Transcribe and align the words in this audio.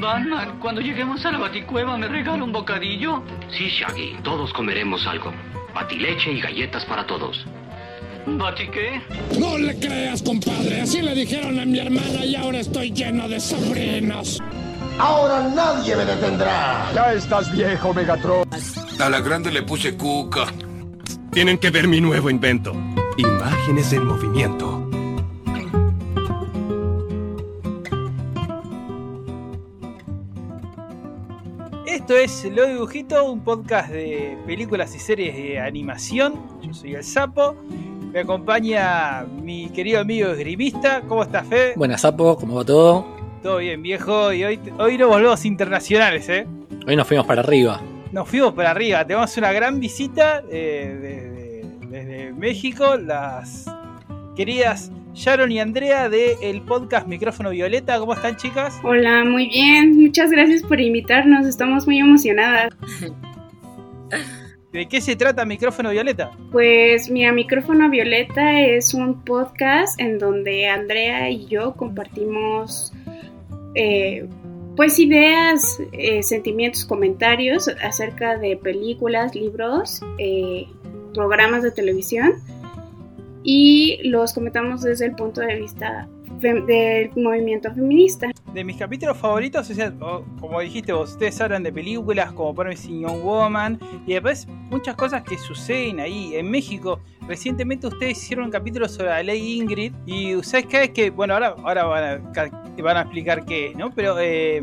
Batman, 0.00 0.58
cuando 0.60 0.80
lleguemos 0.80 1.24
a 1.24 1.32
la 1.32 1.38
baticueva, 1.38 1.96
¿me 1.96 2.08
regala 2.08 2.42
un 2.44 2.52
bocadillo? 2.52 3.22
Sí, 3.50 3.68
Shaggy, 3.68 4.16
todos 4.22 4.52
comeremos 4.52 5.06
algo. 5.06 5.32
Batileche 5.74 6.32
y 6.32 6.40
galletas 6.40 6.84
para 6.84 7.06
todos. 7.06 7.46
¿Bati 8.26 8.68
qué? 8.68 9.00
No 9.38 9.56
le 9.56 9.78
creas, 9.78 10.22
compadre. 10.22 10.80
Así 10.80 11.00
le 11.00 11.14
dijeron 11.14 11.60
a 11.60 11.64
mi 11.64 11.78
hermana 11.78 12.24
y 12.24 12.34
ahora 12.34 12.58
estoy 12.58 12.90
lleno 12.90 13.28
de 13.28 13.38
sobrinos. 13.38 14.42
Ahora 14.98 15.48
nadie 15.54 15.94
me 15.94 16.04
detendrá. 16.04 16.90
Ya 16.94 17.12
estás 17.12 17.52
viejo, 17.52 17.94
Megatron. 17.94 18.44
A 18.98 19.08
la 19.08 19.20
grande 19.20 19.52
le 19.52 19.62
puse 19.62 19.96
cuca. 19.96 20.46
Tienen 21.30 21.58
que 21.58 21.70
ver 21.70 21.86
mi 21.86 22.00
nuevo 22.00 22.30
invento. 22.30 22.72
Imágenes 23.16 23.92
en 23.92 24.06
movimiento. 24.06 24.75
Esto 32.08 32.18
es 32.18 32.44
Lo 32.44 32.64
Dibujito, 32.68 33.24
un 33.24 33.40
podcast 33.40 33.90
de 33.90 34.38
películas 34.46 34.94
y 34.94 35.00
series 35.00 35.34
de 35.34 35.58
animación. 35.58 36.40
Yo 36.62 36.72
soy 36.72 36.94
el 36.94 37.02
Sapo. 37.02 37.56
Me 38.12 38.20
acompaña 38.20 39.26
mi 39.42 39.70
querido 39.70 40.02
amigo 40.02 40.28
esgrimista. 40.30 41.00
¿Cómo 41.08 41.24
estás, 41.24 41.48
Fe? 41.48 41.72
Buenas, 41.74 42.02
Sapo, 42.02 42.36
¿cómo 42.36 42.54
va 42.54 42.64
todo? 42.64 43.04
Todo 43.42 43.56
bien, 43.56 43.82
viejo. 43.82 44.32
Y 44.32 44.44
hoy, 44.44 44.60
hoy 44.78 44.96
nos 44.96 45.08
volvemos 45.08 45.44
internacionales, 45.44 46.28
¿eh? 46.28 46.46
Hoy 46.86 46.94
nos 46.94 47.08
fuimos 47.08 47.26
para 47.26 47.40
arriba. 47.40 47.82
Nos 48.12 48.28
fuimos 48.28 48.52
para 48.54 48.70
arriba. 48.70 49.04
Tenemos 49.04 49.36
una 49.36 49.50
gran 49.50 49.80
visita 49.80 50.44
eh, 50.48 51.64
desde, 51.82 51.88
desde 51.88 52.32
México. 52.34 52.96
Las 52.96 53.64
queridas 54.36 54.92
Sharon 55.16 55.50
y 55.50 55.58
Andrea 55.58 56.10
del 56.10 56.36
el 56.42 56.60
podcast 56.60 57.08
Micrófono 57.08 57.48
Violeta. 57.48 57.98
¿Cómo 57.98 58.12
están, 58.12 58.36
chicas? 58.36 58.78
Hola, 58.82 59.24
muy 59.24 59.48
bien. 59.48 59.96
Muchas 59.96 60.30
gracias 60.30 60.62
por 60.62 60.78
invitarnos. 60.78 61.46
Estamos 61.46 61.86
muy 61.86 61.98
emocionadas. 61.98 62.68
¿De 64.72 64.86
qué 64.86 65.00
se 65.00 65.16
trata 65.16 65.46
Micrófono 65.46 65.90
Violeta? 65.90 66.32
Pues 66.52 67.08
mira, 67.08 67.32
Micrófono 67.32 67.88
Violeta 67.88 68.60
es 68.60 68.92
un 68.92 69.24
podcast 69.24 69.98
en 69.98 70.18
donde 70.18 70.68
Andrea 70.68 71.30
y 71.30 71.46
yo 71.46 71.72
compartimos 71.76 72.92
eh, 73.74 74.28
pues 74.76 74.98
ideas, 74.98 75.80
eh, 75.92 76.22
sentimientos, 76.22 76.84
comentarios 76.84 77.68
acerca 77.82 78.36
de 78.36 78.58
películas, 78.58 79.34
libros, 79.34 80.02
eh, 80.18 80.66
programas 81.14 81.62
de 81.62 81.70
televisión 81.70 82.34
y 83.48 84.00
los 84.02 84.34
comentamos 84.34 84.82
desde 84.82 85.06
el 85.06 85.12
punto 85.14 85.40
de 85.40 85.54
vista 85.54 86.08
del 86.40 87.10
movimiento 87.14 87.72
feminista. 87.72 88.28
De 88.52 88.64
mis 88.64 88.76
capítulos 88.76 89.16
favoritos, 89.16 89.70
o 89.70 89.74
sea, 89.74 89.92
como 90.40 90.60
dijiste 90.60 90.92
vos, 90.92 91.12
ustedes 91.12 91.40
hablan 91.40 91.62
de 91.62 91.72
películas 91.72 92.32
como 92.32 92.52
Promising 92.52 93.02
Young 93.02 93.22
Woman 93.22 93.78
y 94.04 94.14
después 94.14 94.48
muchas 94.68 94.96
cosas 94.96 95.22
que 95.22 95.38
suceden 95.38 96.00
ahí. 96.00 96.34
En 96.34 96.50
México, 96.50 96.98
recientemente 97.28 97.86
ustedes 97.86 98.20
hicieron 98.20 98.46
un 98.46 98.50
capítulo 98.50 98.88
sobre 98.88 99.10
la 99.10 99.22
ley 99.22 99.58
Ingrid 99.58 99.92
y 100.06 100.34
ustedes 100.34 100.66
vez 100.66 100.90
que, 100.90 101.10
bueno, 101.10 101.34
ahora, 101.34 101.54
ahora 101.62 101.84
van, 101.84 102.04
a, 102.04 102.82
van 102.82 102.96
a 102.96 103.00
explicar 103.02 103.44
qué 103.44 103.68
es, 103.68 103.76
¿no? 103.76 103.92
Pero 103.92 104.16
eh, 104.18 104.60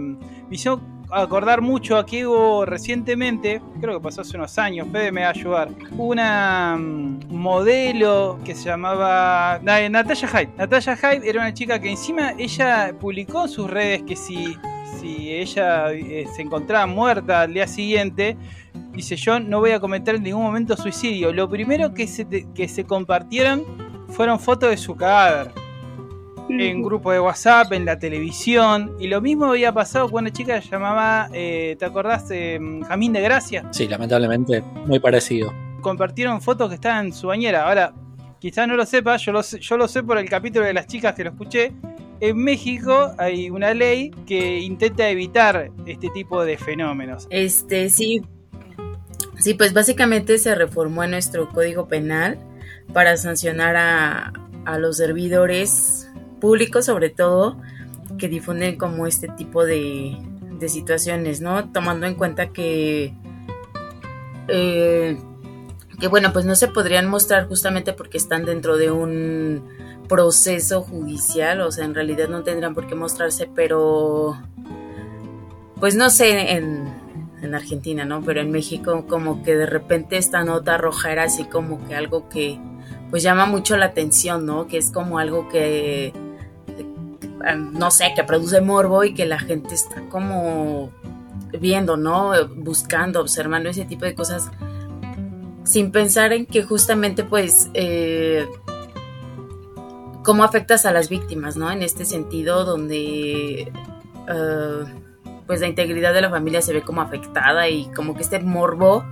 acordar 1.12 1.62
mucho 1.62 1.98
a 1.98 2.06
que 2.06 2.26
hubo 2.26 2.66
recientemente, 2.66 3.62
creo 3.80 3.98
que 3.98 4.04
pasó 4.04 4.22
hace 4.22 4.38
unos 4.38 4.58
años, 4.58 4.88
Fede 4.92 5.12
me 5.12 5.22
va 5.22 5.28
a 5.28 5.32
ayudar, 5.32 5.70
una 5.98 6.78
mm, 6.78 7.34
modelo 7.34 8.40
que 8.44 8.56
se 8.56 8.66
llamaba 8.66 9.60
Natalia 9.62 10.28
Hyde. 10.28 10.50
Natalia 10.58 10.96
Hyde 10.96 11.30
era 11.30 11.42
una 11.42 11.54
chica 11.54 11.80
que 11.80 11.92
encima 11.92 12.34
ella 12.38 12.94
publicó 13.00 13.44
en 13.44 13.50
sus 13.50 13.70
redes 13.70 14.04
que 14.04 14.16
si, 14.16 14.58
si 15.00 15.32
ella 15.32 15.92
eh, 15.92 16.28
se 16.36 16.42
encontraba 16.42 16.86
muerta 16.86 17.42
al 17.42 17.54
día 17.54 17.68
siguiente, 17.68 18.38
dice 18.92 19.16
yo 19.16 19.40
no 19.40 19.60
voy 19.60 19.72
a 19.72 19.80
cometer 19.80 20.16
en 20.16 20.24
ningún 20.24 20.44
momento 20.44 20.76
suicidio. 20.78 21.32
Lo 21.34 21.50
primero 21.50 21.94
que 21.94 22.08
se, 22.08 22.26
que 22.54 22.68
se 22.68 22.86
compartieron 22.86 23.64
fueron 24.10 24.40
fotos 24.40 24.70
de 24.70 24.78
su 24.78 24.96
cadáver 24.96 25.63
en 26.50 26.82
grupo 26.84 27.12
de 27.12 27.20
WhatsApp, 27.20 27.72
en 27.74 27.86
la 27.86 28.00
televisión. 28.00 28.96
Y 29.00 29.08
lo 29.08 29.22
mismo 29.22 29.46
había 29.46 29.74
pasado 29.74 30.10
con 30.10 30.24
una 30.24 30.34
chica 30.34 30.56
que 30.56 30.62
se 30.62 30.72
llamaba, 30.72 31.30
eh, 31.34 31.76
¿te 31.78 31.86
acordás? 31.86 32.30
Eh, 32.32 32.60
Jamín 32.88 33.14
de 33.14 33.22
Gracia. 33.22 33.66
Sí, 33.72 33.88
lamentablemente, 33.88 34.62
muy 34.86 35.00
parecido. 35.00 35.54
Compartieron 35.82 36.42
fotos 36.42 36.70
que 36.70 36.76
estaban 36.76 37.08
en 37.08 37.14
su 37.14 37.28
bañera. 37.28 37.68
Ahora, 37.68 37.94
quizás 38.40 38.68
no 38.68 38.76
lo 38.76 38.86
sepa, 38.86 39.18
yo 39.18 39.32
lo, 39.32 39.44
sé, 39.44 39.60
yo 39.60 39.78
lo 39.78 39.88
sé 39.88 40.04
por 40.04 40.18
el 40.18 40.30
capítulo 40.30 40.66
de 40.66 40.74
las 40.74 40.88
chicas 40.88 41.14
que 41.14 41.24
lo 41.24 41.32
escuché. 41.32 41.72
En 42.20 42.38
México 42.38 43.14
hay 43.18 43.50
una 43.50 43.74
ley 43.74 44.12
que 44.26 44.60
intenta 44.60 45.10
evitar 45.10 45.72
este 45.86 46.10
tipo 46.10 46.46
de 46.46 46.58
fenómenos. 46.58 47.28
Este, 47.30 47.90
sí. 47.90 48.22
Sí, 49.40 49.56
pues 49.56 49.74
básicamente 49.74 50.38
se 50.38 50.56
reformó 50.56 51.06
nuestro 51.08 51.50
código 51.50 51.88
penal 51.88 52.40
para 52.94 53.18
sancionar 53.18 53.76
a, 53.76 54.32
a 54.66 54.78
los 54.78 54.98
servidores 54.98 56.03
público 56.44 56.82
sobre 56.82 57.10
todo 57.10 57.56
que 58.18 58.28
difunden 58.28 58.78
como 58.78 59.08
este 59.08 59.30
tipo 59.30 59.64
de, 59.66 60.18
de 60.60 60.68
situaciones, 60.68 61.40
¿no? 61.40 61.72
Tomando 61.72 62.06
en 62.06 62.16
cuenta 62.16 62.50
que, 62.50 63.14
eh, 64.50 65.18
que, 66.02 66.08
bueno, 66.10 66.34
pues 66.34 66.44
no 66.44 66.56
se 66.56 66.68
podrían 66.68 67.08
mostrar 67.08 67.48
justamente 67.48 67.94
porque 67.94 68.18
están 68.18 68.44
dentro 68.44 68.76
de 68.76 68.92
un 68.92 69.64
proceso 70.10 70.82
judicial, 70.82 71.62
o 71.62 71.72
sea, 71.72 71.86
en 71.86 71.96
realidad 71.96 72.28
no 72.28 72.44
tendrían 72.44 72.76
por 72.76 72.88
qué 72.88 72.96
mostrarse, 72.96 73.50
pero, 73.56 74.38
pues 75.80 75.96
no 75.96 76.10
sé, 76.10 76.58
en, 76.58 76.90
en 77.42 77.56
Argentina, 77.56 78.04
¿no? 78.04 78.22
Pero 78.22 78.42
en 78.42 78.52
México 78.52 79.06
como 79.08 79.44
que 79.44 79.56
de 79.56 79.66
repente 79.66 80.18
esta 80.18 80.44
nota 80.44 80.78
roja 80.78 81.14
era 81.14 81.24
así 81.24 81.46
como 81.46 81.88
que 81.88 81.96
algo 81.96 82.28
que 82.28 82.60
pues 83.10 83.24
llama 83.24 83.46
mucho 83.46 83.78
la 83.78 83.86
atención, 83.86 84.46
¿no? 84.46 84.68
Que 84.68 84.78
es 84.78 84.92
como 84.92 85.20
algo 85.20 85.48
que 85.48 86.12
no 87.56 87.92
sé, 87.92 88.14
que 88.16 88.24
produce 88.24 88.62
morbo 88.62 89.04
y 89.04 89.14
que 89.14 89.26
la 89.26 89.40
gente 89.40 89.76
está 89.76 90.02
como 90.10 90.92
viendo, 91.60 91.98
¿no? 91.98 92.34
Buscando, 92.56 93.22
observando 93.22 93.70
ese 93.70 93.86
tipo 93.86 94.06
de 94.06 94.16
cosas 94.16 94.50
sin 95.64 95.92
pensar 95.92 96.34
en 96.34 96.46
que 96.46 96.64
justamente 96.64 97.24
pues 97.24 97.70
eh, 97.74 98.46
cómo 100.24 100.44
afectas 100.44 100.86
a 100.86 100.92
las 100.92 101.10
víctimas, 101.10 101.56
¿no? 101.56 101.72
En 101.72 101.84
este 101.84 102.06
sentido 102.06 102.66
donde 102.66 103.72
eh, 104.28 104.84
pues 105.48 105.62
la 105.62 105.68
integridad 105.68 106.14
de 106.14 106.22
la 106.22 106.30
familia 106.30 106.62
se 106.62 106.74
ve 106.74 106.82
como 106.82 107.02
afectada 107.02 107.70
y 107.70 107.86
como 107.94 108.16
que 108.16 108.24
este 108.24 108.40
morbo 108.40 109.04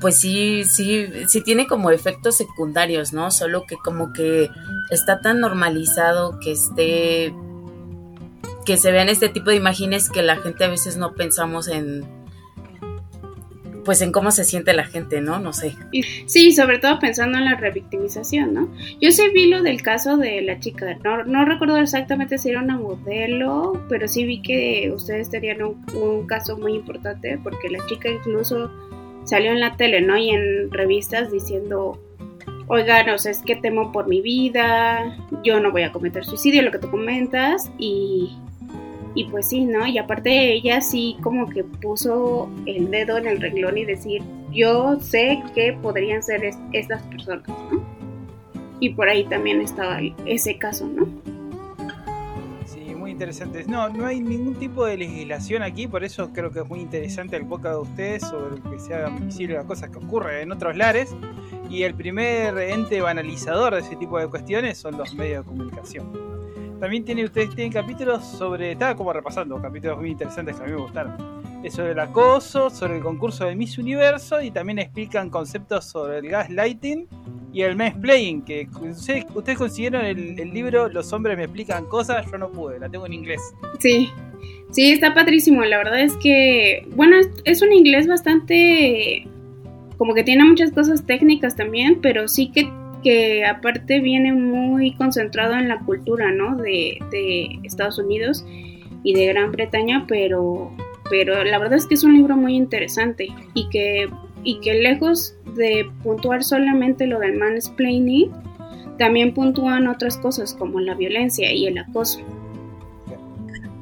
pues 0.00 0.20
sí, 0.20 0.64
sí, 0.64 1.08
sí 1.26 1.42
tiene 1.42 1.66
como 1.66 1.90
efectos 1.90 2.36
secundarios, 2.36 3.12
¿no? 3.12 3.30
Solo 3.30 3.64
que 3.66 3.76
como 3.76 4.12
que 4.12 4.50
está 4.90 5.20
tan 5.20 5.40
normalizado 5.40 6.38
que 6.38 6.52
esté, 6.52 7.34
que 8.64 8.76
se 8.76 8.92
vean 8.92 9.08
este 9.08 9.28
tipo 9.28 9.50
de 9.50 9.56
imágenes 9.56 10.10
que 10.10 10.22
la 10.22 10.36
gente 10.36 10.64
a 10.64 10.68
veces 10.68 10.96
no 10.96 11.14
pensamos 11.14 11.68
en, 11.68 12.04
pues 13.84 14.02
en 14.02 14.12
cómo 14.12 14.30
se 14.30 14.44
siente 14.44 14.72
la 14.72 14.84
gente, 14.84 15.20
¿no? 15.20 15.40
No 15.40 15.52
sé. 15.52 15.74
Sí, 16.26 16.52
sobre 16.52 16.78
todo 16.78 16.98
pensando 16.98 17.38
en 17.38 17.46
la 17.46 17.56
revictimización, 17.56 18.54
¿no? 18.54 18.68
Yo 19.00 19.10
sí 19.10 19.22
vi 19.34 19.46
lo 19.46 19.62
del 19.62 19.82
caso 19.82 20.16
de 20.16 20.42
la 20.42 20.60
chica, 20.60 20.96
no, 21.02 21.24
no 21.24 21.44
recuerdo 21.44 21.78
exactamente 21.78 22.38
si 22.38 22.50
era 22.50 22.62
una 22.62 22.76
modelo, 22.76 23.84
pero 23.88 24.06
sí 24.06 24.24
vi 24.24 24.42
que 24.42 24.92
ustedes 24.94 25.30
tenían 25.30 25.62
un, 25.62 25.84
un 25.96 26.26
caso 26.26 26.56
muy 26.56 26.74
importante 26.74 27.40
porque 27.42 27.68
la 27.68 27.84
chica 27.86 28.10
incluso 28.10 28.70
salió 29.28 29.52
en 29.52 29.60
la 29.60 29.76
tele, 29.76 30.00
¿no? 30.00 30.16
Y 30.16 30.30
en 30.30 30.70
revistas 30.70 31.30
diciendo, 31.30 32.00
oigan, 32.66 33.10
o 33.10 33.18
sea, 33.18 33.32
es 33.32 33.42
que 33.42 33.56
temo 33.56 33.92
por 33.92 34.08
mi 34.08 34.22
vida, 34.22 35.16
yo 35.44 35.60
no 35.60 35.70
voy 35.70 35.82
a 35.82 35.92
cometer 35.92 36.24
suicidio, 36.24 36.62
lo 36.62 36.70
que 36.70 36.78
tú 36.78 36.90
comentas, 36.90 37.70
y, 37.78 38.38
y 39.14 39.24
pues 39.24 39.48
sí, 39.48 39.66
¿no? 39.66 39.86
Y 39.86 39.98
aparte 39.98 40.52
ella 40.52 40.80
sí 40.80 41.18
como 41.22 41.48
que 41.50 41.62
puso 41.62 42.50
el 42.64 42.90
dedo 42.90 43.18
en 43.18 43.26
el 43.26 43.40
renglón 43.40 43.76
y 43.76 43.84
decir, 43.84 44.22
yo 44.50 44.98
sé 44.98 45.42
que 45.54 45.74
podrían 45.74 46.22
ser 46.22 46.42
estas 46.72 47.02
personas, 47.02 47.48
¿no? 47.70 47.86
Y 48.80 48.90
por 48.90 49.08
ahí 49.08 49.24
también 49.24 49.60
estaba 49.60 50.00
ese 50.24 50.56
caso, 50.56 50.86
¿no? 50.86 51.06
No, 53.66 53.88
no 53.88 54.06
hay 54.06 54.20
ningún 54.20 54.54
tipo 54.54 54.86
de 54.86 54.96
legislación 54.96 55.62
aquí, 55.62 55.86
por 55.86 56.04
eso 56.04 56.30
creo 56.32 56.50
que 56.50 56.60
es 56.60 56.68
muy 56.68 56.80
interesante 56.80 57.36
el 57.36 57.42
boca 57.42 57.70
de 57.70 57.78
ustedes 57.78 58.22
sobre 58.22 58.60
que 58.62 58.78
se 58.78 58.94
hagan 58.94 59.26
visibles 59.26 59.56
las 59.56 59.66
cosas 59.66 59.90
que 59.90 59.98
ocurren 59.98 60.42
en 60.42 60.52
otros 60.52 60.76
lares. 60.76 61.14
Y 61.68 61.82
el 61.82 61.94
primer 61.94 62.56
ente 62.58 63.00
banalizador 63.00 63.74
de 63.74 63.80
ese 63.80 63.96
tipo 63.96 64.18
de 64.18 64.28
cuestiones 64.28 64.78
son 64.78 64.96
los 64.96 65.14
medios 65.14 65.44
de 65.44 65.48
comunicación. 65.50 66.37
También 66.80 67.04
tiene, 67.04 67.24
ustedes 67.24 67.54
tienen 67.54 67.72
capítulos 67.72 68.24
sobre. 68.24 68.72
Estaba 68.72 68.94
como 68.94 69.12
repasando 69.12 69.60
capítulos 69.60 69.98
muy 69.98 70.10
interesantes 70.10 70.56
que 70.56 70.62
a 70.62 70.66
mí 70.66 70.72
me 70.72 70.78
gustaron. 70.78 71.38
Es 71.64 71.74
sobre 71.74 71.92
el 71.92 71.98
acoso, 71.98 72.70
sobre 72.70 72.96
el 72.96 73.02
concurso 73.02 73.44
de 73.44 73.56
Miss 73.56 73.78
Universo 73.78 74.40
y 74.40 74.52
también 74.52 74.78
explican 74.78 75.28
conceptos 75.28 75.86
sobre 75.86 76.18
el 76.18 76.28
gaslighting 76.28 77.08
y 77.52 77.62
el 77.62 77.76
mansplaining, 77.76 78.42
que 78.42 78.68
ustedes, 78.80 79.24
ustedes 79.34 79.58
consiguieron 79.58 80.04
el, 80.04 80.36
libro 80.52 80.88
Los 80.88 81.12
hombres 81.12 81.36
me 81.36 81.44
explican 81.44 81.86
cosas, 81.86 82.30
yo 82.30 82.38
no 82.38 82.50
pude, 82.50 82.78
la 82.78 82.88
tengo 82.88 83.06
en 83.06 83.14
inglés. 83.14 83.40
Sí, 83.80 84.10
sí, 84.70 84.92
está 84.92 85.14
padrísimo, 85.14 85.64
la 85.64 85.78
verdad 85.78 86.00
es 86.00 86.14
que, 86.16 86.86
bueno, 86.94 87.16
es 87.44 87.62
un 87.62 87.72
inglés 87.72 88.06
bastante, 88.06 89.26
como 89.96 90.14
que 90.14 90.22
tiene 90.22 90.44
muchas 90.44 90.70
cosas 90.72 91.06
técnicas 91.06 91.56
también, 91.56 92.00
pero 92.00 92.28
sí 92.28 92.52
que, 92.52 92.70
que 93.02 93.44
aparte 93.44 94.00
viene 94.00 94.32
muy 94.32 94.94
concentrado 94.94 95.54
en 95.54 95.68
la 95.68 95.80
cultura, 95.80 96.30
¿no? 96.30 96.56
De, 96.56 96.98
de 97.10 97.58
Estados 97.64 97.98
Unidos 97.98 98.44
y 99.02 99.14
de 99.14 99.26
Gran 99.26 99.52
Bretaña, 99.52 100.04
pero, 100.08 100.70
pero 101.10 101.44
la 101.44 101.58
verdad 101.58 101.78
es 101.78 101.86
que 101.86 101.94
es 101.94 102.04
un 102.04 102.14
libro 102.14 102.36
muy 102.36 102.56
interesante 102.56 103.28
y 103.54 103.68
que 103.68 104.08
y 104.44 104.60
que 104.60 104.74
lejos 104.74 105.36
de 105.54 105.90
puntuar 106.02 106.42
solamente 106.44 107.06
lo 107.06 107.18
del 107.18 107.36
mansplaining, 107.36 108.30
también 108.98 109.34
puntúan 109.34 109.86
otras 109.86 110.16
cosas 110.16 110.54
como 110.54 110.80
la 110.80 110.94
violencia 110.94 111.52
y 111.52 111.66
el 111.66 111.78
acoso. 111.78 112.20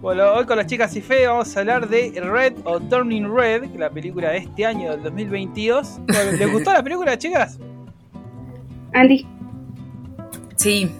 Bueno, 0.01 0.25
hoy 0.35 0.45
con 0.45 0.57
las 0.57 0.67
chicas 0.67 0.95
y 0.95 1.01
fe 1.01 1.27
vamos 1.27 1.57
a 1.57 1.61
hablar 1.61 1.89
de 1.89 2.13
Red 2.21 2.55
o 2.65 2.81
Turning 2.81 3.35
Red, 3.35 3.75
la 3.77 3.91
película 3.91 4.31
de 4.31 4.39
este 4.39 4.65
año, 4.65 4.93
del 4.93 5.03
2022. 5.03 6.01
¿Les 6.39 6.53
gustó 6.53 6.73
la 6.73 6.83
película, 6.83 7.19
chicas? 7.19 7.59
Andy. 8.97 9.27
Sí, 10.57 10.91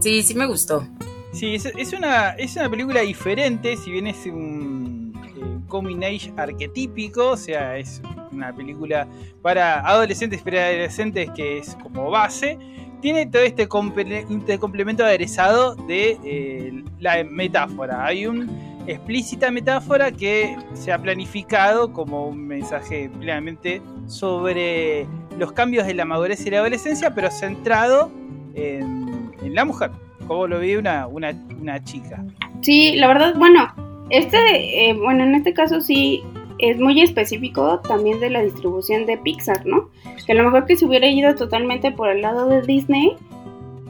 sí, 0.00 0.22
sí 0.22 0.34
me 0.34 0.46
gustó. 0.46 0.86
Sí, 1.32 1.54
es, 1.54 1.66
es 1.66 1.92
una, 1.92 2.30
es 2.30 2.56
una 2.56 2.68
película 2.68 3.00
diferente, 3.02 3.76
si 3.76 3.92
bien 3.92 4.08
es 4.08 4.26
un 4.26 5.14
eh, 5.36 5.60
coming 5.68 6.02
age 6.02 6.32
arquetípico, 6.36 7.30
o 7.30 7.36
sea, 7.36 7.78
es 7.78 8.02
una 8.32 8.54
película 8.54 9.06
para 9.40 9.80
adolescentes 9.86 10.40
y 10.40 10.42
preadolescentes 10.42 11.30
que 11.30 11.58
es 11.58 11.76
como 11.76 12.10
base, 12.10 12.58
tiene 13.00 13.26
todo 13.26 13.42
este, 13.42 13.68
comple 13.68 14.26
este 14.28 14.58
complemento 14.58 15.04
aderezado 15.04 15.76
de 15.76 16.18
eh, 16.24 16.84
la 16.98 17.22
metáfora. 17.24 18.04
Hay 18.04 18.26
una 18.26 18.46
explícita 18.86 19.50
metáfora 19.50 20.10
que 20.10 20.56
se 20.74 20.92
ha 20.92 20.98
planificado 20.98 21.92
como 21.92 22.26
un 22.26 22.46
mensaje 22.46 23.10
plenamente 23.18 23.80
sobre 24.06 25.06
los 25.38 25.52
cambios 25.52 25.86
de 25.86 25.94
la 25.94 26.04
madurez 26.04 26.44
y 26.46 26.50
la 26.50 26.58
adolescencia, 26.58 27.14
pero 27.14 27.30
centrado 27.30 28.10
en, 28.54 29.32
en 29.42 29.54
la 29.54 29.64
mujer, 29.64 29.90
como 30.26 30.46
lo 30.46 30.58
ve 30.58 30.78
una, 30.78 31.06
una, 31.06 31.32
una, 31.60 31.82
chica. 31.82 32.24
Sí, 32.60 32.96
la 32.96 33.08
verdad, 33.08 33.34
bueno, 33.36 33.72
este, 34.10 34.88
eh, 34.88 34.94
bueno, 34.94 35.24
en 35.24 35.34
este 35.34 35.54
caso 35.54 35.80
sí 35.80 36.22
es 36.58 36.78
muy 36.78 37.00
específico 37.00 37.80
también 37.80 38.20
de 38.20 38.30
la 38.30 38.42
distribución 38.42 39.06
de 39.06 39.18
Pixar, 39.18 39.66
¿no? 39.66 39.90
Que 40.26 40.32
a 40.32 40.34
lo 40.34 40.44
mejor 40.44 40.66
que 40.66 40.76
se 40.76 40.84
hubiera 40.84 41.08
ido 41.08 41.34
totalmente 41.34 41.90
por 41.90 42.08
el 42.08 42.22
lado 42.22 42.48
de 42.48 42.62
Disney, 42.62 43.16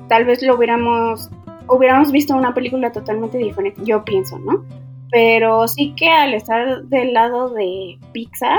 tal 0.09 0.25
vez 0.25 0.43
lo 0.43 0.57
hubiéramos, 0.57 1.31
hubiéramos 1.69 2.13
visto 2.13 2.35
una 2.35 2.55
película 2.55 2.93
totalmente 2.93 3.39
diferente, 3.39 3.83
yo 3.85 4.05
pienso, 4.05 4.39
¿no? 4.39 4.65
Pero 5.13 5.69
sí 5.69 5.95
que 5.95 6.09
al 6.09 6.35
estar 6.35 6.83
del 6.85 7.13
lado 7.13 7.51
de 7.51 7.99
Pixar, 8.13 8.59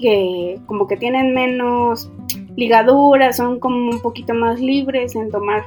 que 0.00 0.58
como 0.66 0.86
que 0.86 0.96
tienen 0.96 1.34
menos 1.34 2.10
ligaduras, 2.56 3.36
son 3.36 3.60
como 3.60 3.90
un 3.90 4.00
poquito 4.00 4.32
más 4.32 4.60
libres 4.60 5.14
en 5.14 5.30
tomar 5.30 5.64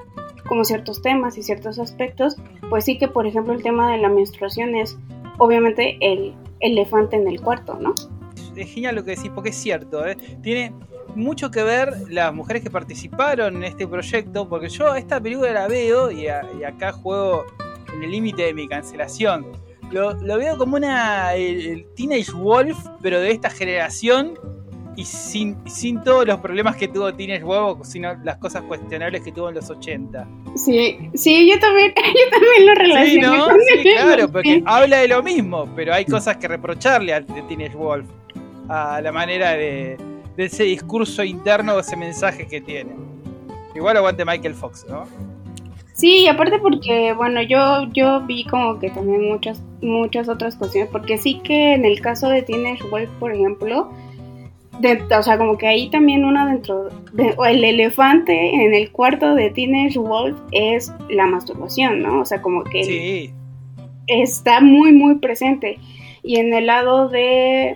como 0.48 0.64
ciertos 0.64 1.02
temas 1.02 1.38
y 1.38 1.44
ciertos 1.44 1.78
aspectos, 1.78 2.38
pues 2.70 2.86
sí 2.86 2.98
que 2.98 3.08
por 3.08 3.28
ejemplo 3.28 3.54
el 3.54 3.64
tema 3.64 3.92
de 3.92 3.98
la 3.98 4.10
menstruación 4.10 4.76
es 4.76 4.98
obviamente 5.38 5.98
el 6.02 6.34
elefante 6.60 7.16
en 7.16 7.28
el 7.28 7.42
cuarto, 7.42 7.78
¿no? 7.80 7.94
Es 8.56 8.72
genial 8.72 8.96
lo 8.96 9.04
que 9.04 9.12
decís, 9.12 9.32
porque 9.34 9.50
es 9.50 9.56
cierto, 9.56 10.06
¿eh? 10.06 10.16
tiene 10.42 10.74
mucho 11.16 11.52
que 11.52 11.64
ver 11.64 11.94
las 12.10 12.34
mujeres 12.34 12.64
que 12.64 12.70
participaron 12.70 13.58
en 13.58 13.64
este 13.64 13.88
proyecto, 13.88 14.48
porque 14.48 14.70
yo 14.70 14.96
esta 14.96 15.20
película 15.20 15.52
la 15.52 15.68
veo 15.68 16.12
y, 16.12 16.28
a, 16.28 16.42
y 16.60 16.64
acá 16.64 16.92
juego 16.92 17.46
en 17.94 18.04
el 18.04 18.12
límite 18.12 18.44
de 18.44 18.54
mi 18.54 18.68
cancelación. 18.68 19.46
Lo, 19.94 20.14
lo, 20.14 20.38
veo 20.38 20.58
como 20.58 20.76
una 20.76 21.36
el, 21.36 21.66
el 21.68 21.86
Teenage 21.96 22.32
Wolf, 22.32 22.78
pero 23.02 23.20
de 23.20 23.32
esta 23.32 23.50
generación 23.50 24.38
y 24.96 25.06
sin, 25.06 25.58
sin 25.68 26.04
todos 26.04 26.28
los 26.28 26.40
problemas 26.40 26.76
que 26.76 26.88
tuvo 26.88 27.14
Teenage 27.14 27.44
Wolf, 27.44 27.80
sino 27.84 28.14
las 28.24 28.38
cosas 28.38 28.64
cuestionables 28.64 29.22
que 29.22 29.32
tuvo 29.32 29.50
en 29.50 29.56
los 29.56 29.70
80. 29.70 30.28
Sí, 30.56 31.00
sí, 31.14 31.50
yo 31.50 31.60
también, 31.60 31.94
yo 31.96 32.30
también 32.32 32.66
lo 32.66 32.74
relacioné. 32.76 33.82
Sí, 33.84 33.90
claro, 33.94 34.32
porque 34.32 34.64
habla 34.66 34.98
de 34.98 35.08
lo 35.08 35.24
mismo, 35.24 35.70
pero 35.76 35.94
hay 35.94 36.06
cosas 36.06 36.38
que 36.38 36.48
reprocharle 36.48 37.14
al 37.14 37.26
de 37.26 37.42
Teenage 37.44 37.76
Wolf, 37.76 38.08
a 38.70 39.02
la 39.02 39.12
manera 39.12 39.52
de, 39.52 39.98
de 40.36 40.46
ese 40.46 40.64
discurso 40.64 41.24
interno, 41.24 41.80
ese 41.80 41.96
mensaje 41.96 42.48
que 42.48 42.62
tiene. 42.62 42.96
Igual 43.76 43.98
aguante 43.98 44.24
Michael 44.26 44.54
Fox, 44.54 44.86
¿no? 44.88 45.08
Sí, 45.94 46.24
y 46.24 46.28
aparte 46.28 46.58
porque, 46.60 47.14
bueno, 47.14 47.42
yo, 47.44 47.88
yo 47.94 48.22
vi 48.26 48.46
como 48.46 48.80
que 48.80 48.90
también 48.90 49.30
muchas, 49.30 49.64
muchas 49.82 50.28
otras 50.28 50.56
cuestiones, 50.56 50.90
porque 50.92 51.18
sí 51.18 51.40
que 51.44 51.74
en 51.74 51.86
el 51.86 52.02
caso 52.02 52.30
de 52.30 52.42
Teenage 52.42 52.84
Wolf, 52.90 53.10
por 53.20 53.32
ejemplo, 53.32 53.92
de- 54.80 55.00
o 55.16 55.22
sea, 55.24 55.38
como 55.38 55.56
que 55.58 55.68
ahí 55.68 55.90
también 55.92 56.26
una 56.26 56.48
dentro, 56.48 56.90
de, 57.14 57.36
o 57.38 57.46
el 57.46 57.64
elefante 57.64 58.56
en 58.56 58.74
el 58.74 58.92
cuarto 58.92 59.36
de 59.36 59.52
Teenage 59.52 60.00
Wolf 60.00 60.36
es 60.52 60.92
la 61.10 61.28
masturbación, 61.28 62.02
¿no? 62.02 62.22
O 62.22 62.26
sea, 62.26 62.42
como 62.42 62.64
que 62.64 62.84
Sí, 62.84 63.34
está 64.08 64.62
muy, 64.62 64.92
muy 64.94 65.16
presente. 65.20 65.78
Y 66.24 66.38
en 66.38 66.54
el 66.56 66.66
lado 66.68 67.08
de, 67.10 67.76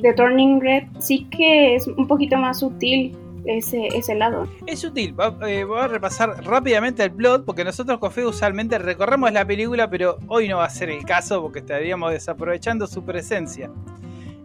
de 0.00 0.12
Turning 0.14 0.60
Red 0.60 0.84
sí 0.98 1.28
que 1.30 1.76
es 1.76 1.86
un 1.86 2.08
poquito 2.08 2.36
más 2.38 2.58
sutil 2.58 3.12
ese, 3.44 3.88
ese 3.88 4.14
lado. 4.14 4.48
es 4.66 4.84
útil. 4.84 5.18
Va- 5.18 5.36
eh, 5.48 5.64
voy 5.64 5.80
a 5.80 5.88
repasar 5.88 6.44
rápidamente 6.44 7.02
el 7.02 7.12
plot, 7.12 7.44
porque 7.44 7.64
nosotros 7.64 7.98
con 7.98 8.12
Fede 8.12 8.26
usualmente 8.26 8.78
recorremos 8.78 9.32
la 9.32 9.44
película, 9.44 9.88
pero 9.88 10.18
hoy 10.28 10.48
no 10.48 10.58
va 10.58 10.66
a 10.66 10.70
ser 10.70 10.90
el 10.90 11.04
caso, 11.04 11.42
porque 11.42 11.60
estaríamos 11.60 12.12
desaprovechando 12.12 12.86
su 12.86 13.04
presencia. 13.04 13.70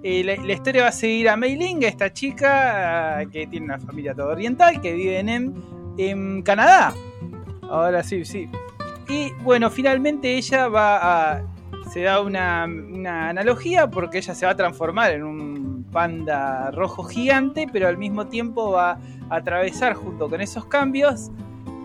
Eh, 0.04 0.24
la, 0.24 0.54
historia 0.54 0.84
va 0.84 0.90
a 0.90 0.92
seguir 0.94 1.28
a 1.28 1.36
Mei 1.36 1.56
Ling, 1.56 1.84
esta 1.84 2.14
chica 2.14 3.20
ah, 3.20 3.26
que 3.26 3.48
tiene 3.48 3.66
una 3.66 3.80
familia 3.80 4.14
todo 4.14 4.30
oriental, 4.30 4.80
que 4.80 4.94
vive 4.94 5.20
en, 5.20 5.54
en 5.98 6.42
Canadá. 6.44 6.94
Ahora 7.64 8.04
sí, 8.04 8.24
sí. 8.24 8.48
Y 9.10 9.32
bueno, 9.44 9.70
finalmente 9.70 10.36
ella 10.36 10.68
va 10.68 11.36
a. 11.38 11.44
Se 11.92 12.02
da 12.02 12.22
una, 12.22 12.66
una 12.66 13.30
analogía 13.30 13.90
porque 13.90 14.20
ella 14.20 14.36
se 14.36 14.46
va 14.46 14.52
a 14.52 14.56
transformar 14.56 15.12
en 15.12 15.24
un 15.24 15.86
panda 15.92 16.72
rojo 16.72 17.04
gigante, 17.04 17.68
pero 17.72 17.88
al 17.88 17.98
mismo 17.98 18.28
tiempo 18.28 18.72
va 18.72 19.00
a 19.30 19.36
atravesar 19.36 19.94
junto 19.94 20.30
con 20.30 20.42
esos 20.42 20.66
cambios 20.66 21.32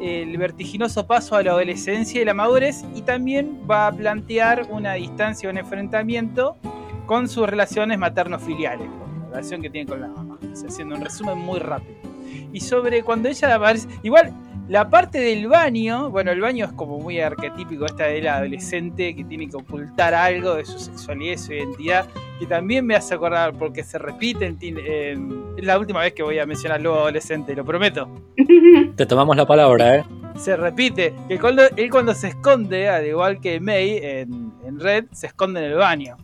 el 0.03 0.37
vertiginoso 0.37 1.07
paso 1.07 1.37
a 1.37 1.43
la 1.43 1.53
adolescencia 1.53 2.21
y 2.21 2.25
la 2.25 2.35
madurez 2.35 2.85
y 2.95 3.03
también 3.03 3.61
va 3.71 3.87
a 3.87 3.93
plantear 3.93 4.67
una 4.69 4.95
distancia, 4.95 5.49
un 5.49 5.59
enfrentamiento 5.59 6.57
con 7.07 7.29
sus 7.29 7.49
relaciones 7.49 7.99
materno-filiales, 7.99 8.89
la 8.89 9.29
relación 9.31 9.63
que 9.63 9.71
tiene 9.71 9.89
con 9.89 10.01
la 10.01 10.09
mamá. 10.09 10.39
Haciendo 10.67 10.97
un 10.97 11.03
resumen 11.03 11.39
muy 11.39 11.61
rápido. 11.61 11.97
Y 12.53 12.61
sobre 12.61 13.03
cuando 13.03 13.29
ella 13.29 13.55
aparece. 13.55 13.89
Igual, 14.03 14.33
la 14.73 14.89
parte 14.89 15.21
del 15.21 15.49
baño, 15.49 16.09
bueno, 16.09 16.31
el 16.31 16.41
baño 16.41 16.65
es 16.65 16.73
como 16.73 16.99
muy 16.99 17.21
arquetípico, 17.21 17.85
esta 17.85 18.05
de 18.05 18.23
la 18.23 18.39
adolescente 18.39 19.15
que 19.15 19.23
tiene 19.23 19.47
que 19.51 19.57
ocultar 19.57 20.15
algo 20.15 20.55
de 20.55 20.65
su 20.65 20.79
sexualidad 20.79 21.35
y 21.35 21.39
su 21.39 21.53
identidad, 21.53 22.07
que 22.39 22.47
también 22.47 22.87
me 22.87 22.95
hace 22.97 23.13
acordar 23.15 23.53
porque 23.53 23.85
se 23.85 23.99
repite. 23.99 24.47
En- 24.61 25.43
es 25.59 25.65
la 25.67 25.79
última 25.79 26.01
vez 26.01 26.15
que 26.15 26.23
voy 26.23 26.39
a 26.39 26.47
mencionar 26.47 26.81
luego 26.81 27.01
adolescente, 27.01 27.55
lo 27.55 27.67
prometo. 27.67 28.09
Te 28.97 29.05
tomamos 29.05 29.37
la 29.37 29.45
palabra, 29.47 29.97
¿eh? 29.97 30.05
Se 30.39 30.57
repite 30.57 31.13
que 31.29 31.39
cuando, 31.39 31.65
él 31.77 31.91
cuando 31.91 32.15
se 32.15 32.29
esconde, 32.29 32.89
al 32.89 33.07
igual 33.07 33.41
que 33.43 33.61
May 33.61 33.99
en, 34.03 34.53
en 34.67 34.81
Red, 34.81 35.05
se 35.13 35.27
esconde 35.27 35.61
en 35.61 35.73
el 35.73 35.77
baño. 35.77 36.17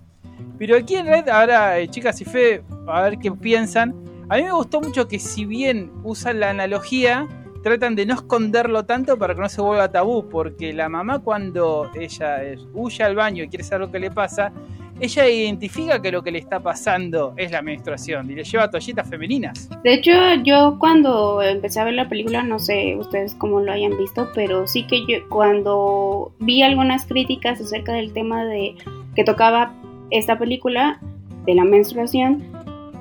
Pero 0.58 0.74
aquí 0.74 0.94
en 0.96 1.06
Red, 1.06 1.28
ahora, 1.28 1.78
eh, 1.78 1.88
chicas 1.88 2.18
y 2.22 2.24
Fe, 2.24 2.62
a 2.86 3.02
ver 3.02 3.18
qué 3.18 3.30
piensan. 3.30 3.94
A 4.30 4.36
mí 4.36 4.44
me 4.44 4.52
gustó 4.52 4.80
mucho 4.80 5.06
que 5.06 5.18
si 5.18 5.44
bien 5.44 5.90
usan 6.02 6.40
la 6.40 6.48
analogía, 6.50 7.26
tratan 7.62 7.94
de 7.94 8.06
no 8.06 8.14
esconderlo 8.14 8.84
tanto 8.84 9.18
para 9.18 9.34
que 9.34 9.40
no 9.40 9.48
se 9.48 9.60
vuelva 9.60 9.90
tabú, 9.90 10.28
porque 10.28 10.72
la 10.72 10.88
mamá 10.88 11.18
cuando 11.20 11.90
ella 11.94 12.40
huye 12.74 13.04
al 13.04 13.14
baño 13.14 13.44
y 13.44 13.48
quiere 13.48 13.64
saber 13.64 13.86
lo 13.86 13.92
que 13.92 13.98
le 13.98 14.10
pasa, 14.10 14.52
ella 15.00 15.28
identifica 15.28 16.02
que 16.02 16.10
lo 16.10 16.22
que 16.22 16.32
le 16.32 16.38
está 16.38 16.60
pasando 16.60 17.32
es 17.36 17.52
la 17.52 17.62
menstruación 17.62 18.30
y 18.30 18.34
le 18.34 18.44
lleva 18.44 18.70
toallitas 18.70 19.08
femeninas. 19.08 19.70
De 19.84 19.94
hecho, 19.94 20.10
yo 20.42 20.76
cuando 20.78 21.40
empecé 21.40 21.80
a 21.80 21.84
ver 21.84 21.94
la 21.94 22.08
película, 22.08 22.42
no 22.42 22.58
sé 22.58 22.96
ustedes 22.96 23.34
cómo 23.34 23.60
lo 23.60 23.72
hayan 23.72 23.96
visto, 23.96 24.28
pero 24.34 24.66
sí 24.66 24.86
que 24.86 25.02
yo 25.06 25.28
cuando 25.28 26.32
vi 26.40 26.62
algunas 26.62 27.06
críticas 27.06 27.60
acerca 27.60 27.92
del 27.92 28.12
tema 28.12 28.44
de 28.44 28.74
que 29.14 29.24
tocaba 29.24 29.72
esta 30.10 30.38
película 30.38 31.00
de 31.46 31.54
la 31.54 31.64
menstruación, 31.64 32.44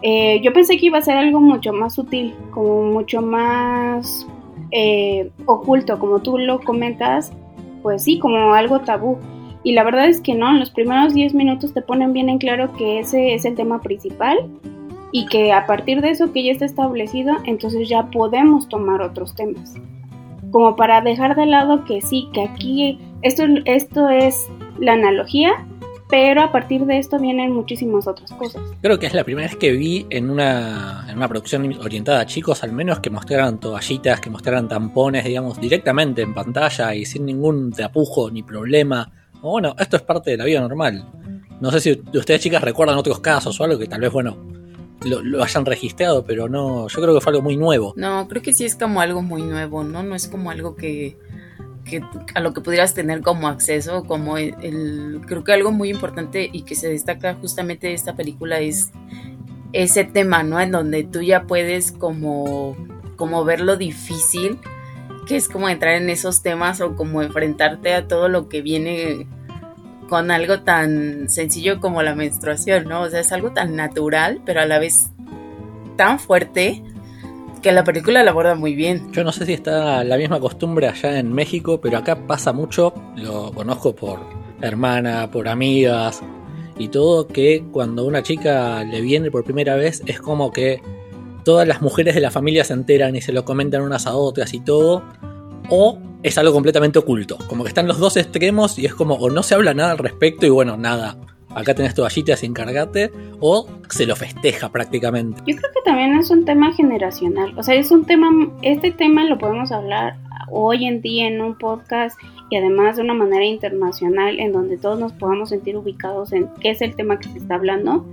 eh, 0.04 0.40
yo 0.44 0.54
pensé 0.54 0.78
que 0.78 0.86
iba 0.88 1.00
a 1.00 1.02
ser 1.02 1.18
algo 1.18 1.40
mucho 1.40 1.74
más 1.74 1.96
sutil, 1.96 2.36
como 2.52 2.84
mucho 2.84 3.22
más 3.22 4.28
eh, 4.72 5.32
oculto, 5.46 6.00
como 6.00 6.20
tú 6.20 6.38
lo 6.38 6.60
comentas, 6.60 7.32
pues 7.82 8.04
sí, 8.04 8.20
como 8.20 8.54
algo 8.54 8.82
tabú. 8.82 9.18
Y 9.64 9.74
la 9.74 9.84
verdad 9.84 10.08
es 10.08 10.22
que 10.22 10.36
no, 10.36 10.50
en 10.50 10.60
los 10.60 10.72
primeros 10.72 11.14
10 11.14 11.34
minutos 11.34 11.74
te 11.74 11.82
ponen 11.82 12.14
bien 12.14 12.30
en 12.30 12.38
claro 12.38 12.74
que 12.74 13.00
ese 13.00 13.34
es 13.34 13.46
el 13.46 13.56
tema 13.56 13.82
principal 13.82 14.38
y 15.12 15.26
que 15.26 15.52
a 15.52 15.66
partir 15.66 16.02
de 16.02 16.12
eso 16.12 16.32
que 16.32 16.44
ya 16.44 16.52
está 16.52 16.66
establecido, 16.66 17.36
entonces 17.46 17.90
ya 17.90 18.08
podemos 18.08 18.70
tomar 18.70 19.02
otros 19.02 19.36
temas. 19.36 19.76
Como 20.52 20.76
para 20.76 21.02
dejar 21.02 21.36
de 21.36 21.46
lado 21.46 21.84
que 21.86 22.02
sí, 22.02 22.30
que 22.34 22.44
aquí 22.44 23.00
esto, 23.22 23.44
esto 23.66 24.10
es 24.10 24.48
la 24.80 24.94
analogía, 24.94 25.67
pero 26.10 26.42
a 26.42 26.52
partir 26.52 26.86
de 26.86 27.00
esto 27.00 27.20
vienen 27.20 27.52
muchísimas 27.52 28.08
otras 28.08 28.32
cosas. 28.32 28.62
Creo 28.82 28.98
que 28.98 29.08
es 29.08 29.14
la 29.14 29.24
primera 29.24 29.48
vez 29.48 29.58
que 29.58 29.72
vi 29.72 30.06
en 30.10 30.30
una, 30.30 31.06
en 31.10 31.18
una 31.18 31.28
producción 31.28 31.78
orientada 31.80 32.22
a 32.22 32.26
chicos, 32.26 32.64
al 32.64 32.72
menos, 32.72 33.00
que 33.00 33.10
mostraran 33.10 33.60
toallitas, 33.60 34.22
que 34.22 34.30
mostraran 34.30 34.68
tampones, 34.68 35.26
digamos, 35.26 35.60
directamente 35.60 36.22
en 36.22 36.34
pantalla 36.34 36.96
y 36.96 37.06
sin 37.06 37.26
ningún 37.26 37.72
tapujo 37.72 38.32
ni 38.32 38.44
problema. 38.44 39.12
O 39.42 39.52
bueno, 39.52 39.76
esto 39.78 39.98
es 39.98 40.04
parte 40.04 40.32
de 40.32 40.38
la 40.38 40.46
vida 40.46 40.62
normal. 40.62 41.06
No 41.60 41.72
sé 41.72 41.80
si 41.80 42.02
ustedes 42.14 42.42
chicas 42.42 42.64
recuerdan 42.64 42.98
otros 42.98 43.20
casos 43.20 43.60
o 43.60 43.64
algo 43.64 43.78
que 43.78 43.88
tal 43.88 44.00
vez, 44.00 44.12
bueno, 44.12 44.38
lo, 45.06 45.22
lo, 45.22 45.44
hayan 45.44 45.66
registrado, 45.66 46.24
pero 46.24 46.48
no, 46.48 46.88
yo 46.88 47.02
creo 47.02 47.14
que 47.14 47.22
fue 47.22 47.32
algo 47.32 47.42
muy 47.42 47.58
nuevo. 47.58 47.94
No, 47.98 48.28
creo 48.28 48.42
que 48.42 48.54
sí 48.54 48.66
es 48.66 48.76
como 48.76 49.02
algo 49.02 49.22
muy 49.22 49.42
nuevo, 49.42 49.84
¿no? 49.84 50.04
No 50.04 50.16
es 50.16 50.28
como 50.28 50.52
algo 50.52 50.76
que, 50.76 51.18
a 52.34 52.39
lo 52.39 52.53
que 52.53 52.62
pudieras 52.62 52.94
tener 52.94 53.22
como 53.22 53.48
acceso, 53.48 54.03
como 54.03 54.38
el, 54.38 54.56
el, 54.62 55.22
creo 55.25 55.44
que 55.44 55.53
algo 55.53 55.72
muy 55.72 55.89
importante 55.89 56.50
y 56.51 56.63
que 56.63 56.75
se 56.75 56.89
destaca 56.89 57.36
justamente 57.36 57.88
de 57.88 57.94
esta 57.94 58.15
película 58.15 58.60
es 58.60 58.91
ese 59.74 60.03
tema, 60.03 60.44
¿no? 60.44 60.60
En 60.60 60.72
donde 60.72 61.03
tú 61.03 61.22
ya 61.22 61.44
puedes 61.44 61.91
como, 61.91 62.75
como 63.15 63.44
ver 63.44 63.62
lo 63.62 63.77
difícil 63.77 64.60
que 65.27 65.36
es 65.36 65.50
como 65.50 65.67
entrar 65.70 65.96
en 65.96 66.10
esos 66.10 66.41
temas 66.41 66.79
o 66.82 66.96
como 66.96 67.22
enfrentarte 67.22 67.94
a 67.94 68.08
todo 68.08 68.29
lo 68.29 68.48
que 68.48 68.62
viene 68.62 69.27
con 70.08 70.32
algo 70.32 70.62
tan 70.62 71.29
sencillo 71.29 71.82
como 71.82 72.01
la 72.01 72.15
menstruación, 72.15 72.86
¿no? 72.86 73.01
O 73.01 73.10
sea, 73.10 73.20
es 73.20 73.32
algo 73.34 73.51
tan 73.51 73.75
natural, 73.75 74.41
pero 74.46 74.62
a 74.62 74.65
la 74.65 74.79
vez 74.79 75.12
tan 75.98 76.17
fuerte 76.20 76.82
que 77.60 77.72
la 77.72 77.84
película 77.84 78.24
la 78.24 78.32
aborda 78.32 78.56
muy 78.56 78.76
bien. 78.76 79.12
Yo 79.12 79.24
no 79.24 79.32
sé 79.32 79.46
si 79.46 79.54
está 79.54 80.04
la 80.04 80.18
misma 80.18 80.40
costumbre 80.40 80.88
allá 80.88 81.20
en 81.20 81.34
México, 81.34 81.80
pero 81.82 81.98
acá 81.98 82.28
pasa 82.28 82.54
mucho, 82.54 82.94
lo 83.16 83.52
conozco 83.52 83.96
por 83.96 84.20
hermana, 84.62 85.30
por 85.32 85.48
amigas 85.48 86.22
y 86.78 86.90
todo, 86.90 87.28
que 87.28 87.64
cuando 87.72 88.06
una 88.06 88.24
chica 88.24 88.84
le 88.84 89.02
viene 89.02 89.32
por 89.32 89.44
primera 89.44 89.76
vez 89.76 90.02
es 90.06 90.20
como 90.20 90.52
que 90.52 90.82
todas 91.44 91.68
las 91.68 91.82
mujeres 91.82 92.16
de 92.16 92.22
la 92.22 92.32
familia 92.32 92.64
se 92.64 92.74
enteran 92.74 93.16
y 93.16 93.22
se 93.22 93.32
lo 93.32 93.46
comentan 93.46 93.82
unas 93.82 94.06
a 94.06 94.16
otras 94.16 94.54
y 94.54 94.60
todo, 94.60 95.04
o 95.70 96.00
es 96.24 96.38
algo 96.38 96.54
completamente 96.54 97.00
oculto, 97.00 97.38
como 97.48 97.64
que 97.64 97.70
están 97.70 97.88
los 97.88 98.00
dos 98.00 98.18
extremos 98.18 98.78
y 98.78 98.86
es 98.86 98.94
como 98.94 99.16
o 99.16 99.30
no 99.30 99.44
se 99.44 99.56
habla 99.56 99.74
nada 99.74 99.92
al 99.92 99.98
respecto 99.98 100.46
y 100.46 100.50
bueno, 100.50 100.78
nada, 100.78 101.18
acá 101.58 101.74
tenés 101.74 101.96
toallitas, 101.96 102.44
encárgate, 102.44 103.12
o 103.40 103.68
se 103.90 104.06
lo 104.06 104.16
festeja 104.16 104.70
prácticamente. 104.70 105.42
Yo 105.48 105.56
creo 105.56 105.72
que 105.74 105.82
también 105.84 106.16
es 106.16 106.30
un 106.30 106.46
tema 106.46 106.72
generacional, 106.74 107.58
o 107.58 107.64
sea, 107.64 107.76
es 107.76 107.92
un 107.92 108.06
tema, 108.06 108.30
este 108.62 108.92
tema 108.92 109.24
lo 109.26 109.38
podemos 109.38 109.72
hablar 109.72 110.18
hoy 110.50 110.86
en 110.86 111.02
día 111.02 111.28
en 111.28 111.42
un 111.42 111.58
podcast 111.58 112.18
y 112.50 112.56
además 112.56 112.96
de 112.96 113.02
una 113.02 113.14
manera 113.14 113.44
internacional 113.44 114.40
en 114.40 114.54
donde 114.54 114.78
todos 114.78 115.00
nos 115.00 115.14
podamos 115.14 115.50
sentir 115.50 115.76
ubicados 115.76 116.32
en 116.32 116.48
qué 116.62 116.70
es 116.70 116.82
el 116.82 116.96
tema 116.96 117.20
que 117.20 117.30
se 117.30 117.40
está 117.40 117.56
hablando, 117.56 118.06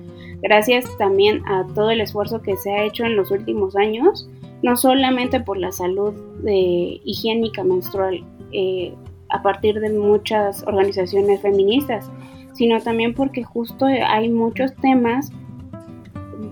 gracias 0.43 0.87
también 0.99 1.43
a 1.47 1.67
todo 1.75 1.91
el 1.91 2.01
esfuerzo 2.01 2.43
que 2.43 2.57
se 2.57 2.73
ha 2.73 2.85
hecho 2.85 3.05
en 3.05 3.17
los 3.17 3.31
últimos 3.31 3.77
años, 3.77 4.29
no 4.63 4.77
solamente 4.77 5.41
por 5.41 5.59
la 5.59 5.71
salud 5.71 6.15
de, 6.43 7.01
higiénica 7.05 7.63
menstrual 7.63 8.25
eh, 8.53 8.95
a 9.29 9.43
partir 9.43 9.81
de 9.81 9.91
muchas 9.91 10.63
organizaciones 10.67 11.41
feministas, 11.41 12.11
sino 12.55 12.81
también 12.81 13.15
porque 13.15 13.43
justo 13.43 13.87
hay 13.87 14.31
muchos 14.31 14.75
temas, 14.77 15.33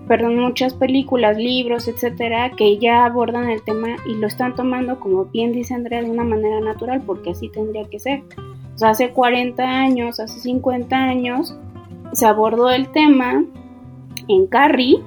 perdón, 0.07 0.37
muchas 0.37 0.73
películas, 0.73 1.37
libros, 1.37 1.87
etcétera, 1.87 2.51
que 2.51 2.77
ya 2.77 3.05
abordan 3.05 3.49
el 3.49 3.63
tema 3.63 3.95
y 4.05 4.15
lo 4.15 4.27
están 4.27 4.55
tomando, 4.55 4.99
como 4.99 5.25
bien 5.25 5.53
dice 5.53 5.73
Andrea, 5.73 6.01
de 6.01 6.11
una 6.11 6.23
manera 6.23 6.59
natural, 6.59 7.01
porque 7.05 7.31
así 7.31 7.49
tendría 7.49 7.85
que 7.85 7.99
ser. 7.99 8.23
O 8.75 8.77
sea, 8.77 8.89
hace 8.89 9.11
40 9.11 9.63
años, 9.63 10.19
hace 10.19 10.39
50 10.39 10.95
años, 10.95 11.57
se 12.11 12.25
abordó 12.25 12.69
el 12.69 12.89
tema 12.89 13.43
en 14.27 14.47
Carrie 14.47 14.99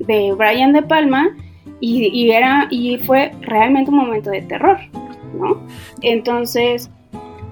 de 0.00 0.32
Brian 0.32 0.72
De 0.72 0.82
Palma 0.82 1.36
y, 1.80 2.08
y, 2.08 2.30
era, 2.30 2.66
y 2.70 2.98
fue 2.98 3.32
realmente 3.42 3.90
un 3.90 3.98
momento 3.98 4.30
de 4.30 4.42
terror, 4.42 4.78
¿no? 5.38 5.62
Entonces, 6.02 6.90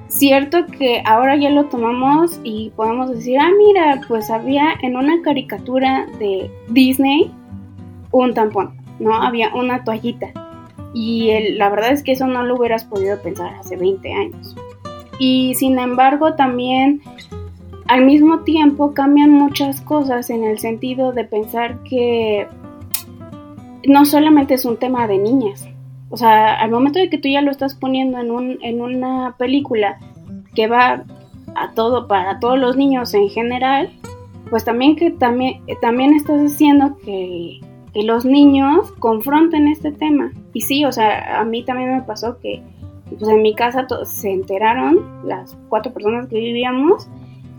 cierto 0.09 0.67
que 0.67 1.03
ahora 1.05 1.37
ya 1.37 1.51
lo 1.51 1.67
tomamos 1.67 2.41
y 2.45 2.71
podemos 2.77 3.11
decir, 3.11 3.39
ah, 3.39 3.51
mira, 3.57 4.01
pues 4.09 4.31
había 4.31 4.75
en 4.83 4.97
una 4.97 5.23
caricatura 5.23 6.07
de 6.19 6.51
Disney 6.69 7.31
un 8.11 8.35
tampón, 8.35 8.77
¿no? 8.99 9.15
Había 9.15 9.55
una 9.55 9.85
toallita. 9.85 10.29
Y 10.95 11.53
la 11.57 11.69
verdad 11.69 11.93
es 11.93 12.03
que 12.03 12.13
eso 12.13 12.27
no 12.27 12.43
lo 12.45 12.57
hubieras 12.57 12.85
podido 12.85 13.21
pensar 13.21 13.55
hace 13.55 13.77
20 13.77 14.13
años. 14.13 14.57
Y 15.19 15.55
sin 15.55 15.79
embargo 15.79 16.35
también 16.35 17.03
al 17.89 18.05
mismo 18.05 18.41
tiempo 18.41 18.95
cambian 18.95 19.31
muchas 19.31 19.81
cosas 19.81 20.31
en 20.31 20.45
el 20.45 20.59
sentido 20.59 21.13
de 21.13 21.25
pensar 21.25 21.83
que 21.85 22.49
no 23.87 24.05
solamente 24.05 24.55
es 24.55 24.65
un 24.65 24.77
tema 24.77 25.07
de 25.07 25.19
niñas. 25.19 25.69
O 26.09 26.17
sea, 26.17 26.55
al 26.55 26.71
momento 26.71 26.99
de 26.99 27.11
que 27.11 27.19
tú 27.19 27.29
ya 27.29 27.43
lo 27.43 27.51
estás 27.51 27.75
poniendo 27.75 28.19
en, 28.19 28.31
un, 28.31 28.59
en 28.63 28.81
una 28.81 29.35
película 29.39 29.99
que 30.55 30.69
va 30.69 31.05
a 31.55 31.73
todo, 31.75 32.07
para 32.07 32.39
todos 32.39 32.59
los 32.59 32.77
niños 32.77 33.13
en 33.15 33.29
general, 33.29 33.91
pues 34.51 34.65
también 34.65 34.97
que 34.97 35.11
también, 35.11 35.63
también 35.81 36.15
estás 36.15 36.41
haciendo 36.41 36.97
que, 36.99 37.61
que 37.93 38.03
los 38.05 38.25
niños 38.25 38.93
confronten 38.99 39.69
este 39.69 39.91
tema. 39.91 40.33
Y 40.53 40.61
sí, 40.61 40.85
o 40.85 40.93
sea, 40.93 41.41
a 41.41 41.45
mí 41.45 41.65
también 41.65 41.97
me 41.97 42.03
pasó 42.03 42.39
que 42.39 42.63
pues 43.19 43.29
en 43.29 43.43
mi 43.43 43.55
casa 43.55 43.87
se 44.05 44.31
enteraron 44.31 45.01
las 45.25 45.57
cuatro 45.69 45.93
personas 45.93 46.29
que 46.29 46.39
vivíamos 46.39 47.09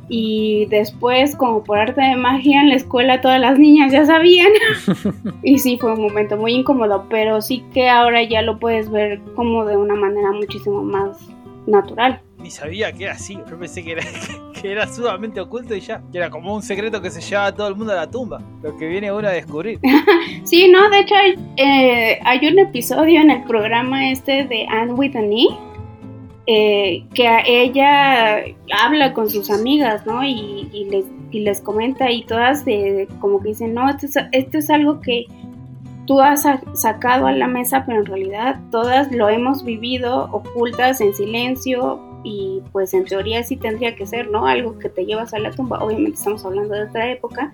y 0.10 0.66
después 0.68 1.36
como 1.36 1.64
por 1.64 1.80
arte 1.80 2.02
de 2.02 2.16
magia 2.16 2.62
en 2.62 2.70
la 2.70 2.76
escuela 2.76 3.22
todas 3.22 3.40
las 3.40 3.60
niñas 3.60 3.92
ya 3.92 4.06
sabían. 4.06 4.52
Y 5.44 5.60
sí 5.60 5.78
fue 5.80 5.94
un 5.94 6.02
momento 6.02 6.38
muy 6.38 6.54
incómodo 6.54 7.06
pero 7.10 7.42
sí 7.42 7.64
que 7.74 7.90
ahora 7.90 8.24
ya 8.24 8.42
lo 8.42 8.60
puedes 8.60 8.90
ver 8.90 9.20
como 9.36 9.66
de 9.66 9.78
una 9.78 9.96
manera 9.96 10.32
muchísimo 10.32 10.84
más 10.84 11.18
natural. 11.66 12.22
Ni 12.40 12.50
sabía 12.52 12.92
que 12.92 13.06
era 13.06 13.14
así 13.14 13.38
yo 13.50 13.58
pensé 13.60 13.84
que 13.84 13.94
era, 13.94 14.04
que 14.62 14.72
era 14.72 14.88
sumamente 14.88 15.40
oculto 15.40 15.76
y 15.76 15.82
ya 15.82 16.02
que 16.12 16.18
era 16.18 16.30
como 16.30 16.54
un 16.56 16.62
secreto 16.62 17.02
que 17.02 17.10
se 17.10 17.22
llevaba 17.22 17.48
a 17.48 17.56
todo 17.56 17.68
el 17.68 17.76
mundo 17.76 17.94
a 17.94 17.98
la 17.98 18.10
tumba 18.10 18.42
lo 18.62 18.78
que 18.78 18.88
viene 18.88 19.12
uno 19.12 19.28
a 19.28 19.32
descubrir. 19.32 19.80
Sí 20.44 20.70
no 20.72 20.90
de 20.90 21.00
hecho 21.00 21.16
eh, 21.58 22.20
hay 22.24 22.48
un 22.48 22.60
episodio 22.60 23.22
en 23.22 23.32
el 23.32 23.44
programa 23.44 24.12
este 24.12 24.46
de 24.46 24.66
Anne 24.70 24.94
with 24.94 25.16
an 25.16 25.34
E 25.34 25.48
eh, 26.50 27.06
que 27.14 27.28
ella 27.46 28.38
habla 28.82 29.12
con 29.14 29.30
sus 29.30 29.52
amigas, 29.52 30.06
¿no? 30.06 30.24
Y, 30.24 30.88
les, 30.90 31.06
y 31.30 31.42
les, 31.42 31.62
comenta 31.62 32.10
y 32.10 32.24
todas 32.24 32.64
como 33.20 33.42
que 33.42 33.50
dicen, 33.50 33.74
no, 33.74 33.90
esto 33.90 34.06
es, 34.06 34.16
esto 34.32 34.58
es 34.58 34.70
algo 34.70 35.02
que 35.02 35.26
tú 36.06 36.22
has 36.22 36.46
sacado 36.74 37.28
a 37.28 37.34
la 37.34 37.48
mesa, 37.48 37.84
pero 37.86 38.00
en 38.00 38.06
realidad 38.06 38.62
todas 38.72 39.12
lo 39.12 39.28
hemos 39.28 39.66
vivido 39.66 40.30
ocultas 40.32 41.02
en 41.02 41.14
silencio 41.14 42.00
y 42.24 42.62
pues 42.72 42.94
en 42.94 43.04
teoría 43.04 43.44
sí 43.44 43.58
tendría 43.58 43.98
que 43.98 44.08
ser, 44.08 44.32
¿no? 44.32 44.48
Algo 44.48 44.80
que 44.80 44.88
te 44.88 45.06
llevas 45.06 45.34
a 45.34 45.40
la 45.40 45.52
tumba. 45.52 45.84
Obviamente 45.84 46.18
estamos 46.18 46.46
hablando 46.46 46.76
de 46.76 46.84
otra 46.84 47.12
época, 47.12 47.54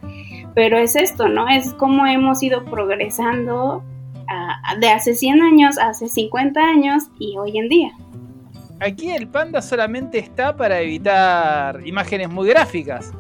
pero 0.54 0.78
es 0.78 0.96
esto, 0.96 1.28
¿no? 1.30 1.50
Es 1.50 1.74
como 1.74 2.06
hemos 2.06 2.44
ido 2.44 2.64
progresando 2.64 3.84
a, 4.30 4.76
de 4.76 4.90
hace 4.90 5.16
100 5.16 5.42
años, 5.42 5.80
hace 5.80 6.08
50 6.08 6.62
años 6.62 7.06
y 7.18 7.38
hoy 7.40 7.58
en 7.58 7.70
día 7.70 7.94
aquí 8.84 9.12
el 9.12 9.28
panda 9.28 9.62
solamente 9.62 10.20
está 10.20 10.56
para 10.56 10.82
evitar 10.82 11.80
imágenes 11.86 12.30
muy 12.30 12.50
gráficas. 12.50 13.12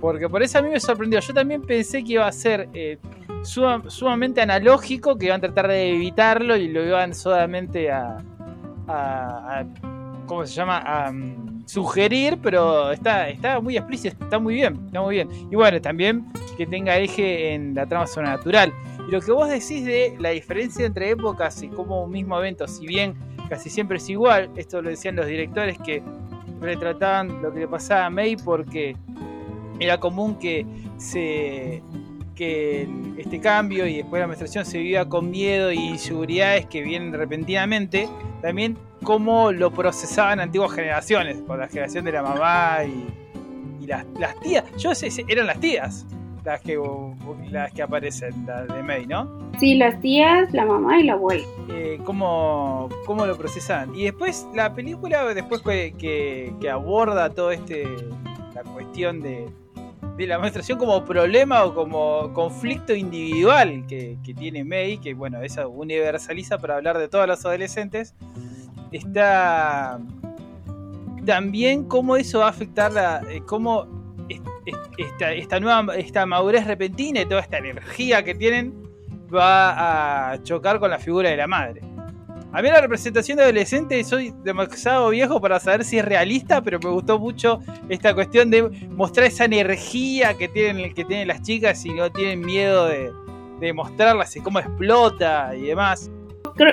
Porque 0.00 0.28
por 0.28 0.42
eso 0.42 0.58
a 0.58 0.62
mí 0.62 0.68
me 0.68 0.78
sorprendió. 0.78 1.20
Yo 1.20 1.32
también 1.32 1.62
pensé 1.62 2.04
que 2.04 2.12
iba 2.12 2.26
a 2.26 2.32
ser 2.32 2.68
eh, 2.74 2.98
sumamente 3.42 4.40
analógico, 4.40 5.16
que 5.16 5.26
iban 5.26 5.38
a 5.38 5.40
tratar 5.40 5.68
de 5.68 5.94
evitarlo 5.94 6.56
y 6.56 6.68
lo 6.68 6.84
iban 6.84 7.14
solamente 7.14 7.90
a. 7.90 8.18
¿Cómo 10.26 10.44
se 10.44 10.54
llama? 10.54 10.78
A 10.78 11.10
um, 11.10 11.64
sugerir, 11.66 12.38
pero 12.42 12.90
está, 12.90 13.28
está 13.28 13.60
muy 13.60 13.76
explícito, 13.76 14.24
está 14.24 14.38
muy 14.38 14.54
bien, 14.54 14.78
está 14.86 15.00
muy 15.00 15.14
bien. 15.16 15.28
Y 15.50 15.54
bueno, 15.54 15.80
también 15.80 16.26
que 16.56 16.66
tenga 16.66 16.96
eje 16.96 17.54
en 17.54 17.74
la 17.74 17.86
trama 17.86 18.06
sobrenatural. 18.06 18.72
Y 19.06 19.10
lo 19.10 19.20
que 19.20 19.32
vos 19.32 19.48
decís 19.48 19.84
de 19.84 20.16
la 20.18 20.30
diferencia 20.30 20.84
entre 20.84 21.10
épocas 21.10 21.62
y 21.62 21.68
como 21.68 22.04
un 22.04 22.10
mismo 22.10 22.38
evento, 22.38 22.66
si 22.66 22.86
bien 22.86 23.14
casi 23.48 23.70
siempre 23.70 23.98
es 23.98 24.08
igual. 24.08 24.50
Esto 24.56 24.82
lo 24.82 24.90
decían 24.90 25.16
los 25.16 25.26
directores 25.26 25.78
que 25.78 26.02
retrataban 26.60 27.42
lo 27.42 27.52
que 27.52 27.60
le 27.60 27.68
pasaba 27.68 28.06
a 28.06 28.10
May 28.10 28.36
porque 28.36 28.96
era 29.78 30.00
común 30.00 30.38
que 30.38 30.66
se 30.96 31.82
que 32.34 32.86
este 33.16 33.40
cambio 33.40 33.86
y 33.86 33.96
después 33.96 34.20
la 34.20 34.26
menstruación 34.26 34.66
se 34.66 34.78
vivía 34.78 35.06
con 35.06 35.30
miedo 35.30 35.72
y 35.72 35.78
inseguridades 35.78 36.66
que 36.66 36.82
vienen 36.82 37.14
repentinamente, 37.14 38.10
también 38.42 38.76
cómo 39.02 39.52
lo 39.52 39.72
procesaban 39.72 40.38
antiguas 40.38 40.72
generaciones, 40.72 41.38
con 41.46 41.58
la 41.58 41.66
generación 41.66 42.04
de 42.04 42.12
la 42.12 42.22
mamá 42.22 42.84
y, 42.84 43.82
y 43.82 43.86
las, 43.86 44.04
las, 44.18 44.38
tías. 44.40 44.64
Yo 44.76 44.94
sé, 44.94 45.08
eran 45.28 45.46
las 45.46 45.58
tías. 45.60 46.04
Las 46.46 46.60
que, 46.60 46.80
las 47.50 47.72
que 47.72 47.82
aparecen, 47.82 48.46
las 48.46 48.68
de 48.68 48.80
May, 48.80 49.04
¿no? 49.04 49.50
Sí, 49.58 49.74
las 49.74 50.00
tías, 50.00 50.52
la 50.52 50.64
mamá 50.64 51.00
y 51.00 51.02
la 51.02 51.14
abuela. 51.14 51.44
Eh, 51.70 51.98
¿cómo, 52.04 52.88
¿Cómo 53.04 53.26
lo 53.26 53.36
procesan? 53.36 53.92
Y 53.96 54.04
después 54.04 54.46
la 54.54 54.72
película, 54.72 55.24
después 55.34 55.60
que, 55.60 55.92
que, 55.98 56.54
que 56.60 56.70
aborda 56.70 57.30
todo 57.30 57.50
este, 57.50 57.84
la 58.54 58.62
cuestión 58.62 59.20
de, 59.20 59.48
de 60.16 60.26
la 60.28 60.38
menstruación 60.38 60.78
como 60.78 61.04
problema 61.04 61.64
o 61.64 61.74
como 61.74 62.32
conflicto 62.32 62.94
individual 62.94 63.84
que, 63.88 64.16
que, 64.24 64.32
tiene 64.32 64.62
May, 64.62 64.98
que 64.98 65.14
bueno, 65.14 65.42
esa 65.42 65.66
universaliza 65.66 66.58
para 66.58 66.76
hablar 66.76 66.96
de 66.96 67.08
todos 67.08 67.26
los 67.26 67.44
adolescentes, 67.44 68.14
está 68.92 69.98
también 71.24 71.82
cómo 71.88 72.16
eso 72.16 72.38
va 72.38 72.46
a 72.46 72.50
afectar 72.50 72.92
la, 72.92 73.20
eh, 73.28 73.42
cómo 73.44 73.95
esta, 74.98 75.60
nueva 75.60 75.96
esta 75.96 76.26
madurez 76.26 76.66
repentina 76.66 77.20
y 77.22 77.26
toda 77.26 77.40
esta 77.40 77.58
energía 77.58 78.22
que 78.22 78.34
tienen 78.34 78.74
va 79.34 80.32
a 80.32 80.42
chocar 80.42 80.78
con 80.78 80.90
la 80.90 80.98
figura 80.98 81.30
de 81.30 81.36
la 81.36 81.46
madre. 81.46 81.80
A 82.52 82.62
mí 82.62 82.68
la 82.68 82.80
representación 82.80 83.36
de 83.36 83.44
adolescente 83.44 84.02
soy 84.04 84.32
demasiado 84.42 85.10
viejo 85.10 85.40
para 85.40 85.60
saber 85.60 85.84
si 85.84 85.98
es 85.98 86.04
realista, 86.04 86.62
pero 86.62 86.78
me 86.82 86.90
gustó 86.90 87.18
mucho 87.18 87.60
esta 87.88 88.14
cuestión 88.14 88.50
de 88.50 88.62
mostrar 88.90 89.26
esa 89.26 89.44
energía 89.44 90.34
que 90.34 90.48
tienen, 90.48 90.94
que 90.94 91.04
tienen 91.04 91.28
las 91.28 91.42
chicas 91.42 91.84
y 91.84 91.90
no 91.90 92.10
tienen 92.10 92.40
miedo 92.40 92.86
de, 92.86 93.10
de 93.60 93.72
mostrarlas 93.72 94.34
y 94.36 94.40
cómo 94.40 94.58
explota 94.58 95.54
y 95.54 95.62
demás. 95.62 96.10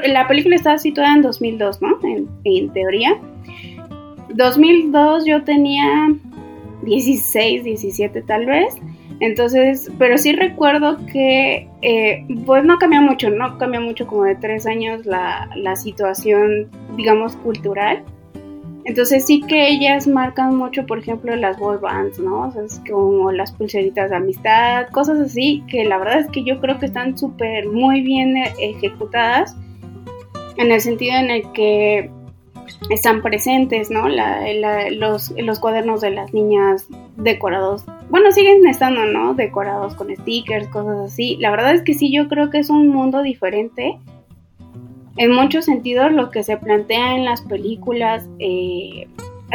la 0.05 0.27
película 0.27 0.55
está 0.55 0.77
situada 0.77 1.15
en 1.15 1.21
2002, 1.21 1.81
¿no? 1.81 1.99
En, 2.03 2.29
en 2.45 2.71
teoría. 2.71 3.19
2002 4.29 5.25
yo 5.25 5.43
tenía 5.43 6.15
16, 6.83 7.63
17 7.63 8.21
tal 8.23 8.45
vez. 8.45 8.75
Entonces, 9.19 9.91
pero 9.97 10.17
sí 10.17 10.33
recuerdo 10.33 10.97
que, 11.05 11.69
eh, 11.81 12.25
pues 12.45 12.63
no 12.65 12.77
cambia 12.77 13.01
mucho, 13.01 13.29
no 13.29 13.57
cambia 13.57 13.79
mucho 13.79 14.07
como 14.07 14.23
de 14.23 14.35
tres 14.35 14.65
años 14.65 15.05
la, 15.05 15.49
la 15.55 15.75
situación, 15.75 16.69
digamos, 16.95 17.35
cultural. 17.37 18.03
Entonces 18.85 19.25
sí 19.25 19.41
que 19.41 19.69
ellas 19.69 20.07
marcan 20.07 20.57
mucho, 20.57 20.85
por 20.85 20.99
ejemplo, 20.99 21.35
las 21.37 21.57
boy 21.57 21.77
bands, 21.77 22.19
¿no? 22.19 22.47
O 22.47 22.51
sea, 22.51 22.63
es 22.63 22.81
como 22.89 23.31
las 23.31 23.53
pulseritas 23.53 24.09
de 24.09 24.17
amistad, 24.17 24.87
cosas 24.89 25.19
así, 25.19 25.63
que 25.69 25.85
la 25.85 25.97
verdad 25.97 26.19
es 26.19 26.27
que 26.27 26.43
yo 26.43 26.59
creo 26.59 26.79
que 26.79 26.87
están 26.87 27.17
súper 27.17 27.69
muy 27.69 28.01
bien 28.01 28.35
ejecutadas, 28.59 29.55
en 30.57 30.71
el 30.71 30.81
sentido 30.81 31.15
en 31.15 31.29
el 31.29 31.51
que 31.53 32.11
están 32.89 33.21
presentes, 33.21 33.89
¿no? 33.89 34.07
La, 34.07 34.49
los 34.89 35.59
cuadernos 35.59 36.01
de 36.01 36.11
las 36.11 36.33
niñas 36.33 36.87
decorados, 37.17 37.85
bueno, 38.09 38.31
siguen 38.31 38.65
estando, 38.67 39.05
¿no? 39.05 39.33
Decorados 39.33 39.95
con 39.95 40.13
stickers, 40.15 40.67
cosas 40.67 41.11
así. 41.11 41.37
La 41.39 41.51
verdad 41.51 41.73
es 41.73 41.81
que 41.81 41.93
sí, 41.93 42.11
yo 42.11 42.27
creo 42.27 42.49
que 42.49 42.59
es 42.59 42.69
un 42.69 42.87
mundo 42.89 43.21
diferente. 43.21 43.97
En 45.17 45.31
muchos 45.31 45.65
sentidos, 45.65 46.11
lo 46.11 46.31
que 46.31 46.43
se 46.43 46.57
plantea 46.57 47.15
en 47.15 47.25
las 47.25 47.41
películas 47.41 48.27
eh, 48.39 49.07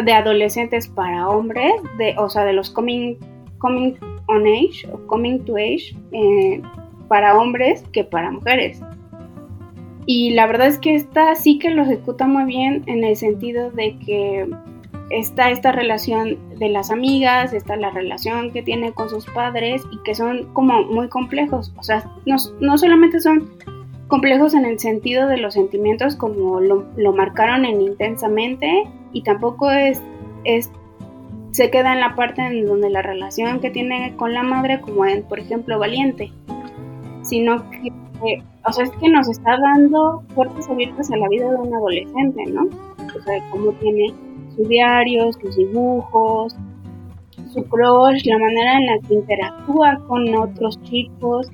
de 0.02 0.12
adolescentes 0.12 0.88
para 0.88 1.28
hombres, 1.28 1.72
de, 1.98 2.14
o 2.16 2.28
sea, 2.28 2.44
de 2.44 2.52
los 2.52 2.70
coming, 2.70 3.16
coming 3.58 3.94
on 4.28 4.46
age 4.46 4.86
o 4.92 4.98
coming 5.06 5.40
to 5.40 5.56
age, 5.56 5.96
eh, 6.12 6.62
para 7.08 7.36
hombres 7.36 7.82
que 7.92 8.04
para 8.04 8.30
mujeres. 8.30 8.80
Y 10.10 10.30
la 10.30 10.46
verdad 10.46 10.68
es 10.68 10.78
que 10.78 10.94
esta 10.94 11.34
sí 11.34 11.58
que 11.58 11.68
lo 11.68 11.82
ejecuta 11.82 12.26
muy 12.26 12.44
bien 12.44 12.82
en 12.86 13.04
el 13.04 13.14
sentido 13.14 13.70
de 13.70 13.98
que 13.98 14.48
está 15.10 15.50
esta 15.50 15.70
relación 15.70 16.38
de 16.58 16.70
las 16.70 16.90
amigas, 16.90 17.52
está 17.52 17.76
la 17.76 17.90
relación 17.90 18.50
que 18.50 18.62
tiene 18.62 18.92
con 18.92 19.10
sus 19.10 19.26
padres 19.26 19.82
y 19.92 20.02
que 20.04 20.14
son 20.14 20.50
como 20.54 20.82
muy 20.84 21.10
complejos. 21.10 21.74
O 21.76 21.82
sea, 21.82 22.10
no, 22.24 22.36
no 22.58 22.78
solamente 22.78 23.20
son 23.20 23.50
complejos 24.06 24.54
en 24.54 24.64
el 24.64 24.78
sentido 24.78 25.28
de 25.28 25.36
los 25.36 25.52
sentimientos 25.52 26.16
como 26.16 26.58
lo, 26.58 26.86
lo 26.96 27.12
marcaron 27.12 27.66
en 27.66 27.82
intensamente 27.82 28.84
y 29.12 29.22
tampoco 29.24 29.70
es, 29.70 30.02
es 30.44 30.70
se 31.50 31.70
queda 31.70 31.92
en 31.92 32.00
la 32.00 32.14
parte 32.16 32.40
en 32.40 32.64
donde 32.64 32.88
la 32.88 33.02
relación 33.02 33.60
que 33.60 33.68
tiene 33.68 34.16
con 34.16 34.32
la 34.32 34.42
madre 34.42 34.80
como 34.80 35.04
en 35.04 35.22
por 35.24 35.38
ejemplo 35.38 35.78
Valiente 35.78 36.32
sino 37.22 37.68
que 37.70 37.92
o 38.64 38.72
sea, 38.72 38.84
es 38.84 38.90
que 38.92 39.08
nos 39.08 39.28
está 39.28 39.56
dando 39.58 40.22
puertas 40.34 40.68
abiertas 40.68 41.10
a 41.10 41.16
la 41.16 41.28
vida 41.28 41.50
de 41.50 41.56
un 41.56 41.74
adolescente, 41.74 42.44
¿no? 42.52 42.64
O 42.64 43.22
sea, 43.22 43.50
cómo 43.50 43.72
tiene 43.72 44.12
sus 44.56 44.68
diarios, 44.68 45.36
sus 45.40 45.56
dibujos, 45.56 46.56
su 47.52 47.64
crush, 47.64 48.24
la 48.26 48.38
manera 48.38 48.78
en 48.78 48.86
la 48.86 48.98
que 49.06 49.14
interactúa 49.14 49.98
con 50.06 50.34
otros 50.34 50.80
chicos, 50.82 51.48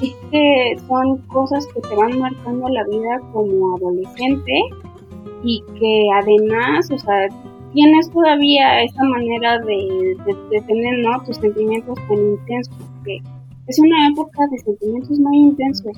y 0.00 0.14
que 0.30 0.78
son 0.88 1.18
cosas 1.28 1.66
que 1.68 1.80
te 1.80 1.94
van 1.94 2.18
marcando 2.18 2.68
la 2.68 2.84
vida 2.84 3.20
como 3.32 3.76
adolescente 3.76 4.52
y 5.42 5.62
que 5.78 6.08
además, 6.22 6.90
o 6.90 6.98
sea, 6.98 7.28
tienes 7.72 8.10
todavía 8.10 8.82
esa 8.82 9.04
manera 9.04 9.58
de, 9.58 10.16
de, 10.50 10.60
tener, 10.62 10.98
¿no? 11.00 11.22
Tus 11.24 11.36
sentimientos 11.36 11.98
tan 12.08 12.18
intensos, 12.18 12.74
porque 12.78 13.22
es 13.66 13.78
una 13.78 14.08
época 14.08 14.46
de 14.50 14.58
sentimientos 14.58 15.18
muy 15.18 15.38
intensos 15.38 15.96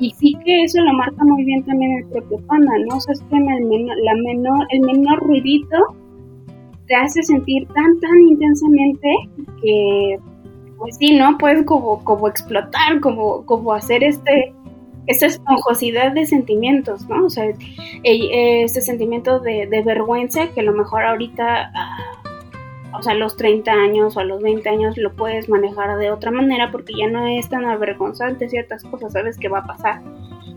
y 0.00 0.10
sí 0.10 0.36
que 0.44 0.64
eso 0.64 0.80
lo 0.82 0.92
marca 0.94 1.24
muy 1.24 1.44
bien 1.44 1.64
también 1.64 1.98
el 1.98 2.06
propio 2.06 2.38
panda, 2.46 2.72
¿no? 2.88 2.96
O 2.96 3.00
sea, 3.00 3.12
es 3.12 3.22
que 3.22 3.36
en 3.36 3.48
el 3.48 3.64
menor, 3.64 3.96
la 4.02 4.14
menor, 4.14 4.66
el 4.70 4.80
menor 4.80 5.20
ruidito 5.20 5.76
te 6.86 6.94
hace 6.96 7.22
sentir 7.22 7.66
tan, 7.68 8.00
tan 8.00 8.20
intensamente 8.28 9.08
que, 9.62 10.18
pues 10.78 10.96
sí, 10.96 11.16
¿no? 11.16 11.38
Puedes 11.38 11.64
como, 11.64 12.02
como 12.02 12.28
explotar, 12.28 13.00
como, 13.00 13.46
como 13.46 13.72
hacer 13.72 14.02
este, 14.02 14.52
esa 15.06 15.26
esponjosidad 15.26 16.12
de 16.12 16.26
sentimientos, 16.26 17.08
¿no? 17.08 17.26
O 17.26 17.30
sea, 17.30 17.44
ese 18.02 18.80
sentimiento 18.80 19.38
de, 19.38 19.66
vergüenza 19.84 20.48
que 20.52 20.60
a 20.60 20.64
lo 20.64 20.72
mejor 20.72 21.04
ahorita... 21.04 21.70
Ah, 21.74 22.23
o 22.96 23.02
sea, 23.02 23.12
a 23.12 23.16
los 23.16 23.36
30 23.36 23.70
años 23.70 24.16
o 24.16 24.20
a 24.20 24.24
los 24.24 24.42
20 24.42 24.68
años 24.68 24.96
lo 24.96 25.14
puedes 25.14 25.48
manejar 25.48 25.98
de 25.98 26.10
otra 26.10 26.30
manera 26.30 26.70
porque 26.70 26.94
ya 26.96 27.08
no 27.08 27.26
es 27.26 27.48
tan 27.48 27.64
avergonzante 27.64 28.48
ciertas 28.48 28.84
cosas, 28.84 29.12
sabes 29.12 29.38
que 29.38 29.48
va 29.48 29.60
a 29.60 29.66
pasar. 29.66 30.02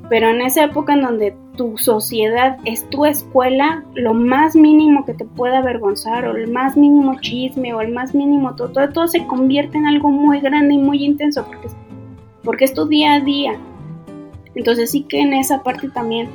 Pero 0.09 0.29
en 0.29 0.41
esa 0.41 0.63
época 0.63 0.93
en 0.93 1.01
donde 1.01 1.35
tu 1.57 1.77
sociedad 1.77 2.57
es 2.63 2.89
tu 2.89 3.05
escuela, 3.05 3.83
lo 3.93 4.13
más 4.13 4.55
mínimo 4.55 5.05
que 5.05 5.13
te 5.13 5.25
pueda 5.25 5.57
avergonzar 5.57 6.25
o 6.25 6.37
el 6.37 6.49
más 6.49 6.77
mínimo 6.77 7.19
chisme 7.19 7.73
o 7.73 7.81
el 7.81 7.91
más 7.91 8.15
mínimo 8.15 8.55
todo, 8.55 8.69
todo, 8.89 9.07
se 9.07 9.25
convierte 9.27 9.77
en 9.77 9.87
algo 9.87 10.09
muy 10.09 10.39
grande 10.39 10.75
y 10.75 10.77
muy 10.77 11.03
intenso 11.03 11.45
porque, 11.45 11.67
porque 12.43 12.65
es 12.65 12.73
tu 12.73 12.87
día 12.87 13.15
a 13.15 13.19
día. 13.19 13.59
Entonces 14.55 14.91
sí 14.91 15.03
que 15.03 15.19
en 15.19 15.33
esa 15.33 15.61
parte 15.61 15.89
también 15.89 16.29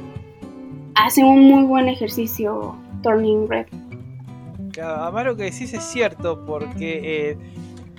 hace 0.94 1.24
un 1.24 1.48
muy 1.48 1.64
buen 1.64 1.88
ejercicio 1.88 2.76
Turning 3.02 3.48
Red. 3.48 3.66
Además 4.80 5.24
lo 5.24 5.36
que 5.36 5.44
decís 5.44 5.72
es 5.72 5.84
cierto, 5.84 6.44
porque 6.46 7.30
eh, 7.30 7.36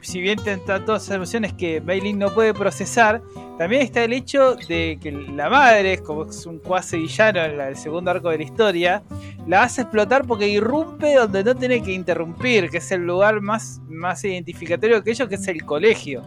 si 0.02 0.20
bien 0.20 0.38
tenta 0.44 0.84
todas 0.84 1.04
esas 1.04 1.16
emociones 1.16 1.54
que 1.54 1.80
Bailin 1.80 2.20
no 2.20 2.34
puede 2.34 2.54
procesar, 2.54 3.22
también 3.58 3.82
está 3.82 4.04
el 4.04 4.14
hecho 4.14 4.56
de 4.56 4.98
que 5.02 5.12
la 5.12 5.50
madre, 5.50 6.00
como 6.00 6.26
es 6.26 6.46
un 6.46 6.60
cuase 6.60 6.98
villano 6.98 7.44
en 7.44 7.60
el 7.60 7.76
segundo 7.76 8.12
arco 8.12 8.30
de 8.30 8.38
la 8.38 8.44
historia, 8.44 9.04
la 9.48 9.64
hace 9.64 9.82
explotar 9.82 10.26
porque 10.26 10.48
irrumpe 10.48 11.16
donde 11.16 11.44
no 11.44 11.56
tiene 11.56 11.82
que 11.82 11.94
interrumpir, 11.94 12.70
que 12.70 12.78
es 12.78 12.92
el 12.92 13.06
lugar 13.06 13.42
más, 13.42 13.82
más 13.88 14.24
identificatorio 14.26 15.04
que 15.04 15.12
ellos, 15.12 15.30
que 15.30 15.36
es 15.36 15.48
el 15.48 15.64
colegio. 15.66 16.22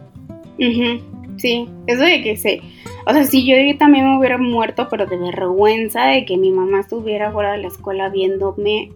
Sí, 1.37 1.69
eso 1.85 2.01
de 2.01 2.23
que 2.23 2.35
sé. 2.35 2.61
O 3.05 3.13
sea, 3.13 3.23
si 3.23 3.45
yo 3.45 3.55
también 3.77 4.09
me 4.09 4.17
hubiera 4.17 4.37
muerto, 4.37 4.87
pero 4.89 5.05
de 5.05 5.17
vergüenza 5.17 6.07
de 6.07 6.25
que 6.25 6.35
mi 6.35 6.51
mamá 6.51 6.79
estuviera 6.79 7.31
fuera 7.31 7.51
de 7.51 7.59
la 7.59 7.67
escuela 7.67 8.09
viéndome 8.09 8.91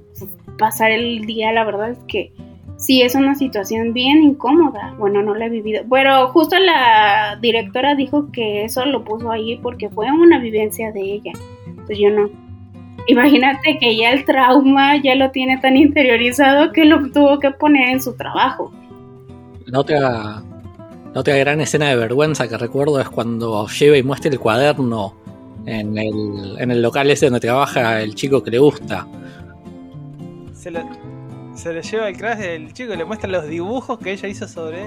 pasar 0.62 0.92
el 0.92 1.26
día, 1.26 1.52
la 1.52 1.64
verdad 1.64 1.90
es 1.90 1.98
que 2.08 2.32
sí 2.78 3.02
es 3.02 3.16
una 3.16 3.34
situación 3.34 3.94
bien 3.94 4.22
incómoda. 4.22 4.94
Bueno, 5.00 5.24
no 5.24 5.34
la 5.34 5.48
he 5.48 5.50
vivido. 5.50 5.84
Pero 5.90 6.28
justo 6.30 6.56
la 6.60 7.38
directora 7.42 7.96
dijo 7.96 8.32
que 8.32 8.64
eso 8.64 8.86
lo 8.86 9.04
puso 9.04 9.32
ahí 9.32 9.58
porque 9.58 9.90
fue 9.90 10.12
una 10.12 10.38
vivencia 10.40 10.92
de 10.92 11.02
ella. 11.02 11.32
Entonces 11.66 11.98
yo 12.00 12.12
no. 12.12 12.30
Imagínate 13.08 13.80
que 13.80 13.98
ya 13.98 14.12
el 14.12 14.24
trauma 14.24 15.02
ya 15.02 15.16
lo 15.16 15.32
tiene 15.32 15.58
tan 15.58 15.76
interiorizado 15.78 16.72
que 16.72 16.86
lo 16.86 17.12
tuvo 17.12 17.40
que 17.40 17.50
poner 17.50 17.90
en 17.90 18.02
su 18.02 18.16
trabajo. 18.16 18.72
La 19.66 19.80
otra, 19.80 20.44
la 21.12 21.20
otra 21.20 21.36
gran 21.38 21.60
escena 21.60 21.90
de 21.90 21.96
vergüenza 21.96 22.48
que 22.48 22.56
recuerdo 22.56 23.02
es 23.02 23.10
cuando 23.10 23.66
lleva 23.68 23.98
y 23.98 24.04
muestra 24.04 24.30
el 24.30 24.40
cuaderno 24.40 25.16
en 25.66 25.98
el, 25.98 26.56
en 26.60 26.70
el 26.70 26.84
local 26.84 27.10
ese 27.10 27.26
donde 27.26 27.40
trabaja 27.40 28.00
el 28.02 28.14
chico 28.14 28.44
que 28.44 28.52
le 28.52 28.60
gusta 28.60 29.08
se 30.62 30.70
lo, 30.70 30.82
se 31.56 31.82
lleva 31.82 32.10
el 32.10 32.18
crash 32.18 32.38
del 32.38 32.72
chico, 32.72 32.94
le 32.94 33.04
muestra 33.04 33.28
los 33.28 33.48
dibujos 33.48 33.98
que 33.98 34.12
ella 34.12 34.30
hizo 34.30 34.48
sobre. 34.48 34.86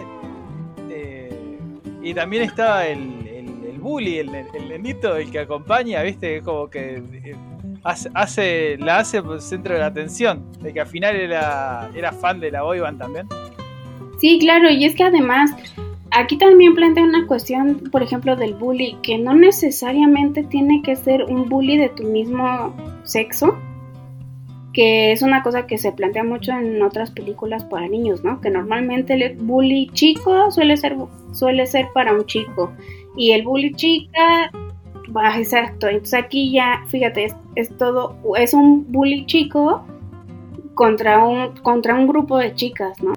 Eh, 0.89 1.59
y 2.01 2.15
también 2.15 2.45
estaba 2.45 2.87
el, 2.87 3.27
el, 3.27 3.81
bully, 3.81 4.19
el, 4.19 4.33
el, 4.33 4.69
nenito, 4.69 5.17
el 5.17 5.33
que 5.33 5.41
acompaña, 5.41 6.03
¿viste? 6.03 6.43
Como 6.43 6.69
que 6.69 7.03
eh, 7.25 7.35
hace, 7.83 8.79
la 8.79 8.99
hace 8.99 9.21
centro 9.41 9.75
de 9.75 9.81
la 9.81 9.87
atención, 9.87 10.45
de 10.61 10.73
que 10.73 10.81
al 10.81 10.87
final 10.87 11.17
era, 11.17 11.91
era 11.93 12.13
fan 12.13 12.39
de 12.39 12.53
la 12.53 12.63
boyband 12.63 12.99
también. 13.01 13.27
Sí, 14.21 14.39
claro, 14.39 14.71
y 14.71 14.85
es 14.85 14.95
que 14.95 15.03
además 15.03 15.51
aquí 16.13 16.39
también 16.39 16.77
plantea 16.77 17.03
una 17.03 17.27
cuestión, 17.27 17.83
por 17.91 18.01
ejemplo, 18.01 18.37
del 18.37 18.55
bully, 18.55 18.97
que 19.03 19.19
no 19.19 19.35
necesariamente 19.35 20.45
tiene 20.45 20.83
que 20.83 20.95
ser 20.95 21.25
un 21.25 21.49
bully 21.49 21.79
de 21.79 21.89
tu 21.89 22.05
mismo 22.05 22.73
sexo, 23.03 23.59
que 24.75 25.13
es 25.13 25.23
una 25.23 25.43
cosa 25.43 25.67
que 25.67 25.79
se 25.79 25.93
plantea 25.93 26.25
mucho 26.25 26.53
en 26.53 26.83
otras 26.83 27.13
películas 27.13 27.65
para 27.65 27.89
niños, 27.89 28.25
¿no? 28.25 28.41
Que 28.41 28.51
normalmente 28.51 29.15
el 29.15 29.37
bully 29.37 29.89
chico 29.93 30.51
suele 30.51 30.77
ser, 30.77 30.97
suele 31.33 31.67
ser 31.67 31.87
para 31.95 32.13
un 32.13 32.27
chico 32.27 32.73
y 33.17 33.31
el 33.31 33.45
bully 33.45 33.73
chica, 33.75 34.51
bah, 35.09 35.39
exacto, 35.39 35.87
entonces 35.87 36.15
aquí 36.15 36.53
ya, 36.53 36.85
fíjate, 36.89 37.33
es, 37.55 37.77
todo, 37.79 38.17
es 38.37 38.53
un 38.53 38.91
bully 38.91 39.25
chico 39.27 39.87
contra 40.75 41.25
un, 41.25 41.57
contra 41.59 41.95
un 41.95 42.09
grupo 42.09 42.37
de 42.39 42.53
chicas, 42.55 43.01
¿no? 43.01 43.13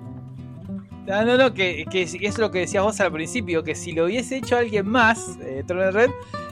No, 1.07 1.25
no, 1.25 1.37
no, 1.37 1.53
que, 1.53 1.85
que 1.89 2.03
es 2.03 2.37
lo 2.37 2.51
que 2.51 2.59
decías 2.59 2.83
vos 2.83 2.99
al 2.99 3.11
principio, 3.11 3.63
que 3.63 3.73
si 3.73 3.93
lo 3.93 4.05
hubiese 4.05 4.37
hecho 4.37 4.57
alguien 4.57 4.87
más, 4.87 5.39
eh, 5.41 5.63
Tron 5.65 5.91
Red, 5.91 6.11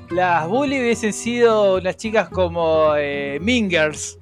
las 0.10 0.48
bully 0.48 0.80
hubiesen 0.80 1.14
sido 1.14 1.76
unas 1.76 1.98
chicas 1.98 2.30
como 2.30 2.94
eh, 2.98 3.38
Mingers. 3.42 4.18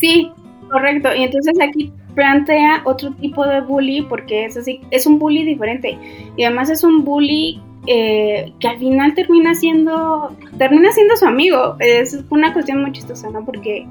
Sí, 0.00 0.32
correcto. 0.70 1.14
Y 1.14 1.24
entonces 1.24 1.54
aquí 1.60 1.92
plantea 2.14 2.82
otro 2.84 3.12
tipo 3.12 3.46
de 3.46 3.60
bully 3.60 4.02
porque 4.02 4.46
es 4.46 4.56
así, 4.56 4.80
es 4.90 5.06
un 5.06 5.18
bully 5.18 5.44
diferente. 5.44 5.98
Y 6.36 6.44
además 6.44 6.70
es 6.70 6.82
un 6.82 7.04
bully 7.04 7.60
eh, 7.86 8.52
que 8.58 8.68
al 8.68 8.78
final 8.78 9.14
termina 9.14 9.54
siendo, 9.54 10.34
termina 10.58 10.90
siendo 10.92 11.16
su 11.16 11.26
amigo. 11.26 11.76
Es 11.78 12.18
una 12.30 12.52
cuestión 12.52 12.82
muy 12.82 12.92
chistosa, 12.92 13.30
¿no? 13.30 13.44
Porque 13.44 13.86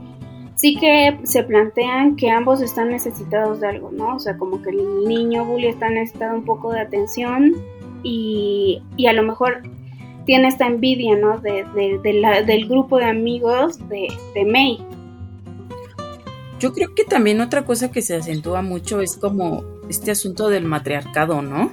sí 0.56 0.76
que 0.76 1.17
se 1.24 1.43
plantean 1.43 2.15
que 2.15 2.30
ambos 2.30 2.62
están 2.62 2.89
necesitados 2.89 3.62
de 3.62 3.67
algo, 3.67 3.91
¿no? 3.91 4.15
O 4.15 4.19
sea, 4.19 4.38
como 4.38 4.62
que 4.62 4.72
el 4.72 5.08
niño 5.08 5.45
bully 5.45 5.67
está 5.67 5.89
necesitado 5.89 6.36
un 6.36 6.43
poco 6.43 6.72
de 6.72 6.82
atención 6.82 7.56
y, 8.04 8.82
y 8.98 9.08
a 9.08 9.13
lo 9.13 9.24
mejor 9.24 9.62
tiene 10.26 10.48
esta 10.48 10.67
envidia, 10.67 11.15
¿no? 11.15 11.39
De, 11.39 11.65
la, 12.13 12.41
del 12.41 12.67
grupo 12.67 12.98
de 12.98 13.06
amigos 13.06 13.80
de, 13.89 14.08
de 14.36 14.45
May. 14.45 14.78
Yo 16.60 16.74
creo 16.74 16.93
que 16.93 17.06
también 17.06 17.39
otra 17.39 17.63
cosa 17.63 17.89
que 17.89 18.02
se 18.02 18.17
acentúa 18.17 18.62
mucho 18.62 19.00
es 19.00 19.15
como 19.15 19.63
este 19.89 20.12
asunto 20.12 20.50
del 20.50 20.65
matriarcado, 20.65 21.41
¿no? 21.41 21.72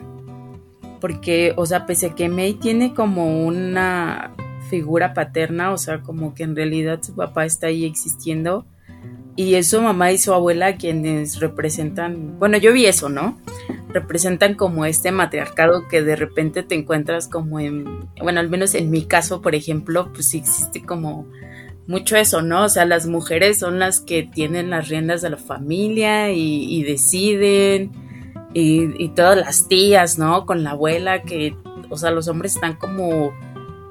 Porque, 1.00 1.52
o 1.56 1.66
sea, 1.66 1.86
pese 1.86 2.06
a 2.06 2.14
que 2.14 2.28
May 2.28 2.54
tiene 2.54 2.94
como 2.94 3.44
una 3.44 4.34
figura 4.70 5.12
paterna, 5.12 5.72
o 5.72 5.78
sea, 5.78 6.02
como 6.02 6.34
que 6.34 6.44
en 6.44 6.54
realidad 6.54 7.00
su 7.02 7.14
papá 7.14 7.44
está 7.44 7.66
ahí 7.66 7.84
existiendo, 7.84 8.64
y 9.36 9.56
es 9.56 9.68
su 9.68 9.82
mamá 9.82 10.12
y 10.12 10.18
su 10.18 10.32
abuela 10.32 10.76
quienes 10.76 11.40
representan, 11.40 12.38
bueno, 12.38 12.56
yo 12.56 12.72
vi 12.72 12.86
eso, 12.86 13.08
¿no? 13.08 13.38
Representan 13.88 14.54
como 14.54 14.86
este 14.86 15.12
matriarcado 15.12 15.88
que 15.88 16.02
de 16.02 16.16
repente 16.16 16.62
te 16.62 16.74
encuentras 16.74 17.28
como 17.28 17.60
en, 17.60 17.84
bueno, 18.20 18.40
al 18.40 18.48
menos 18.48 18.74
en 18.74 18.90
mi 18.90 19.04
caso, 19.04 19.42
por 19.42 19.54
ejemplo, 19.54 20.10
pues 20.12 20.30
sí 20.30 20.38
existe 20.38 20.82
como 20.82 21.26
mucho 21.86 22.16
eso, 22.16 22.42
¿no? 22.42 22.64
O 22.64 22.68
sea, 22.68 22.84
las 22.84 23.06
mujeres 23.06 23.58
son 23.58 23.78
las 23.78 24.00
que 24.00 24.22
tienen 24.22 24.70
las 24.70 24.88
riendas 24.88 25.22
de 25.22 25.30
la 25.30 25.36
familia 25.36 26.32
y, 26.32 26.82
deciden, 26.82 27.92
y, 28.54 29.02
y, 29.02 29.08
todas 29.10 29.36
las 29.36 29.68
tías, 29.68 30.18
¿no? 30.18 30.46
Con 30.46 30.64
la 30.64 30.70
abuela, 30.70 31.22
que, 31.22 31.56
o 31.88 31.96
sea, 31.96 32.10
los 32.10 32.28
hombres 32.28 32.54
están 32.54 32.74
como, 32.74 33.32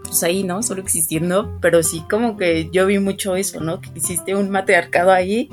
pues 0.03 0.23
ahí, 0.23 0.43
¿no? 0.43 0.62
Solo 0.63 0.81
existiendo, 0.81 1.58
pero 1.62 1.84
sí 1.84 2.03
como 2.10 2.38
que 2.38 2.69
yo 2.71 2.86
vi 2.86 2.99
mucho 2.99 3.36
eso, 3.36 3.62
¿no? 3.62 3.79
Que 3.79 3.89
existe 3.95 4.36
un 4.36 4.49
matriarcado 4.49 5.12
ahí, 5.12 5.49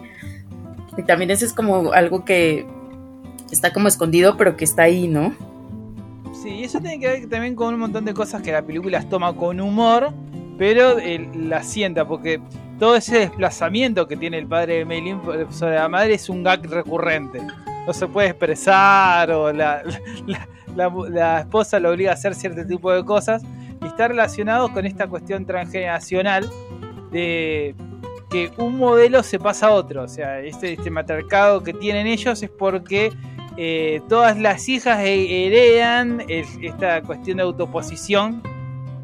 y 0.96 1.02
también 1.04 1.30
eso 1.30 1.44
es 1.44 1.52
como 1.52 1.92
algo 1.92 2.24
que 2.24 2.66
está 3.50 3.72
como 3.72 3.88
escondido, 3.88 4.36
pero 4.36 4.56
que 4.56 4.64
está 4.64 4.82
ahí, 4.82 5.08
¿no? 5.08 5.34
Sí, 6.42 6.64
eso 6.64 6.80
tiene 6.80 6.98
que 6.98 7.06
ver 7.06 7.28
también 7.28 7.54
con 7.54 7.72
un 7.74 7.80
montón 7.80 8.04
de 8.04 8.14
cosas 8.14 8.42
que 8.42 8.50
la 8.50 8.62
película 8.62 9.00
toma 9.08 9.34
con 9.34 9.60
humor, 9.60 10.12
pero 10.62 10.98
la 11.34 11.64
sienta, 11.64 12.06
porque 12.06 12.40
todo 12.78 12.94
ese 12.94 13.18
desplazamiento 13.18 14.06
que 14.06 14.16
tiene 14.16 14.38
el 14.38 14.46
padre 14.46 14.76
de 14.76 14.84
Meilin 14.84 15.20
sobre 15.50 15.74
la 15.74 15.88
madre 15.88 16.14
es 16.14 16.28
un 16.28 16.44
gag 16.44 16.64
recurrente. 16.70 17.40
No 17.84 17.92
se 17.92 18.06
puede 18.06 18.28
expresar, 18.28 19.28
o 19.32 19.52
la, 19.52 19.82
esposa 21.40 21.80
lo 21.80 21.90
obliga 21.90 22.12
a 22.12 22.14
hacer 22.14 22.36
cierto 22.36 22.64
tipo 22.64 22.92
de 22.92 23.04
cosas, 23.04 23.42
y 23.82 23.86
está 23.86 24.06
relacionado 24.06 24.72
con 24.72 24.86
esta 24.86 25.08
cuestión 25.08 25.44
transgeneracional 25.46 26.48
de 27.10 27.74
que 28.30 28.52
un 28.56 28.78
modelo 28.78 29.24
se 29.24 29.40
pasa 29.40 29.66
a 29.66 29.70
otro. 29.72 30.04
O 30.04 30.08
sea, 30.08 30.38
este, 30.38 30.74
este 30.74 30.90
matriarcado 30.92 31.64
que 31.64 31.72
tienen 31.72 32.06
ellos 32.06 32.40
es 32.40 32.50
porque 32.50 33.12
eh, 33.56 34.00
todas 34.08 34.38
las 34.38 34.68
hijas 34.68 35.00
heredan 35.00 36.22
esta 36.28 37.02
cuestión 37.02 37.38
de 37.38 37.42
autoposición 37.42 38.44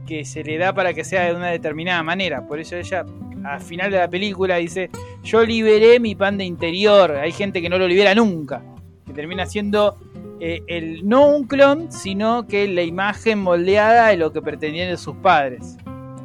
que 0.09 0.25
se 0.25 0.43
le 0.43 0.57
da 0.57 0.73
para 0.73 0.95
que 0.95 1.05
sea 1.05 1.27
de 1.27 1.35
una 1.35 1.49
determinada 1.49 2.03
manera. 2.03 2.47
Por 2.47 2.59
eso 2.59 2.77
ella, 2.77 3.05
al 3.45 3.61
final 3.61 3.91
de 3.91 3.99
la 3.99 4.09
película, 4.09 4.57
dice, 4.57 4.89
yo 5.23 5.45
liberé 5.45 6.01
mi 6.01 6.15
pan 6.15 6.39
de 6.39 6.45
interior. 6.45 7.11
Hay 7.13 7.31
gente 7.31 7.61
que 7.61 7.69
no 7.69 7.77
lo 7.77 7.87
libera 7.87 8.15
nunca. 8.15 8.63
Que 9.07 9.13
termina 9.13 9.45
siendo 9.45 9.97
eh, 10.41 10.63
el, 10.67 11.07
no 11.07 11.27
un 11.27 11.47
clon, 11.47 11.93
sino 11.93 12.47
que 12.47 12.67
la 12.69 12.83
imagen 12.83 13.41
moldeada 13.41 14.09
de 14.09 14.17
lo 14.17 14.33
que 14.33 14.41
pretendían 14.41 14.97
sus 14.97 15.17
padres. 15.17 15.77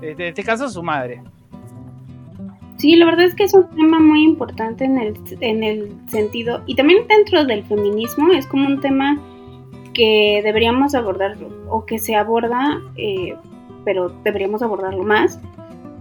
En 0.01 0.21
este 0.21 0.43
caso, 0.43 0.69
su 0.69 0.81
madre. 0.81 1.21
Sí, 2.77 2.95
la 2.95 3.05
verdad 3.05 3.25
es 3.25 3.35
que 3.35 3.43
es 3.43 3.53
un 3.53 3.69
tema 3.69 3.99
muy 3.99 4.23
importante 4.23 4.85
en 4.85 4.97
el, 4.97 5.17
en 5.41 5.63
el 5.63 5.91
sentido, 6.07 6.63
y 6.65 6.75
también 6.75 7.05
dentro 7.07 7.45
del 7.45 7.63
feminismo, 7.63 8.31
es 8.31 8.47
como 8.47 8.67
un 8.67 8.81
tema 8.81 9.21
que 9.93 10.41
deberíamos 10.43 10.95
abordar 10.95 11.37
o 11.69 11.85
que 11.85 11.99
se 11.99 12.15
aborda 12.15 12.81
eh, 12.97 13.35
pero 13.83 14.09
deberíamos 14.23 14.61
abordarlo 14.61 15.03
más, 15.03 15.39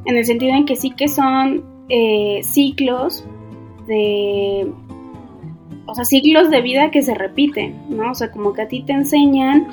en 0.05 0.16
el 0.16 0.25
sentido 0.25 0.55
en 0.55 0.64
que 0.64 0.77
sí 0.77 0.90
que 0.90 1.09
son 1.09 1.64
eh, 1.88 2.40
ciclos 2.42 3.25
de, 3.87 4.71
o 5.87 5.95
sea, 5.95 6.05
ciclos 6.05 6.51
de 6.51 6.61
vida 6.61 6.90
que 6.90 7.03
se 7.03 7.14
repiten, 7.14 7.77
¿no? 7.88 8.12
O 8.12 8.14
sea, 8.14 8.31
como 8.31 8.53
que 8.53 8.62
a 8.62 8.68
ti 8.68 8.83
te 8.83 8.92
enseñan 8.92 9.68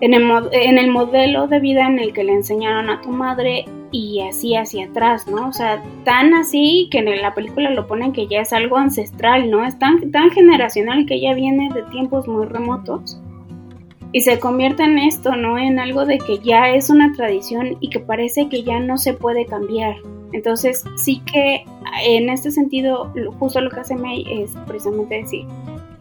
en 0.00 0.14
el, 0.14 0.30
en 0.52 0.78
el 0.78 0.90
modelo 0.90 1.46
de 1.46 1.60
vida 1.60 1.86
en 1.86 1.98
el 1.98 2.12
que 2.12 2.24
le 2.24 2.32
enseñaron 2.32 2.90
a 2.90 3.00
tu 3.00 3.10
madre 3.10 3.64
y 3.92 4.20
así 4.20 4.56
hacia 4.56 4.86
atrás, 4.86 5.26
¿no? 5.26 5.48
O 5.48 5.52
sea, 5.52 5.82
tan 6.04 6.34
así 6.34 6.88
que 6.90 6.98
en 6.98 7.22
la 7.22 7.34
película 7.34 7.70
lo 7.70 7.86
ponen 7.86 8.12
que 8.12 8.26
ya 8.26 8.40
es 8.40 8.52
algo 8.52 8.76
ancestral, 8.76 9.50
¿no? 9.50 9.64
Es 9.64 9.78
tan, 9.78 10.10
tan 10.10 10.30
generacional 10.30 11.06
que 11.06 11.20
ya 11.20 11.34
viene 11.34 11.70
de 11.72 11.82
tiempos 11.84 12.28
muy 12.28 12.46
remotos 12.46 13.20
y 14.16 14.22
se 14.22 14.40
convierte 14.40 14.82
en 14.82 14.96
esto, 14.96 15.36
¿no? 15.36 15.58
En 15.58 15.78
algo 15.78 16.06
de 16.06 16.16
que 16.16 16.38
ya 16.38 16.70
es 16.70 16.88
una 16.88 17.12
tradición 17.12 17.76
y 17.80 17.90
que 17.90 18.00
parece 18.00 18.48
que 18.48 18.62
ya 18.62 18.80
no 18.80 18.96
se 18.96 19.12
puede 19.12 19.44
cambiar. 19.44 19.96
Entonces, 20.32 20.84
sí 20.96 21.20
que 21.30 21.66
en 22.02 22.30
este 22.30 22.50
sentido, 22.50 23.12
justo 23.38 23.60
lo 23.60 23.68
que 23.68 23.80
hace 23.80 23.94
May 23.94 24.24
es 24.26 24.52
precisamente 24.66 25.16
decir, 25.16 25.44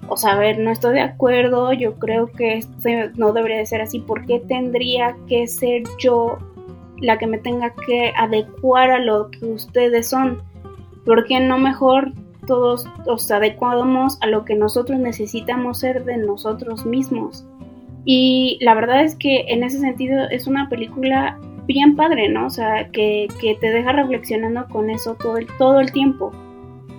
o 0.08 0.15
sea, 0.15 0.32
a 0.32 0.39
ver, 0.39 0.60
no 0.60 0.71
estoy 0.71 0.93
de 0.93 1.01
acuerdo, 1.01 1.73
yo 1.73 1.95
creo 1.95 2.28
que 2.28 2.54
esto 2.54 2.89
no 3.17 3.34
debería 3.34 3.58
de 3.58 3.65
ser 3.65 3.82
así, 3.82 3.99
¿por 3.99 4.25
qué 4.25 4.39
tendría 4.39 5.17
que 5.28 5.45
ser 5.45 5.84
yo 5.99 6.38
la 7.01 7.17
que 7.17 7.28
me 7.28 7.38
tenga 7.38 7.73
que 7.86 8.13
adecuar 8.15 8.91
a 8.91 8.99
lo 8.99 9.30
que 9.30 9.45
ustedes 9.45 10.08
son? 10.08 10.41
¿Por 11.06 11.25
qué 11.25 11.41
no 11.41 11.58
mejor 11.58 12.13
todos 12.47 12.88
nos 13.06 13.30
adecuamos 13.30 14.17
a 14.21 14.28
lo 14.28 14.45
que 14.45 14.56
nosotros 14.56 14.97
necesitamos 14.99 15.80
ser 15.80 16.06
de 16.06 16.15
nosotros 16.15 16.86
mismos? 16.86 17.45
Y 18.06 18.60
la 18.62 18.76
verdad 18.76 19.04
es 19.04 19.15
que 19.15 19.46
en 19.48 19.63
ese 19.63 19.80
sentido 19.80 20.30
es 20.30 20.48
una 20.48 20.70
película 20.70 21.39
bien 21.65 21.96
padre, 21.96 22.30
¿no? 22.30 22.46
O 22.46 22.50
sea, 22.50 22.89
que, 22.91 23.28
que 23.41 23.56
te 23.56 23.72
deja 23.72 23.91
reflexionando 23.91 24.68
con 24.70 24.89
eso 24.89 25.15
todo 25.15 25.38
el, 25.38 25.48
todo 25.58 25.80
el 25.80 25.91
tiempo, 25.91 26.32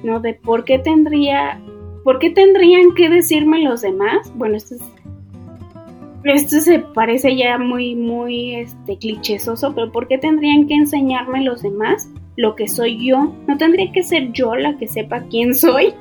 ¿no? 0.02 0.20
De 0.20 0.34
por 0.34 0.64
qué 0.64 0.78
tendría, 0.78 1.60
por 2.04 2.18
qué 2.18 2.30
tendrían 2.30 2.94
que 2.94 3.08
decirme 3.08 3.62
los 3.62 3.82
demás. 3.82 4.32
Bueno, 4.34 4.56
esto 4.56 4.74
es, 4.74 4.82
esto 6.24 6.60
se 6.60 6.80
parece 6.80 7.36
ya 7.36 7.58
muy, 7.58 7.94
muy, 7.94 8.56
este, 8.56 8.98
clichésoso, 8.98 9.74
pero 9.74 9.92
¿por 9.92 10.08
qué 10.08 10.18
tendrían 10.18 10.66
que 10.66 10.74
enseñarme 10.74 11.44
los 11.44 11.62
demás 11.62 12.10
lo 12.36 12.56
que 12.56 12.66
soy 12.66 13.06
yo? 13.06 13.32
¿No 13.46 13.56
tendría 13.56 13.92
que 13.92 14.02
ser 14.02 14.32
yo 14.32 14.56
la 14.56 14.76
que 14.76 14.88
sepa 14.88 15.22
quién 15.30 15.54
soy? 15.54 15.94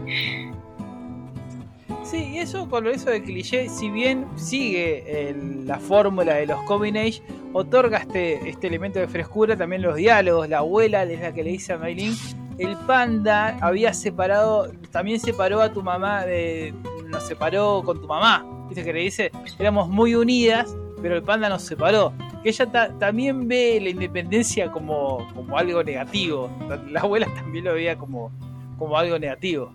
Y 2.15 2.39
eso 2.39 2.69
con 2.69 2.87
eso 2.87 3.09
de 3.09 3.21
cliché, 3.21 3.67
si 3.67 3.89
bien 3.89 4.25
sigue 4.35 5.35
la 5.65 5.79
fórmula 5.79 6.35
de 6.35 6.47
los 6.47 6.61
Combinage, 6.63 7.21
otorga 7.51 7.97
este, 7.99 8.49
este 8.49 8.67
elemento 8.67 8.99
de 8.99 9.07
frescura, 9.07 9.57
también 9.57 9.81
los 9.81 9.95
diálogos, 9.95 10.47
la 10.47 10.59
abuela 10.59 11.03
es 11.03 11.19
la 11.19 11.33
que 11.33 11.43
le 11.43 11.51
dice 11.51 11.73
a 11.73 11.77
Maylin, 11.77 12.13
el 12.57 12.77
panda 12.87 13.57
había 13.61 13.93
separado, 13.93 14.71
también 14.91 15.19
separó 15.19 15.61
a 15.61 15.73
tu 15.73 15.83
mamá, 15.83 16.25
de, 16.25 16.73
nos 17.07 17.27
separó 17.27 17.81
con 17.83 17.99
tu 17.99 18.07
mamá, 18.07 18.45
viste 18.67 18.83
que 18.83 18.93
le 18.93 19.01
dice, 19.01 19.31
éramos 19.59 19.89
muy 19.89 20.15
unidas, 20.15 20.73
pero 21.01 21.15
el 21.15 21.23
panda 21.23 21.49
nos 21.49 21.63
separó. 21.63 22.13
Que 22.43 22.49
ella 22.49 22.65
ta, 22.71 22.97
también 22.97 23.47
ve 23.47 23.79
la 23.81 23.89
independencia 23.89 24.71
como, 24.71 25.27
como 25.33 25.57
algo 25.57 25.83
negativo, 25.83 26.49
la 26.89 27.01
abuela 27.01 27.27
también 27.35 27.65
lo 27.65 27.73
veía 27.73 27.97
como, 27.97 28.31
como 28.77 28.97
algo 28.97 29.19
negativo. 29.19 29.71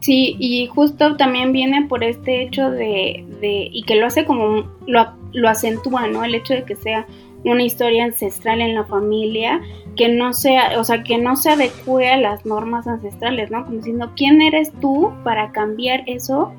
Sí, 0.00 0.36
y 0.38 0.66
justo 0.66 1.16
también 1.16 1.52
viene 1.52 1.86
por 1.86 2.04
este 2.04 2.42
hecho 2.42 2.70
de, 2.70 3.24
de 3.40 3.68
y 3.72 3.82
que 3.82 3.96
lo 3.96 4.06
hace 4.06 4.24
como, 4.24 4.64
lo, 4.86 5.12
lo 5.32 5.48
acentúa, 5.48 6.06
¿no? 6.06 6.24
El 6.24 6.34
hecho 6.34 6.54
de 6.54 6.64
que 6.64 6.76
sea 6.76 7.06
una 7.44 7.62
historia 7.62 8.04
ancestral 8.04 8.60
en 8.60 8.74
la 8.74 8.84
familia 8.84 9.60
que 9.96 10.08
no 10.08 10.32
sea, 10.32 10.78
o 10.78 10.84
sea, 10.84 11.02
que 11.02 11.18
no 11.18 11.34
se 11.34 11.50
adecue 11.50 12.08
a 12.08 12.16
las 12.16 12.46
normas 12.46 12.86
ancestrales, 12.86 13.50
¿no? 13.50 13.64
Como 13.64 13.78
diciendo, 13.78 14.12
¿quién 14.16 14.40
eres 14.40 14.72
tú 14.80 15.12
para 15.24 15.50
cambiar 15.50 16.04
eso 16.06 16.52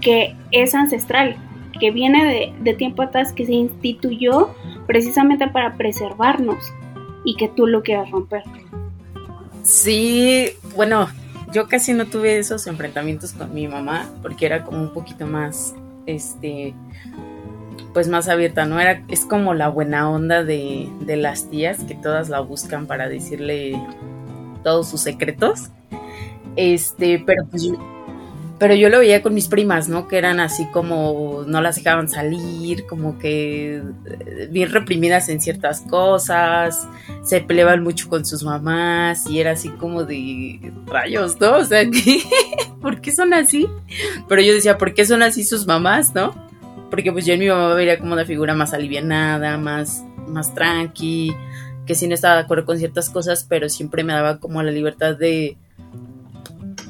que 0.00 0.36
es 0.52 0.74
ancestral, 0.74 1.36
que 1.80 1.90
viene 1.90 2.24
de, 2.24 2.52
de 2.60 2.74
tiempo 2.74 3.02
atrás, 3.02 3.32
que 3.32 3.46
se 3.46 3.54
instituyó 3.54 4.50
precisamente 4.86 5.48
para 5.48 5.76
preservarnos 5.76 6.72
y 7.24 7.36
que 7.36 7.48
tú 7.48 7.66
lo 7.66 7.82
quieras 7.82 8.10
romper? 8.10 8.42
Sí, 9.62 10.50
bueno, 10.76 11.08
yo 11.56 11.68
casi 11.68 11.94
no 11.94 12.04
tuve 12.04 12.38
esos 12.38 12.66
enfrentamientos 12.66 13.32
con 13.32 13.54
mi 13.54 13.66
mamá 13.66 14.10
porque 14.20 14.44
era 14.44 14.62
como 14.62 14.82
un 14.82 14.92
poquito 14.92 15.26
más, 15.26 15.74
este, 16.04 16.74
pues 17.94 18.08
más 18.08 18.28
abierta, 18.28 18.66
¿no? 18.66 18.78
Era, 18.78 19.02
es 19.08 19.24
como 19.24 19.54
la 19.54 19.70
buena 19.70 20.10
onda 20.10 20.44
de, 20.44 20.86
de 21.00 21.16
las 21.16 21.48
tías 21.48 21.78
que 21.84 21.94
todas 21.94 22.28
la 22.28 22.40
buscan 22.40 22.86
para 22.86 23.08
decirle 23.08 23.82
todos 24.62 24.90
sus 24.90 25.00
secretos. 25.00 25.70
Este, 26.56 27.22
pero 27.24 27.46
pues 27.46 27.62
yo, 27.62 27.95
pero 28.58 28.74
yo 28.74 28.88
lo 28.88 29.00
veía 29.00 29.22
con 29.22 29.34
mis 29.34 29.48
primas, 29.48 29.88
¿no? 29.88 30.08
Que 30.08 30.16
eran 30.16 30.40
así 30.40 30.66
como 30.72 31.44
no 31.46 31.60
las 31.60 31.76
dejaban 31.76 32.08
salir, 32.08 32.86
como 32.86 33.18
que 33.18 33.76
eh, 33.76 34.48
bien 34.50 34.72
reprimidas 34.72 35.28
en 35.28 35.40
ciertas 35.40 35.82
cosas, 35.82 36.88
se 37.22 37.42
peleaban 37.42 37.82
mucho 37.82 38.08
con 38.08 38.24
sus 38.24 38.42
mamás 38.42 39.28
y 39.28 39.40
era 39.40 39.52
así 39.52 39.68
como 39.68 40.04
de 40.04 40.72
rayos, 40.86 41.38
¿no? 41.38 41.56
O 41.56 41.64
sea, 41.64 41.82
¿por 42.80 43.02
qué 43.02 43.12
son 43.12 43.34
así? 43.34 43.68
Pero 44.26 44.40
yo 44.40 44.54
decía, 44.54 44.78
¿por 44.78 44.94
qué 44.94 45.04
son 45.04 45.22
así 45.22 45.44
sus 45.44 45.66
mamás, 45.66 46.14
no? 46.14 46.34
Porque 46.90 47.12
pues 47.12 47.26
yo 47.26 47.34
en 47.34 47.40
mi 47.40 47.48
mamá 47.48 47.74
veía 47.74 47.98
como 47.98 48.14
una 48.14 48.24
figura 48.24 48.54
más 48.54 48.72
alivianada, 48.72 49.58
más, 49.58 50.02
más 50.28 50.54
tranqui, 50.54 51.36
que 51.84 51.94
sí 51.94 52.08
no 52.08 52.14
estaba 52.14 52.36
de 52.36 52.40
acuerdo 52.42 52.64
con 52.64 52.78
ciertas 52.78 53.10
cosas, 53.10 53.44
pero 53.46 53.68
siempre 53.68 54.02
me 54.02 54.14
daba 54.14 54.38
como 54.40 54.62
la 54.62 54.70
libertad 54.70 55.14
de 55.14 55.58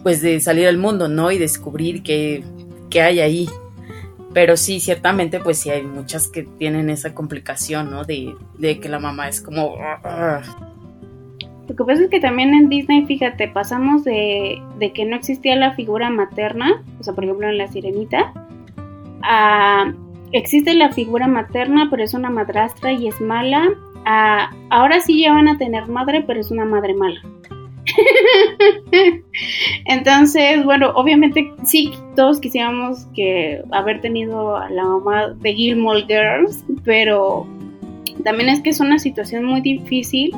pues 0.07 0.23
de 0.23 0.39
salir 0.39 0.69
al 0.69 0.79
mundo, 0.79 1.09
¿no? 1.09 1.33
Y 1.33 1.39
descubrir 1.39 2.05
qué, 2.05 2.45
qué 2.91 3.03
hay 3.03 3.19
ahí. 3.19 3.49
Pero 4.33 4.57
sí, 4.57 4.79
ciertamente, 4.79 5.41
pues 5.41 5.59
sí 5.59 5.71
hay 5.71 5.83
muchas 5.83 6.29
que 6.29 6.45
tienen 6.45 6.91
esa 6.91 7.13
complicación, 7.13 7.91
¿no? 7.91 8.05
De, 8.05 8.33
de 8.57 8.79
que 8.79 8.89
la 8.89 9.01
mamá 9.01 9.29
es 9.29 9.41
como... 9.41 9.75
Lo 11.69 11.75
que 11.75 11.85
pasa 11.85 12.05
es 12.05 12.09
que 12.09 12.21
también 12.21 12.55
en 12.55 12.69
Disney, 12.69 13.05
fíjate, 13.05 13.49
pasamos 13.49 14.05
de, 14.05 14.63
de 14.79 14.93
que 14.93 15.05
no 15.05 15.17
existía 15.17 15.57
la 15.57 15.75
figura 15.75 16.09
materna, 16.09 16.85
o 17.01 17.03
sea, 17.03 17.13
por 17.13 17.25
ejemplo 17.25 17.49
en 17.49 17.59
La 17.59 17.67
Sirenita, 17.67 18.33
a 19.25 19.93
existe 20.31 20.73
la 20.75 20.93
figura 20.93 21.27
materna, 21.27 21.89
pero 21.91 22.05
es 22.05 22.15
una 22.15 22.31
madrastra 22.31 22.93
y 22.93 23.09
es 23.09 23.21
mala. 23.21 23.71
A, 24.05 24.55
ahora 24.71 25.01
sí 25.01 25.21
ya 25.21 25.33
van 25.33 25.49
a 25.49 25.59
tener 25.59 25.89
madre, 25.89 26.23
pero 26.25 26.39
es 26.39 26.53
una 26.53 26.65
madre 26.65 26.95
mala. 26.95 27.21
Entonces, 29.87 30.65
bueno, 30.65 30.91
obviamente 30.95 31.53
sí, 31.65 31.93
todos 32.15 32.41
quisiéramos 32.41 33.07
que 33.15 33.63
haber 33.73 34.01
tenido 34.01 34.57
a 34.57 34.69
la 34.71 34.85
mamá 34.85 35.29
de 35.41 35.55
Gilmore 35.55 36.05
Girls, 36.07 36.65
pero 36.85 37.47
también 38.25 38.49
es 38.49 38.61
que 38.61 38.71
es 38.71 38.81
una 38.81 38.99
situación 38.99 39.45
muy 39.45 39.61
difícil 39.61 40.33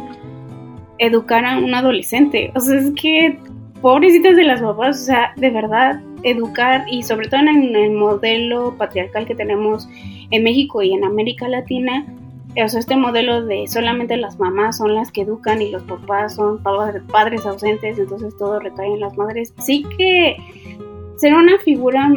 educar 0.98 1.44
a 1.44 1.58
un 1.58 1.74
adolescente. 1.74 2.52
O 2.54 2.60
sea, 2.60 2.78
es 2.78 2.92
que 3.00 3.38
pobrecitas 3.80 4.36
de 4.36 4.44
las 4.44 4.60
mamás, 4.60 5.00
o 5.00 5.04
sea, 5.04 5.32
de 5.36 5.50
verdad, 5.50 6.00
educar 6.22 6.84
y 6.90 7.02
sobre 7.02 7.28
todo 7.28 7.40
en 7.40 7.76
el 7.76 7.92
modelo 7.92 8.74
patriarcal 8.76 9.26
que 9.26 9.34
tenemos 9.34 9.88
en 10.30 10.42
México 10.42 10.82
y 10.82 10.92
en 10.92 11.04
América 11.04 11.48
Latina, 11.48 12.04
o 12.62 12.64
este 12.64 12.96
modelo 12.96 13.44
de 13.44 13.66
solamente 13.68 14.16
las 14.16 14.38
mamás 14.38 14.78
son 14.78 14.94
las 14.94 15.12
que 15.12 15.22
educan 15.22 15.62
y 15.62 15.70
los 15.70 15.82
papás 15.84 16.34
son 16.34 16.62
padres 16.62 17.46
ausentes, 17.46 17.98
entonces 17.98 18.36
todo 18.36 18.58
recae 18.58 18.88
en 18.88 19.00
las 19.00 19.16
madres. 19.16 19.54
Sí 19.58 19.84
que 19.96 20.36
ser 21.16 21.34
una 21.34 21.58
figura 21.58 22.12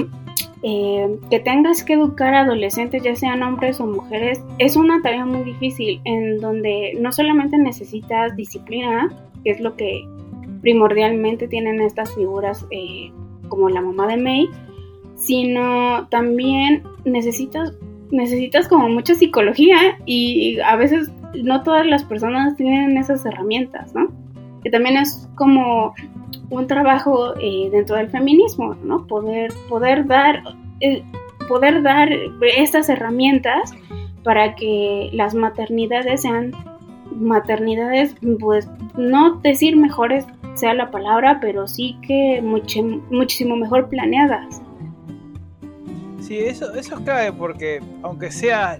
eh, 0.63 1.19
que 1.29 1.39
tengas 1.39 1.83
que 1.83 1.93
educar 1.93 2.33
a 2.33 2.41
adolescentes, 2.41 3.03
ya 3.03 3.15
sean 3.15 3.43
hombres 3.43 3.79
o 3.79 3.85
mujeres, 3.85 4.41
es 4.57 4.75
una 4.75 5.01
tarea 5.01 5.25
muy 5.25 5.43
difícil 5.43 6.01
en 6.05 6.39
donde 6.39 6.97
no 6.99 7.11
solamente 7.11 7.57
necesitas 7.57 8.35
disciplina, 8.35 9.09
que 9.43 9.51
es 9.51 9.59
lo 9.59 9.75
que 9.75 10.07
primordialmente 10.61 11.47
tienen 11.47 11.81
estas 11.81 12.13
figuras 12.13 12.65
eh, 12.71 13.11
como 13.47 13.69
la 13.69 13.81
mamá 13.81 14.07
de 14.07 14.17
May, 14.17 14.49
sino 15.15 16.07
también 16.09 16.83
necesitas 17.05 17.73
necesitas 18.11 18.67
como 18.67 18.89
mucha 18.89 19.15
psicología 19.15 19.97
y 20.05 20.59
a 20.59 20.75
veces 20.75 21.11
no 21.41 21.63
todas 21.63 21.85
las 21.85 22.03
personas 22.03 22.55
tienen 22.55 22.97
esas 22.97 23.25
herramientas, 23.25 23.93
¿no? 23.95 24.09
Que 24.63 24.69
también 24.69 24.97
es 24.97 25.29
como 25.35 25.93
un 26.49 26.67
trabajo 26.67 27.33
eh, 27.39 27.69
dentro 27.71 27.95
del 27.95 28.09
feminismo, 28.09 28.75
¿no? 28.83 29.07
Poder, 29.07 29.51
poder 29.69 30.05
dar, 30.05 30.43
eh, 30.81 31.03
poder 31.47 31.81
dar 31.81 32.09
estas 32.57 32.89
herramientas 32.89 33.71
para 34.23 34.55
que 34.55 35.09
las 35.13 35.33
maternidades 35.33 36.21
sean 36.21 36.51
maternidades, 37.15 38.15
pues 38.39 38.69
no 38.97 39.37
decir 39.37 39.75
mejores 39.75 40.25
sea 40.53 40.73
la 40.73 40.91
palabra, 40.91 41.39
pero 41.41 41.67
sí 41.67 41.97
que 42.01 42.41
muchísimo 42.41 43.55
mejor 43.55 43.89
planeadas. 43.89 44.61
Sí, 46.31 46.39
eso, 46.39 46.73
eso 46.75 46.95
es 46.95 47.01
clave 47.01 47.33
porque 47.33 47.81
aunque 48.03 48.31
sea 48.31 48.79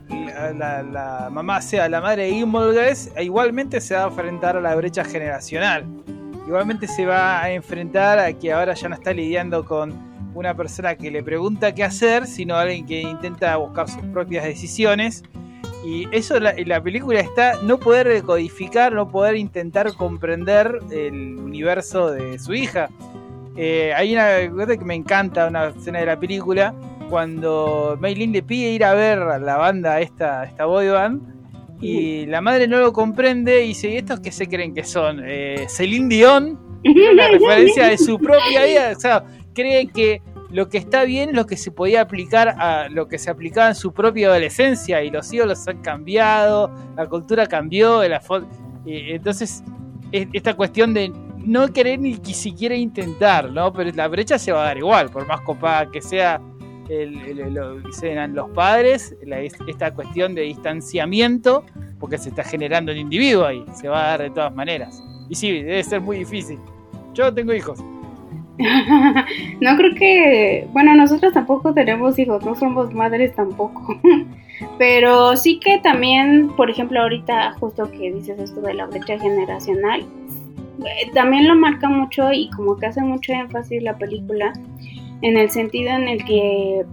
la, 0.58 1.28
mamá 1.30 1.60
sea 1.60 1.90
la 1.90 2.00
madre 2.00 2.32
de 2.32 3.24
igualmente 3.24 3.82
se 3.82 3.94
va 3.94 4.06
a 4.06 4.08
enfrentar 4.08 4.56
a 4.56 4.62
la 4.62 4.74
brecha 4.74 5.04
generacional. 5.04 5.84
Igualmente 6.48 6.88
se 6.88 7.06
va 7.06 7.44
a 7.44 7.52
enfrentar 7.52 8.20
a 8.20 8.32
que 8.32 8.54
ahora 8.54 8.74
ya 8.74 8.88
no 8.88 8.96
está 8.96 9.12
lidiando 9.12 9.66
con 9.66 9.92
una 10.34 10.56
persona 10.56 10.96
que 10.96 11.12
le 11.12 11.24
pregunta 11.24 11.76
qué 11.76 11.84
hacer, 11.84 12.26
sino 12.26 12.56
alguien 12.56 12.86
que 12.86 13.02
intenta 13.02 13.58
buscar 13.58 13.90
sus 13.90 14.04
propias 14.14 14.46
decisiones. 14.46 15.22
Y 15.86 16.08
eso 16.16 16.38
en 16.38 16.70
la, 16.70 16.82
película 16.82 17.20
está 17.20 17.62
no 17.64 17.82
poder 17.82 18.08
decodificar, 18.08 18.94
no 18.94 19.10
poder 19.10 19.36
intentar 19.36 19.94
comprender 19.96 20.80
el 20.90 21.38
universo 21.38 22.12
de 22.12 22.40
su 22.40 22.54
hija. 22.54 22.88
Eh, 23.58 23.92
hay 23.94 24.14
una 24.14 24.50
cosa 24.56 24.78
que 24.78 24.86
me 24.86 24.96
encanta, 24.96 25.48
una 25.48 25.68
escena 25.68 26.00
de 26.00 26.06
la 26.06 26.18
película, 26.18 26.74
cuando 27.12 27.98
Maylin 28.00 28.32
le 28.32 28.42
pide 28.42 28.72
ir 28.72 28.86
a 28.86 28.94
ver 28.94 29.20
la 29.20 29.58
banda, 29.58 30.00
esta, 30.00 30.46
esta 30.46 30.66
boy 30.66 30.88
band, 30.88 31.22
y 31.82 32.26
la 32.28 32.40
madre 32.40 32.70
no 32.70 32.80
lo 32.80 32.94
comprende 32.94 33.66
y 33.66 33.70
dice, 33.70 33.90
¿y 33.90 33.98
estos 33.98 34.22
qué 34.22 34.32
se 34.32 34.48
creen 34.48 34.74
que 34.74 34.86
son? 34.86 35.22
Eh, 35.26 35.66
Celine 35.68 36.08
Dion, 36.08 36.58
una 36.86 37.28
referencia 37.32 37.88
de 37.88 37.98
su 37.98 38.18
propia 38.18 38.64
vida, 38.64 38.94
o 38.96 39.00
sea, 39.00 39.26
cree 39.54 39.88
que 39.88 40.22
lo 40.52 40.70
que 40.70 40.78
está 40.78 41.04
bien 41.04 41.30
es 41.30 41.36
lo 41.36 41.46
que 41.46 41.58
se 41.58 41.72
podía 41.72 42.00
aplicar 42.00 42.48
a 42.48 42.88
lo 42.88 43.10
que 43.10 43.20
se 43.20 43.30
aplicaba 43.30 43.68
en 43.68 43.76
su 43.76 43.94
propia 43.94 44.30
adolescencia 44.30 45.04
y 45.04 45.10
los 45.10 45.32
ídolos 45.34 45.68
han 45.68 45.82
cambiado, 45.82 46.74
la 46.96 47.08
cultura 47.08 47.46
cambió, 47.46 48.08
la 48.08 48.22
entonces 48.86 49.64
esta 50.14 50.54
cuestión 50.54 50.94
de 50.94 51.12
no 51.38 51.68
querer 51.74 52.00
ni 52.00 52.16
siquiera 52.24 52.76
intentar, 52.76 53.52
¿no? 53.52 53.74
Pero 53.74 53.92
la 53.96 54.08
brecha 54.08 54.40
se 54.40 54.54
va 54.54 54.64
a 54.64 54.66
dar 54.68 54.78
igual, 54.78 55.10
por 55.10 55.28
más 55.28 55.42
copada 55.42 55.92
que 55.92 56.02
sea 56.02 56.42
el, 56.90 57.54
lo 57.54 57.80
dicen 57.80 58.36
los 58.36 58.50
padres, 58.52 59.16
esta 59.68 59.94
cuestión 59.94 60.36
de 60.36 60.44
distanciamiento, 60.44 61.66
porque 62.00 62.18
se 62.18 62.30
está 62.30 62.44
generando 62.44 62.92
el 62.92 62.98
individuo 62.98 63.46
ahí, 63.46 63.64
se 63.74 63.88
va 63.88 64.04
a 64.04 64.08
dar 64.10 64.22
de 64.22 64.30
todas 64.32 64.54
maneras. 64.54 65.04
Y 65.30 65.36
sí, 65.36 65.52
debe 65.52 65.84
ser 65.84 66.02
muy 66.02 66.20
difícil. 66.20 66.60
Yo 67.14 67.34
tengo 67.34 67.54
hijos. 67.54 67.84
no 69.62 69.78
creo 69.78 69.96
que, 69.96 70.68
bueno, 70.72 70.96
nosotros 70.96 71.34
tampoco 71.34 71.74
tenemos 71.74 72.20
hijos, 72.20 72.46
no 72.46 72.56
somos 72.56 72.94
madres 72.94 73.34
tampoco. 73.36 74.00
Pero 74.78 75.36
sí 75.38 75.60
que 75.60 75.80
también, 75.80 76.50
por 76.56 76.70
ejemplo, 76.70 77.02
ahorita 77.02 77.54
justo 77.60 77.90
que 77.92 78.12
dices 78.12 78.40
esto 78.40 78.62
de 78.62 78.76
la 78.76 78.86
brecha 78.86 79.18
generacional, 79.20 80.06
eh, 80.86 81.12
también 81.14 81.48
lo 81.48 81.56
marca 81.56 81.90
mucho 81.90 82.32
y 82.32 82.50
como 82.52 82.78
que 82.78 82.88
hace 82.88 83.02
mucho 83.02 83.34
énfasis 83.34 83.82
la 83.84 83.98
película 83.98 84.54
en 85.22 85.38
el 85.38 85.50
sentido 85.50 85.90
en 85.92 86.08
el 86.08 86.26
que 86.26 86.86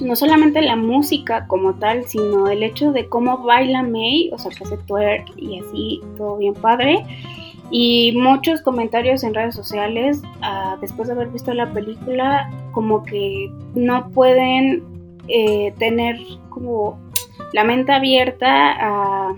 no 0.00 0.16
solamente 0.16 0.60
la 0.60 0.76
música 0.76 1.46
como 1.46 1.74
tal, 1.74 2.04
sino 2.04 2.48
el 2.48 2.62
hecho 2.62 2.92
de 2.92 3.08
cómo 3.08 3.38
baila 3.38 3.82
May, 3.82 4.30
o 4.32 4.38
sea, 4.38 4.50
que 4.50 4.64
hace 4.64 4.76
twerk 4.78 5.30
y 5.36 5.60
así, 5.60 6.00
todo 6.16 6.36
bien 6.38 6.54
padre. 6.54 7.04
Y 7.70 8.12
muchos 8.16 8.60
comentarios 8.60 9.24
en 9.24 9.34
redes 9.34 9.54
sociales, 9.54 10.22
uh, 10.40 10.78
después 10.80 11.08
de 11.08 11.14
haber 11.14 11.28
visto 11.28 11.54
la 11.54 11.72
película, 11.72 12.50
como 12.72 13.02
que 13.02 13.50
no 13.74 14.10
pueden 14.10 14.82
eh, 15.28 15.72
tener 15.78 16.18
como 16.50 16.98
la 17.52 17.64
mente 17.64 17.92
abierta 17.92 19.28
a, 19.28 19.34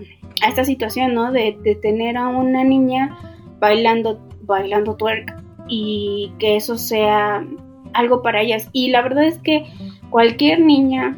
esta 0.47 0.63
situación, 0.65 1.13
¿no? 1.13 1.31
De, 1.31 1.57
de, 1.63 1.75
tener 1.75 2.15
a 2.17 2.27
una 2.27 2.63
niña 2.63 3.17
bailando, 3.59 4.19
bailando 4.43 4.95
twerk 4.95 5.33
y 5.67 6.31
que 6.37 6.57
eso 6.57 6.77
sea 6.77 7.43
algo 7.97 8.21
para 8.21 8.41
ellas. 8.41 8.69
Y 8.71 8.89
la 8.89 9.01
verdad 9.01 9.25
es 9.25 9.39
que 9.39 9.65
cualquier 10.09 10.61
niña 10.61 11.17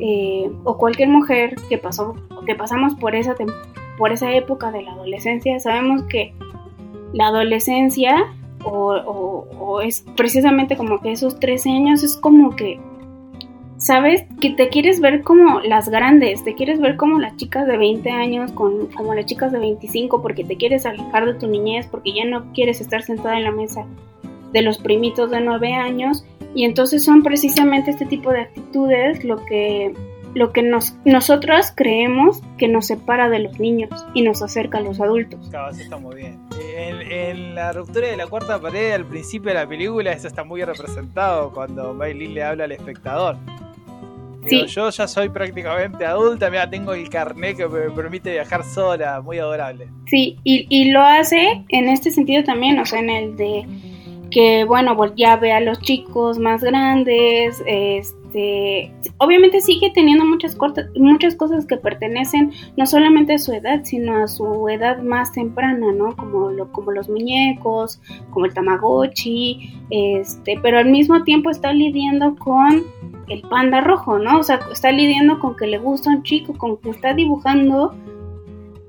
eh, 0.00 0.50
o 0.64 0.76
cualquier 0.78 1.08
mujer 1.08 1.54
que 1.68 1.78
pasó 1.78 2.16
que 2.46 2.54
pasamos 2.54 2.94
por 2.94 3.14
esa 3.14 3.34
por 3.98 4.12
esa 4.12 4.32
época 4.32 4.72
de 4.72 4.82
la 4.82 4.92
adolescencia 4.92 5.60
sabemos 5.60 6.02
que 6.04 6.32
la 7.12 7.26
adolescencia 7.26 8.32
o, 8.64 9.80
es 9.82 10.04
precisamente 10.16 10.76
como 10.76 11.00
que 11.00 11.12
esos 11.12 11.38
13 11.38 11.70
años 11.70 12.02
es 12.02 12.16
como 12.16 12.56
que 12.56 12.80
sabes 13.76 14.24
que 14.40 14.50
te 14.50 14.68
quieres 14.68 15.00
ver 15.00 15.22
como 15.22 15.60
las 15.60 15.88
grandes, 15.88 16.44
te 16.44 16.54
quieres 16.54 16.80
ver 16.80 16.96
como 16.96 17.18
las 17.18 17.36
chicas 17.36 17.66
de 17.66 17.78
20 17.78 18.10
años, 18.10 18.52
con, 18.52 18.88
como 18.88 19.14
las 19.14 19.24
chicas 19.24 19.52
de 19.52 19.58
25, 19.58 20.20
porque 20.20 20.44
te 20.44 20.56
quieres 20.56 20.84
alejar 20.84 21.24
de 21.24 21.34
tu 21.34 21.46
niñez, 21.46 21.86
porque 21.86 22.12
ya 22.12 22.26
no 22.26 22.52
quieres 22.52 22.82
estar 22.82 23.02
sentada 23.02 23.38
en 23.38 23.44
la 23.44 23.52
mesa 23.52 23.86
de 24.52 24.62
los 24.62 24.78
primitos 24.78 25.30
de 25.30 25.40
9 25.40 25.74
años, 25.74 26.24
y 26.54 26.64
entonces 26.64 27.04
son 27.04 27.22
precisamente 27.22 27.90
este 27.90 28.06
tipo 28.06 28.32
de 28.32 28.40
actitudes 28.40 29.24
lo 29.24 29.44
que 29.44 29.94
lo 30.34 30.52
que 30.52 30.62
nos, 30.62 30.94
nosotros 31.04 31.72
creemos 31.74 32.40
que 32.56 32.68
nos 32.68 32.86
separa 32.86 33.28
de 33.28 33.40
los 33.40 33.58
niños 33.58 33.90
y 34.14 34.22
nos 34.22 34.42
acerca 34.42 34.78
a 34.78 34.80
los 34.80 35.00
adultos. 35.00 35.48
Claro, 35.50 35.70
eso 35.70 35.82
está 35.82 35.96
muy 35.96 36.16
bien. 36.16 36.38
En, 36.76 37.54
la 37.54 37.72
ruptura 37.72 38.08
de 38.08 38.16
la 38.16 38.26
cuarta 38.26 38.60
pared 38.60 38.92
al 38.92 39.04
principio 39.04 39.48
de 39.48 39.54
la 39.54 39.68
película, 39.68 40.12
eso 40.12 40.28
está 40.28 40.44
muy 40.44 40.62
representado 40.62 41.52
cuando 41.52 41.92
Maylin 41.94 42.34
le 42.34 42.42
habla 42.44 42.64
al 42.64 42.72
espectador. 42.72 43.36
sí. 44.46 44.66
Yo 44.66 44.88
ya 44.90 45.08
soy 45.08 45.28
prácticamente 45.30 46.06
adulta, 46.06 46.48
mira, 46.48 46.70
tengo 46.70 46.94
el 46.94 47.10
carnet 47.10 47.56
que 47.56 47.66
me 47.66 47.90
permite 47.90 48.30
viajar 48.30 48.64
sola, 48.64 49.20
muy 49.20 49.38
adorable. 49.38 49.88
Sí, 50.06 50.38
y, 50.44 50.66
y 50.68 50.92
lo 50.92 51.00
hace 51.00 51.64
en 51.68 51.88
este 51.88 52.10
sentido 52.10 52.44
también, 52.44 52.78
o 52.78 52.86
sea, 52.86 53.00
en 53.00 53.10
el 53.10 53.36
de 53.36 53.66
que, 54.30 54.64
bueno, 54.64 54.96
ya 55.16 55.36
ve 55.36 55.52
a 55.52 55.60
los 55.60 55.80
chicos 55.80 56.38
más 56.38 56.62
grandes, 56.62 57.62
este 57.66 58.92
obviamente 59.18 59.60
sigue 59.60 59.90
teniendo 59.90 60.24
muchas, 60.24 60.56
muchas 60.96 61.34
cosas 61.34 61.66
que 61.66 61.76
pertenecen 61.76 62.52
no 62.76 62.86
solamente 62.86 63.34
a 63.34 63.38
su 63.38 63.52
edad, 63.52 63.80
sino 63.84 64.22
a 64.22 64.28
su 64.28 64.68
edad 64.68 65.02
más 65.02 65.32
temprana, 65.32 65.92
¿no? 65.92 66.16
Como, 66.16 66.50
lo, 66.50 66.70
como 66.72 66.92
los 66.92 67.08
muñecos, 67.08 68.00
como 68.30 68.46
el 68.46 68.54
tamagotchi, 68.54 69.74
este, 69.90 70.58
pero 70.62 70.78
al 70.78 70.90
mismo 70.90 71.22
tiempo 71.24 71.50
está 71.50 71.72
lidiando 71.72 72.36
con 72.36 72.84
el 73.28 73.42
panda 73.42 73.80
rojo, 73.80 74.18
¿no? 74.18 74.38
O 74.38 74.42
sea, 74.42 74.60
está 74.72 74.92
lidiando 74.92 75.38
con 75.38 75.56
que 75.56 75.66
le 75.66 75.78
gusta 75.78 76.10
un 76.10 76.22
chico, 76.22 76.54
con 76.54 76.78
que 76.78 76.90
está 76.90 77.14
dibujando 77.14 77.94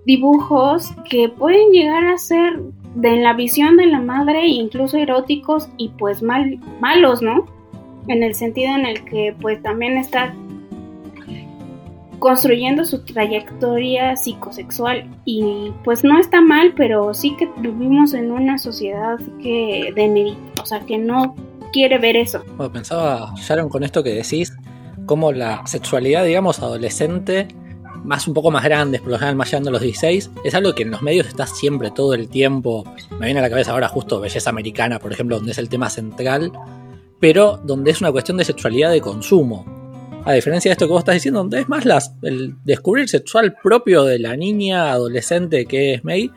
dibujos 0.06 0.92
que 1.10 1.30
pueden 1.30 1.72
llegar 1.72 2.06
a 2.06 2.18
ser 2.18 2.60
de 2.96 3.18
la 3.18 3.34
visión 3.34 3.78
de 3.78 3.86
la 3.86 4.00
madre 4.00 4.48
incluso 4.48 4.98
eróticos 4.98 5.70
y 5.78 5.90
pues 5.90 6.22
mal, 6.22 6.60
malos, 6.80 7.22
¿no? 7.22 7.46
en 8.08 8.24
el 8.24 8.36
sentido 8.36 8.76
en 8.76 8.86
el 8.86 9.04
que 9.06 9.36
pues 9.40 9.62
también 9.62 9.98
está 9.98 10.34
construyendo 12.20 12.86
su 12.86 13.04
trayectoria 13.04 14.16
psicosexual 14.16 15.10
y 15.26 15.72
pues 15.84 16.04
no 16.04 16.20
está 16.20 16.40
mal, 16.40 16.74
pero 16.76 17.14
sí 17.16 17.36
que 17.36 17.50
vivimos 17.58 18.14
en 18.14 18.32
una 18.32 18.60
sociedad 18.60 19.18
que 19.42 19.92
de 19.96 20.36
o 20.62 20.66
sea, 20.66 20.82
que 20.82 21.00
no 21.00 21.36
quiere 21.74 21.98
ver 21.98 22.16
eso. 22.16 22.44
Pensaba 22.72 23.34
Sharon 23.38 23.70
con 23.70 23.84
esto 23.84 24.04
que 24.04 24.12
decís, 24.12 24.56
como 25.08 25.32
la 25.32 25.66
sexualidad, 25.66 26.24
digamos, 26.24 26.60
adolescente, 26.60 27.48
más 28.04 28.28
un 28.28 28.34
poco 28.34 28.52
más 28.52 28.64
grandes, 28.64 29.02
por 29.02 29.12
lo 29.12 29.18
general 29.18 29.36
más 29.36 29.50
llegando 29.50 29.70
a 29.70 29.74
los 29.74 29.82
16, 29.82 30.32
es 30.44 30.56
algo 30.56 30.74
que 30.74 30.84
en 30.84 30.92
los 30.92 31.02
medios 31.02 31.28
está 31.28 31.48
siempre 31.48 31.92
todo 31.92 32.14
el 32.14 32.30
tiempo. 32.30 32.84
Me 33.20 33.26
viene 33.26 33.40
a 33.40 33.44
la 33.44 33.50
cabeza 33.50 33.72
ahora 33.72 33.88
justo 33.88 34.20
Belleza 34.20 34.50
Americana, 34.50 35.00
por 35.00 35.12
ejemplo, 35.12 35.38
donde 35.38 35.52
es 35.52 35.58
el 35.58 35.70
tema 35.70 35.90
central 35.90 36.52
pero 37.22 37.62
donde 37.64 37.92
es 37.92 38.02
una 38.02 38.12
cuestión 38.12 38.36
de 38.36 38.44
sexualidad 38.44 38.92
de 38.92 39.00
consumo. 39.00 39.64
A 40.26 40.34
diferencia 40.34 40.70
de 40.70 40.74
esto 40.74 40.88
que 40.88 40.92
vos 40.92 41.02
estás 41.02 41.16
diciendo, 41.16 41.40
donde 41.40 41.62
es 41.62 41.70
más 41.70 41.86
el 42.24 42.56
descubrir 42.66 43.08
sexual 43.08 43.56
propio 43.64 44.04
de 44.04 44.20
la 44.20 44.36
niña 44.36 44.92
adolescente 44.92 45.66
que 45.66 45.94
es 45.94 46.04
May 46.04 46.30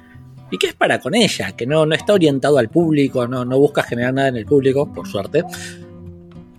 y 0.51 0.59
que 0.59 0.69
es 0.69 0.75
para 0.75 1.01
con 1.01 1.15
ella, 1.15 1.53
que 1.53 1.67
no, 1.67 1.85
no 1.87 1.95
está 1.95 2.13
orientado 2.13 2.59
al 2.59 2.69
público, 2.69 3.27
no, 3.27 3.45
no 3.45 3.59
busca 3.59 3.83
generar 3.83 4.15
nada 4.15 4.29
en 4.29 4.37
el 4.37 4.45
público, 4.45 4.91
por 4.93 5.09
suerte. 5.09 5.43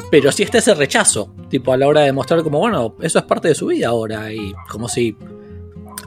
Pero 0.10 0.32
sí 0.32 0.44
está 0.44 0.58
ese 0.58 0.74
rechazo, 0.74 1.34
tipo 1.50 1.74
a 1.74 1.78
la 1.78 1.88
hora 1.88 2.02
de 2.02 2.12
mostrar 2.12 2.44
como, 2.44 2.60
bueno, 2.60 2.96
eso 3.02 3.20
es 3.20 3.26
parte 3.26 3.48
de 3.48 3.56
su 3.56 3.68
vida 3.68 3.88
ahora, 3.88 4.32
y 4.32 4.54
como 4.70 4.88
si 4.88 5.16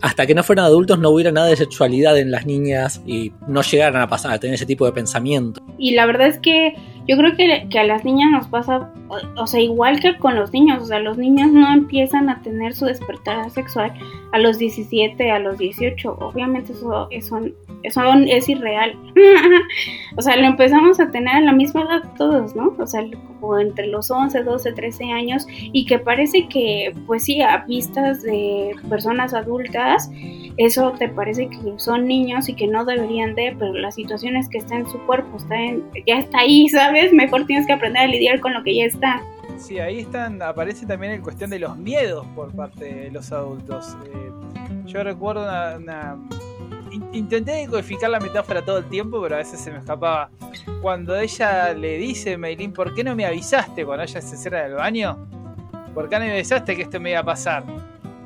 hasta 0.01 0.27
que 0.27 0.35
no 0.35 0.43
fueran 0.43 0.67
adultos 0.67 0.99
no 0.99 1.11
hubiera 1.11 1.33
nada 1.33 1.49
de 1.49 1.57
sexualidad 1.57 2.17
en 2.19 2.31
las 2.31 2.47
niñas 2.47 3.03
y 3.07 3.33
no 3.47 3.63
llegaran 3.63 4.01
a 4.01 4.09
pasar 4.09 4.33
a 4.33 4.39
tener 4.39 4.55
ese 4.55 4.67
tipo 4.67 4.87
de 4.87 4.93
pensamiento. 4.93 5.61
Y 5.79 5.93
la 5.93 6.07
verdad 6.07 6.29
es 6.29 6.39
que 6.39 6.75
yo 7.09 7.17
creo 7.17 7.35
que, 7.37 7.67
que, 7.71 7.79
a 7.79 7.85
las 7.85 8.05
niñas 8.05 8.31
nos 8.31 8.49
pasa, 8.49 8.93
o, 9.37 9.47
sea, 9.47 9.61
igual 9.61 9.99
que 9.99 10.19
con 10.19 10.37
los 10.37 10.53
niños, 10.53 10.83
o 10.83 10.87
sea, 10.87 10.99
los 10.99 11.17
niños 11.17 11.51
no 11.51 11.73
empiezan 11.73 12.29
a 12.29 12.43
tener 12.43 12.75
su 12.75 12.85
despertar 12.85 13.51
sexual 13.51 13.95
a 14.33 14.39
los 14.39 14.59
17, 14.59 15.31
a 15.31 15.39
los 15.39 15.57
18, 15.57 16.19
obviamente 16.21 16.73
eso, 16.73 17.09
eso, 17.11 17.41
es 17.83 18.49
irreal. 18.51 18.95
o 20.17 20.23
sea, 20.23 20.37
lo 20.37 20.47
empezamos 20.47 21.01
a 21.01 21.11
tener 21.11 21.35
a 21.35 21.41
la 21.41 21.53
misma 21.53 21.83
edad 21.83 22.03
todos, 22.19 22.55
¿no? 22.55 22.77
O 22.79 22.87
sea, 22.87 23.03
como 23.41 23.59
entre 23.59 23.87
los 23.87 24.11
11, 24.11 24.43
12, 24.43 24.73
13 24.73 25.05
años, 25.11 25.47
y 25.49 25.87
que 25.87 25.99
parece 25.99 26.47
que, 26.49 26.95
pues 27.07 27.25
sí, 27.25 27.41
a 27.41 27.65
vistas 27.67 28.23
de 28.23 28.75
personas 28.91 29.33
adultas, 29.33 30.11
eso 30.59 30.93
te 30.99 31.09
parece 31.09 31.49
que 31.49 31.57
son 31.77 32.07
niños 32.07 32.49
y 32.49 32.55
que 32.55 32.67
no 32.67 32.85
deberían 32.85 33.37
de, 33.37 33.55
pero 33.57 33.73
la 33.75 33.93
situación 33.93 34.37
es 34.37 34.49
que 34.49 34.59
está 34.59 34.77
en 34.77 34.87
su 34.89 34.99
cuerpo, 35.07 35.37
está 35.37 35.57
en, 35.57 35.85
ya 36.05 36.19
está 36.19 36.41
ahí, 36.41 36.69
¿sabes? 36.69 36.98
Mejor 37.13 37.47
tienes 37.47 37.67
que 37.67 37.73
aprender 37.73 38.03
a 38.03 38.07
lidiar 38.07 38.41
con 38.41 38.53
lo 38.53 38.63
que 38.63 38.75
ya 38.75 38.85
está. 38.85 39.23
Sí, 39.59 39.79
ahí 39.79 40.01
están, 40.01 40.41
aparece 40.41 40.87
también 40.87 41.13
el 41.13 41.21
cuestión 41.21 41.51
de 41.51 41.59
los 41.59 41.77
miedos 41.77 42.27
por 42.35 42.55
parte 42.55 42.85
de 42.85 43.11
los 43.11 43.33
adultos. 43.33 43.97
Eh, 44.07 44.31
yo 44.87 45.03
recuerdo 45.03 45.43
una, 45.43 46.17
Intenté 47.13 47.53
decodificar 47.53 48.11
la 48.11 48.21
metáfora 48.21 48.63
todo 48.65 48.79
el 48.79 48.89
tiempo, 48.89 49.21
pero 49.23 49.35
a 49.35 49.39
veces 49.39 49.61
se 49.61 49.71
me 49.71 49.79
escapaba. 49.79 50.31
Cuando 50.81 51.17
ella 51.17 51.75
le 51.75 51.99
dice, 51.99 52.37
Meilín, 52.37 52.73
¿por 52.73 52.95
qué 52.95 53.05
no 53.05 53.15
me 53.15 53.27
avisaste 53.27 53.85
cuando 53.85 54.05
ella 54.05 54.21
se 54.21 54.37
cierra 54.37 54.63
del 54.63 54.75
baño? 54.75 55.19
¿Por 55.95 56.09
qué 56.09 56.19
no 56.19 56.25
me 56.25 56.33
avisaste 56.33 56.77
que 56.77 56.83
esto 56.83 57.01
me 57.01 57.11
iba 57.11 57.21
a 57.21 57.25
pasar? 57.25 57.65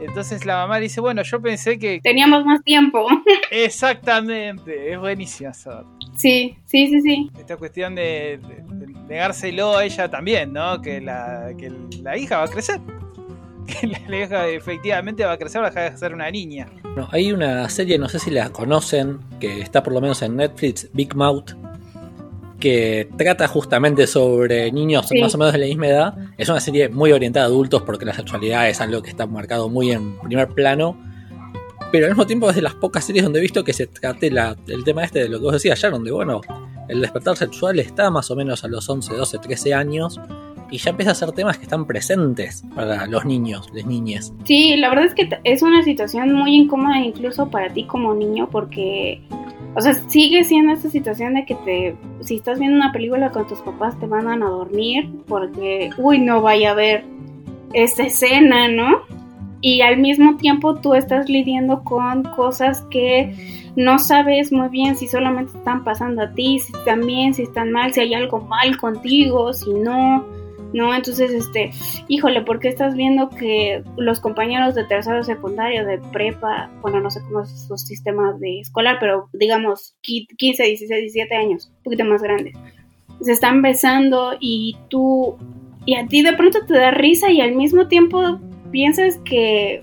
Entonces 0.00 0.44
la 0.44 0.56
mamá 0.56 0.78
dice, 0.78 1.00
bueno, 1.00 1.22
yo 1.22 1.40
pensé 1.40 1.78
que... 1.78 2.00
Teníamos 2.02 2.44
más 2.44 2.62
tiempo. 2.62 3.06
Exactamente, 3.50 4.92
es 4.92 4.98
buenísima 4.98 5.54
saber. 5.54 5.84
Sí, 6.22 6.56
sí, 6.66 6.86
sí, 6.86 7.00
sí. 7.02 7.30
Esta 7.36 7.56
cuestión 7.56 7.96
de, 7.96 8.38
negárselo 9.08 9.76
a 9.76 9.84
ella 9.84 10.08
también, 10.08 10.52
¿no? 10.52 10.80
Que 10.80 11.00
la, 11.00 11.50
que 11.58 11.72
la 12.00 12.16
hija 12.16 12.38
va 12.38 12.44
a 12.44 12.48
crecer. 12.48 12.80
Que 13.62 13.86
la 13.86 13.98
hija 14.16 14.48
efectivamente 14.48 15.24
va 15.24 15.32
a 15.32 15.38
crecer, 15.38 15.62
va 15.62 15.68
a 15.68 15.70
dejar 15.70 15.92
de 15.92 15.96
ser 15.96 16.12
una 16.12 16.28
niña. 16.28 16.66
No, 16.96 17.08
hay 17.12 17.32
una 17.32 17.68
serie, 17.68 17.96
no 17.96 18.08
sé 18.08 18.18
si 18.18 18.30
la 18.30 18.50
conocen, 18.50 19.20
que 19.38 19.60
está 19.60 19.84
por 19.84 19.92
lo 19.92 20.00
menos 20.00 20.20
en 20.22 20.34
Netflix, 20.34 20.88
Big 20.92 21.14
Mouth, 21.14 21.52
que 22.58 23.08
trata 23.16 23.46
justamente 23.46 24.08
sobre 24.08 24.72
niños 24.72 25.08
más 25.20 25.34
o 25.36 25.38
menos 25.38 25.52
de 25.52 25.60
la 25.60 25.66
misma 25.66 25.86
edad. 25.86 26.14
Es 26.36 26.48
una 26.48 26.58
serie 26.58 26.88
muy 26.88 27.12
orientada 27.12 27.46
a 27.46 27.48
adultos 27.48 27.82
porque 27.82 28.04
la 28.04 28.14
sexualidad 28.14 28.68
es 28.68 28.80
algo 28.80 29.00
que 29.00 29.10
está 29.10 29.26
marcado 29.26 29.68
muy 29.68 29.92
en 29.92 30.18
primer 30.18 30.48
plano. 30.48 30.96
Pero 31.92 32.06
al 32.06 32.12
mismo 32.12 32.26
tiempo 32.26 32.48
es 32.48 32.56
de 32.56 32.62
las 32.62 32.74
pocas 32.74 33.04
series 33.04 33.22
donde 33.22 33.38
he 33.38 33.42
visto 33.42 33.62
que 33.62 33.72
se 33.72 33.86
trate 33.86 34.28
el 34.28 34.84
tema 34.84 35.04
este 35.04 35.20
de 35.20 35.28
lo 35.28 35.38
que 35.38 35.44
vos 35.44 35.52
decías 35.52 35.80
ya, 35.80 35.90
donde 35.90 36.10
bueno, 36.10 36.40
el 36.88 37.00
despertar 37.00 37.36
sexual 37.36 37.78
está 37.78 38.10
más 38.10 38.30
o 38.30 38.36
menos 38.36 38.64
a 38.64 38.68
los 38.68 38.88
11, 38.88 39.14
12, 39.14 39.38
13 39.38 39.74
años 39.74 40.18
y 40.70 40.78
ya 40.78 40.90
empieza 40.90 41.12
a 41.12 41.14
ser 41.14 41.32
temas 41.32 41.58
que 41.58 41.64
están 41.64 41.86
presentes 41.86 42.64
para 42.74 43.06
los 43.06 43.26
niños, 43.26 43.70
las 43.74 43.84
niñas. 43.84 44.32
Sí, 44.44 44.74
la 44.76 44.88
verdad 44.88 45.04
es 45.04 45.14
que 45.14 45.28
es 45.44 45.60
una 45.60 45.84
situación 45.84 46.32
muy 46.32 46.56
incómoda 46.56 46.98
incluso 46.98 47.50
para 47.50 47.70
ti 47.72 47.84
como 47.84 48.14
niño 48.14 48.48
porque 48.50 49.20
o 49.74 49.80
sea, 49.80 49.94
sigue 50.08 50.44
siendo 50.44 50.72
esta 50.72 50.90
situación 50.90 51.34
de 51.34 51.46
que 51.46 51.54
te, 51.54 51.96
si 52.20 52.36
estás 52.36 52.58
viendo 52.58 52.76
una 52.76 52.92
película 52.92 53.30
con 53.30 53.46
tus 53.46 53.60
papás, 53.60 53.98
te 53.98 54.06
mandan 54.06 54.42
a 54.42 54.48
dormir 54.48 55.10
porque, 55.26 55.90
uy, 55.96 56.18
no 56.18 56.42
vaya 56.42 56.72
a 56.72 56.74
ver 56.74 57.04
esta 57.72 58.02
escena, 58.02 58.68
¿no? 58.68 59.00
Y 59.62 59.80
al 59.80 59.98
mismo 59.98 60.36
tiempo 60.36 60.74
tú 60.74 60.94
estás 60.94 61.28
lidiando 61.28 61.84
con 61.84 62.24
cosas 62.24 62.82
que 62.90 63.34
no 63.76 63.98
sabes 63.98 64.52
muy 64.52 64.68
bien 64.68 64.96
si 64.96 65.06
solamente 65.06 65.56
están 65.56 65.84
pasando 65.84 66.22
a 66.22 66.32
ti, 66.32 66.58
si 66.58 66.72
están 66.72 67.06
bien, 67.06 67.32
si 67.32 67.44
están 67.44 67.70
mal, 67.70 67.92
si 67.92 68.00
hay 68.00 68.12
algo 68.12 68.40
mal 68.40 68.76
contigo, 68.76 69.52
si 69.52 69.72
no. 69.72 70.26
¿no? 70.72 70.94
Entonces, 70.94 71.30
este, 71.32 71.70
híjole, 72.08 72.42
¿por 72.42 72.58
qué 72.58 72.68
estás 72.68 72.94
viendo 72.96 73.28
que 73.28 73.82
los 73.96 74.20
compañeros 74.20 74.74
de 74.74 74.84
tercero 74.84 75.22
secundario, 75.22 75.86
de 75.86 75.98
prepa, 75.98 76.70
bueno, 76.80 77.00
no 77.00 77.10
sé 77.10 77.20
cómo 77.22 77.42
es 77.42 77.66
su 77.68 77.76
sistema 77.76 78.32
de 78.38 78.60
escolar, 78.60 78.96
pero 78.98 79.28
digamos 79.32 79.94
15, 80.02 80.34
16, 80.38 80.88
17 80.88 81.34
años, 81.36 81.70
un 81.78 81.82
poquito 81.84 82.04
más 82.04 82.22
grandes, 82.22 82.54
se 83.20 83.32
están 83.32 83.62
besando 83.62 84.32
y 84.40 84.76
tú, 84.88 85.36
y 85.84 85.94
a 85.94 86.06
ti 86.06 86.22
de 86.22 86.32
pronto 86.32 86.64
te 86.66 86.74
da 86.74 86.90
risa 86.90 87.30
y 87.30 87.40
al 87.40 87.54
mismo 87.54 87.88
tiempo 87.88 88.40
piensas 88.72 89.18
que 89.24 89.80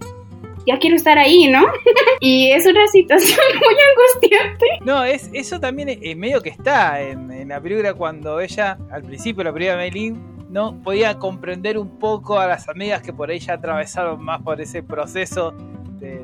ya 0.69 0.77
quiero 0.77 0.95
estar 0.95 1.17
ahí, 1.17 1.47
¿no? 1.47 1.65
y 2.19 2.51
es 2.51 2.65
una 2.65 2.85
situación 2.87 3.39
muy 3.59 3.75
angustiante. 3.89 4.65
No, 4.85 5.03
es, 5.03 5.29
eso 5.33 5.59
también 5.59 5.89
es, 5.89 6.17
medio 6.17 6.41
que 6.41 6.49
está 6.49 7.01
en, 7.01 7.47
la 7.47 7.61
película 7.61 7.93
cuando 7.93 8.39
ella, 8.39 8.77
al 8.91 9.03
principio, 9.03 9.43
la 9.43 9.53
primera 9.53 9.77
Meilin, 9.77 10.21
no 10.49 10.81
podía 10.81 11.17
comprender 11.17 11.77
un 11.77 11.99
poco 11.99 12.39
a 12.39 12.47
las 12.47 12.67
amigas 12.69 13.01
que 13.01 13.13
por 13.13 13.29
ahí 13.29 13.39
ya 13.39 13.53
atravesaron 13.53 14.23
más 14.23 14.41
por 14.41 14.59
ese 14.59 14.83
proceso 14.83 15.51
de, 15.99 16.19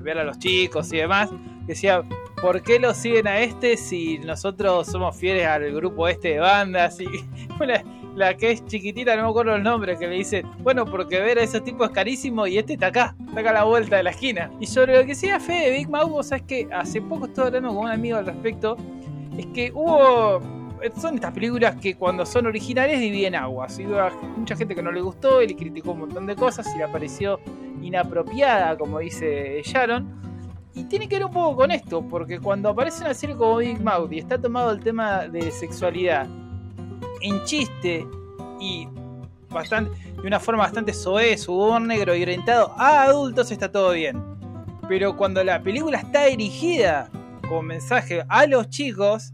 ver 0.00 0.18
a 0.18 0.24
los 0.24 0.38
chicos 0.38 0.90
y 0.94 0.96
demás. 0.96 1.28
Decía, 1.66 2.02
¿por 2.40 2.62
qué 2.62 2.78
lo 2.78 2.94
siguen 2.94 3.28
a 3.28 3.40
este 3.40 3.76
si 3.76 4.18
nosotros 4.18 4.86
somos 4.86 5.14
fieles 5.14 5.46
al 5.46 5.70
grupo 5.72 6.08
este 6.08 6.28
de 6.28 6.38
bandas? 6.38 6.98
Y 7.00 7.06
la, 7.60 7.84
la 8.14 8.36
que 8.36 8.52
es 8.52 8.64
chiquitita, 8.66 9.16
no 9.16 9.22
me 9.22 9.28
acuerdo 9.28 9.54
el 9.54 9.62
nombre, 9.62 9.96
que 9.96 10.06
le 10.06 10.16
dice, 10.16 10.44
bueno, 10.60 10.84
porque 10.84 11.20
ver 11.20 11.38
a 11.38 11.42
esos 11.42 11.62
tipos 11.64 11.88
es 11.88 11.94
carísimo 11.94 12.46
y 12.46 12.58
este 12.58 12.74
está 12.74 12.88
acá, 12.88 13.14
está 13.28 13.40
acá 13.40 13.50
a 13.50 13.54
la 13.54 13.64
vuelta 13.64 13.96
de 13.96 14.02
la 14.02 14.10
esquina. 14.10 14.50
Y 14.60 14.66
sobre 14.66 14.94
lo 14.94 15.00
que 15.00 15.08
decía 15.08 15.40
Fede 15.40 15.70
de 15.70 15.78
Big 15.78 15.88
Mouth, 15.88 16.10
vos 16.10 16.26
sabés 16.28 16.44
que 16.44 16.68
hace 16.72 17.00
poco 17.00 17.26
estuve 17.26 17.46
hablando 17.46 17.68
con 17.70 17.78
un 17.78 17.90
amigo 17.90 18.18
al 18.18 18.26
respecto, 18.26 18.76
es 19.36 19.46
que 19.46 19.72
hubo 19.74 20.40
son 20.96 21.16
estas 21.16 21.32
películas 21.32 21.76
que 21.76 21.94
cuando 21.94 22.24
son 22.24 22.46
originales 22.46 22.98
dividen 23.00 23.34
aguas. 23.34 23.78
Y 23.78 23.86
hubo 23.86 23.98
mucha 24.36 24.56
gente 24.56 24.74
que 24.74 24.82
no 24.82 24.90
le 24.90 25.02
gustó 25.02 25.42
y 25.42 25.48
le 25.48 25.56
criticó 25.56 25.92
un 25.92 26.00
montón 26.00 26.26
de 26.26 26.34
cosas 26.34 26.66
y 26.74 26.78
le 26.78 26.88
pareció 26.88 27.38
inapropiada, 27.82 28.76
como 28.78 28.98
dice 28.98 29.60
Sharon. 29.62 30.18
Y 30.74 30.84
tiene 30.84 31.08
que 31.08 31.16
ver 31.16 31.26
un 31.26 31.32
poco 31.32 31.56
con 31.56 31.70
esto, 31.70 32.02
porque 32.02 32.38
cuando 32.38 32.70
aparece 32.70 33.02
una 33.02 33.12
serie 33.12 33.36
como 33.36 33.56
Big 33.56 33.80
Mouth 33.80 34.12
y 34.12 34.18
está 34.20 34.40
tomado 34.40 34.70
el 34.70 34.80
tema 34.80 35.26
de 35.26 35.50
sexualidad 35.50 36.28
en 37.20 37.42
chiste 37.44 38.06
y 38.60 38.88
bastante, 39.50 39.90
de 40.20 40.26
una 40.26 40.40
forma 40.40 40.64
bastante 40.64 40.92
soez, 40.92 41.48
humor 41.48 41.80
negro 41.82 42.14
y 42.14 42.22
orientado 42.22 42.74
a 42.78 43.04
adultos, 43.04 43.50
está 43.50 43.70
todo 43.70 43.92
bien. 43.92 44.22
Pero 44.88 45.16
cuando 45.16 45.42
la 45.44 45.62
película 45.62 45.98
está 45.98 46.26
dirigida 46.26 47.10
como 47.48 47.62
mensaje 47.62 48.24
a 48.28 48.46
los 48.46 48.68
chicos, 48.68 49.32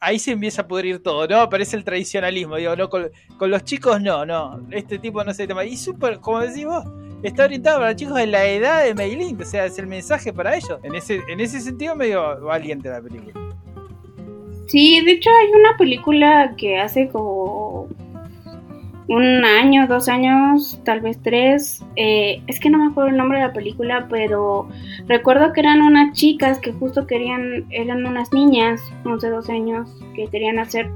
ahí 0.00 0.18
se 0.18 0.32
empieza 0.32 0.62
a 0.62 0.68
pudrir 0.68 1.02
todo, 1.02 1.26
¿no? 1.28 1.40
Aparece 1.40 1.76
el 1.76 1.84
tradicionalismo, 1.84 2.56
digo, 2.56 2.74
no, 2.74 2.88
con, 2.88 3.10
con 3.36 3.50
los 3.50 3.64
chicos 3.64 4.00
no, 4.00 4.24
no, 4.24 4.60
este 4.70 4.98
tipo 4.98 5.22
no 5.22 5.32
se. 5.34 5.46
Y 5.66 5.76
súper, 5.76 6.20
como 6.20 6.40
decís 6.40 6.64
vos, 6.64 6.84
está 7.22 7.44
orientado 7.44 7.80
para 7.80 7.94
chicos 7.94 8.16
de 8.16 8.26
la 8.26 8.46
edad 8.46 8.84
de 8.84 8.94
Meilin, 8.94 9.40
o 9.40 9.44
sea, 9.44 9.66
es 9.66 9.78
el 9.78 9.86
mensaje 9.86 10.32
para 10.32 10.56
ellos. 10.56 10.78
En 10.82 10.94
ese, 10.94 11.20
en 11.28 11.40
ese 11.40 11.60
sentido, 11.60 11.94
medio 11.94 12.40
valiente 12.40 12.88
la 12.88 13.02
película. 13.02 13.49
Sí, 14.70 15.00
de 15.04 15.12
hecho 15.14 15.30
hay 15.30 15.48
una 15.60 15.76
película 15.76 16.54
que 16.56 16.78
hace 16.78 17.08
como 17.08 17.88
un 19.08 19.44
año, 19.44 19.88
dos 19.88 20.08
años, 20.08 20.80
tal 20.84 21.00
vez 21.00 21.18
tres. 21.20 21.84
Eh, 21.96 22.40
es 22.46 22.60
que 22.60 22.70
no 22.70 22.78
me 22.78 22.86
acuerdo 22.86 23.10
el 23.10 23.16
nombre 23.16 23.40
de 23.40 23.46
la 23.48 23.52
película, 23.52 24.06
pero 24.08 24.68
recuerdo 25.08 25.52
que 25.52 25.58
eran 25.58 25.82
unas 25.82 26.16
chicas 26.16 26.60
que 26.60 26.70
justo 26.70 27.08
querían, 27.08 27.66
eran 27.70 28.06
unas 28.06 28.32
niñas, 28.32 28.80
11, 29.04 29.30
12 29.30 29.52
años, 29.52 29.90
que 30.14 30.28
querían 30.28 30.60
hacer, 30.60 30.88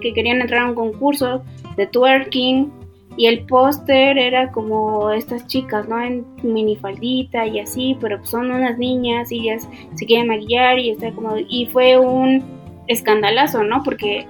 que 0.00 0.12
querían 0.12 0.40
entrar 0.40 0.62
a 0.62 0.70
un 0.70 0.74
concurso 0.74 1.44
de 1.76 1.86
twerking. 1.86 2.72
Y 3.16 3.26
el 3.26 3.46
póster 3.46 4.18
era 4.18 4.50
como 4.50 5.10
estas 5.12 5.46
chicas, 5.46 5.88
¿no? 5.88 6.00
En 6.00 6.24
minifaldita 6.42 7.46
y 7.46 7.60
así, 7.60 7.96
pero 8.00 8.24
son 8.24 8.50
unas 8.50 8.78
niñas 8.78 9.30
y 9.30 9.42
ellas 9.42 9.68
se 9.94 10.06
quieren 10.06 10.26
maquillar 10.26 10.80
y 10.80 10.90
está 10.90 11.12
como... 11.12 11.36
Y 11.36 11.66
fue 11.66 11.96
un 11.96 12.59
escandalazo, 12.90 13.62
¿no? 13.62 13.82
Porque 13.82 14.26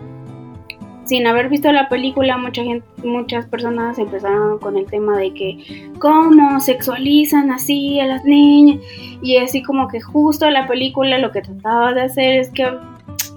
sin 1.04 1.26
haber 1.26 1.48
visto 1.48 1.72
la 1.72 1.88
película, 1.88 2.36
mucha 2.36 2.62
gente, 2.62 2.86
muchas 3.02 3.46
personas 3.46 3.98
empezaron 3.98 4.60
con 4.60 4.76
el 4.76 4.86
tema 4.86 5.18
de 5.18 5.34
que 5.34 5.90
cómo 5.98 6.60
sexualizan 6.60 7.50
así 7.50 7.98
a 7.98 8.06
las 8.06 8.24
niñas 8.24 8.80
y 9.20 9.38
así 9.38 9.60
como 9.62 9.88
que 9.88 10.00
justo 10.00 10.48
la 10.50 10.68
película 10.68 11.18
lo 11.18 11.32
que 11.32 11.42
trataba 11.42 11.94
de 11.94 12.02
hacer 12.02 12.38
es 12.38 12.50
que, 12.50 12.64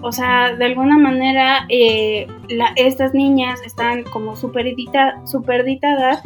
o 0.02 0.12
sea, 0.12 0.54
de 0.56 0.66
alguna 0.66 1.00
manera 1.00 1.66
eh, 1.70 2.28
la, 2.50 2.74
estas 2.76 3.16
niñas 3.16 3.60
están 3.66 4.04
como 4.04 4.36
superdita, 4.36 5.20
superditadas 5.26 6.22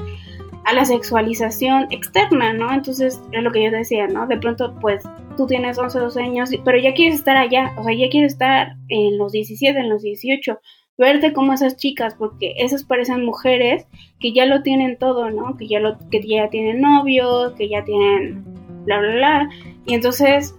a 0.66 0.74
la 0.74 0.84
sexualización 0.84 1.88
externa, 1.92 2.52
¿no? 2.52 2.74
Entonces, 2.74 3.22
es 3.32 3.42
lo 3.42 3.54
que 3.54 3.64
yo 3.64 3.72
decía, 3.72 4.06
¿no? 4.08 4.28
De 4.28 4.36
pronto, 4.36 4.76
pues, 4.82 5.02
tú 5.38 5.48
tienes 5.48 5.78
11, 5.78 6.00
12 6.00 6.22
años, 6.22 6.50
pero 6.66 6.78
ya 6.78 6.94
quieres 6.94 7.16
estar 7.16 7.38
allá, 7.38 7.74
o 7.78 7.84
sea, 7.84 7.96
ya 7.96 8.10
quieres 8.10 8.34
estar 8.34 8.76
en 8.90 9.18
los 9.18 9.32
17, 9.32 9.80
en 9.80 9.90
los 9.90 10.02
18, 10.02 10.60
verte 10.98 11.32
como 11.32 11.54
esas 11.54 11.78
chicas, 11.78 12.16
porque 12.16 12.56
esas 12.58 12.84
parecen 12.84 13.24
mujeres 13.24 13.86
que 14.20 14.34
ya 14.34 14.46
lo 14.46 14.64
tienen 14.64 14.98
todo, 14.98 15.30
¿no? 15.30 15.56
Que 15.56 15.68
ya, 15.68 15.80
lo, 15.80 15.98
que 16.12 16.22
ya 16.28 16.50
tienen 16.50 16.82
novios, 16.82 17.54
que 17.54 17.70
ya 17.70 17.86
tienen 17.86 18.44
bla, 18.86 19.00
bla, 19.00 19.12
bla. 19.14 19.50
Y 19.86 19.94
entonces, 19.94 20.56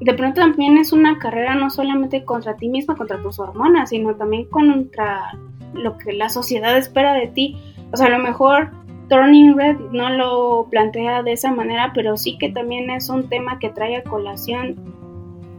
de 0.00 0.14
pronto 0.14 0.40
también 0.40 0.78
es 0.78 0.92
una 0.92 1.18
carrera 1.18 1.54
no 1.54 1.70
solamente 1.70 2.24
contra 2.24 2.56
ti 2.56 2.68
misma, 2.68 2.96
contra 2.96 3.22
tus 3.22 3.38
hormonas, 3.38 3.90
sino 3.90 4.16
también 4.16 4.46
contra 4.46 5.38
lo 5.74 5.98
que 5.98 6.12
la 6.12 6.30
sociedad 6.30 6.76
espera 6.76 7.14
de 7.14 7.28
ti. 7.28 7.56
O 7.92 7.96
sea, 7.96 8.06
a 8.06 8.10
lo 8.10 8.18
mejor 8.18 8.70
Turning 9.08 9.56
Red 9.56 9.76
no 9.92 10.10
lo 10.10 10.66
plantea 10.70 11.22
de 11.22 11.32
esa 11.32 11.50
manera, 11.52 11.92
pero 11.94 12.16
sí 12.16 12.38
que 12.38 12.50
también 12.50 12.90
es 12.90 13.08
un 13.08 13.28
tema 13.28 13.58
que 13.58 13.68
trae 13.70 13.96
a 13.96 14.02
colación 14.02 14.76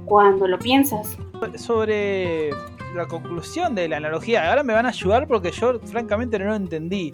cuando 0.06 0.48
lo 0.48 0.58
piensas. 0.58 1.18
Sobre 1.56 2.50
la 2.96 3.06
conclusión 3.08 3.76
de 3.76 3.88
la 3.88 3.98
analogía, 3.98 4.50
ahora 4.50 4.64
me 4.64 4.74
van 4.74 4.86
a 4.86 4.90
ayudar 4.90 5.28
porque 5.28 5.52
yo 5.52 5.80
francamente 5.82 6.40
no 6.40 6.46
lo 6.46 6.56
entendí. 6.56 7.12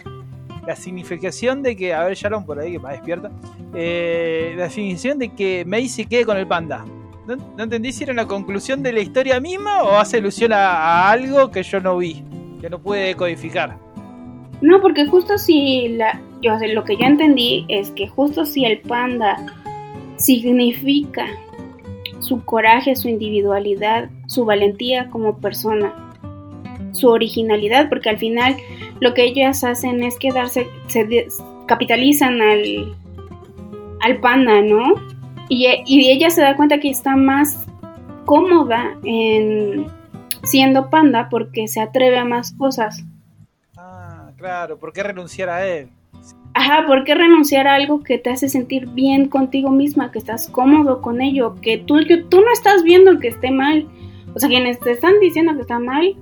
La 0.66 0.76
significación 0.76 1.64
de 1.64 1.76
que, 1.76 1.94
a 1.94 2.04
ver, 2.04 2.16
Sharon 2.16 2.46
por 2.46 2.60
ahí 2.60 2.74
que 2.74 2.80
me 2.80 2.92
despierta, 2.92 3.32
eh, 3.74 4.54
la 4.56 4.70
significación 4.70 5.18
de 5.18 5.34
que 5.34 5.88
se 5.90 6.06
quede 6.06 6.26
con 6.26 6.38
el 6.38 6.48
panda. 6.48 6.86
No, 7.28 7.36
no, 7.36 7.64
entendí 7.64 7.92
si 7.92 8.04
era 8.04 8.14
una 8.14 8.28
conclusión 8.28 8.84
de 8.84 8.94
la 8.94 9.00
historia 9.00 9.40
misma 9.40 9.84
o 9.84 9.98
hace 9.98 10.18
alusión 10.18 10.54
a, 10.54 10.72
a 10.72 11.12
algo 11.12 11.52
que 11.52 11.64
yo 11.64 11.80
no 11.80 11.98
vi, 11.98 12.24
que 12.60 12.70
no 12.70 12.80
pude 12.80 13.16
codificar. 13.16 13.78
No, 14.62 14.80
porque 14.82 15.08
justo 15.08 15.38
si 15.38 15.90
la, 15.90 16.22
yo, 16.42 16.58
lo 16.74 16.84
que 16.84 16.96
yo 16.96 17.06
entendí 17.06 17.66
es 17.68 17.92
que 17.92 18.08
justo 18.08 18.46
si 18.46 18.66
el 18.66 18.80
panda 18.82 19.38
significa 20.18 21.28
su 22.20 22.44
coraje, 22.46 22.96
su 22.96 23.10
individualidad, 23.10 24.10
su 24.28 24.46
valentía 24.46 25.10
como 25.10 25.38
persona, 25.38 25.94
su 26.92 27.10
originalidad, 27.10 27.90
porque 27.90 28.10
al 28.10 28.20
final 28.20 28.56
lo 29.00 29.14
que 29.14 29.24
ellas 29.24 29.64
hacen 29.64 30.04
es 30.04 30.18
quedarse, 30.20 30.68
se 30.88 31.28
capitalizan 31.66 32.42
al, 32.42 32.96
al 34.02 34.20
panda, 34.20 34.62
¿no? 34.62 34.94
Y, 35.50 35.68
y 35.86 36.12
ella 36.12 36.30
se 36.30 36.42
da 36.42 36.56
cuenta 36.56 36.80
que 36.80 36.90
está 36.90 37.16
más 37.16 37.66
cómoda 38.26 38.96
en 39.04 39.88
siendo 40.44 40.90
panda 40.90 41.30
porque 41.30 41.68
se 41.68 41.82
atreve 41.82 42.18
a 42.18 42.26
más 42.26 42.54
cosas. 42.54 43.04
Claro, 44.42 44.80
¿por 44.80 44.92
qué 44.92 45.04
renunciar 45.04 45.50
a 45.50 45.68
él? 45.68 45.90
Ajá, 46.56 46.88
¿por 46.88 47.04
qué 47.04 47.14
renunciar 47.14 47.68
a 47.68 47.76
algo 47.76 48.02
que 48.02 48.18
te 48.18 48.32
hace 48.32 48.50
sentir 48.50 48.88
bien 48.88 49.30
contigo 49.30 49.70
misma, 49.70 50.12
que 50.12 50.18
estás 50.18 50.50
cómodo 50.50 51.00
con 51.00 51.22
ello, 51.22 51.54
que 51.62 51.78
tú, 51.78 52.00
que 52.08 52.18
tú 52.18 52.42
no 52.42 52.52
estás 52.52 52.82
viendo 52.82 53.20
que 53.20 53.28
esté 53.28 53.52
mal? 53.52 53.88
O 54.34 54.40
sea, 54.40 54.50
quienes 54.50 54.80
te 54.80 54.94
están 54.94 55.20
diciendo 55.20 55.54
que 55.54 55.62
está 55.62 55.78
mal 55.78 56.16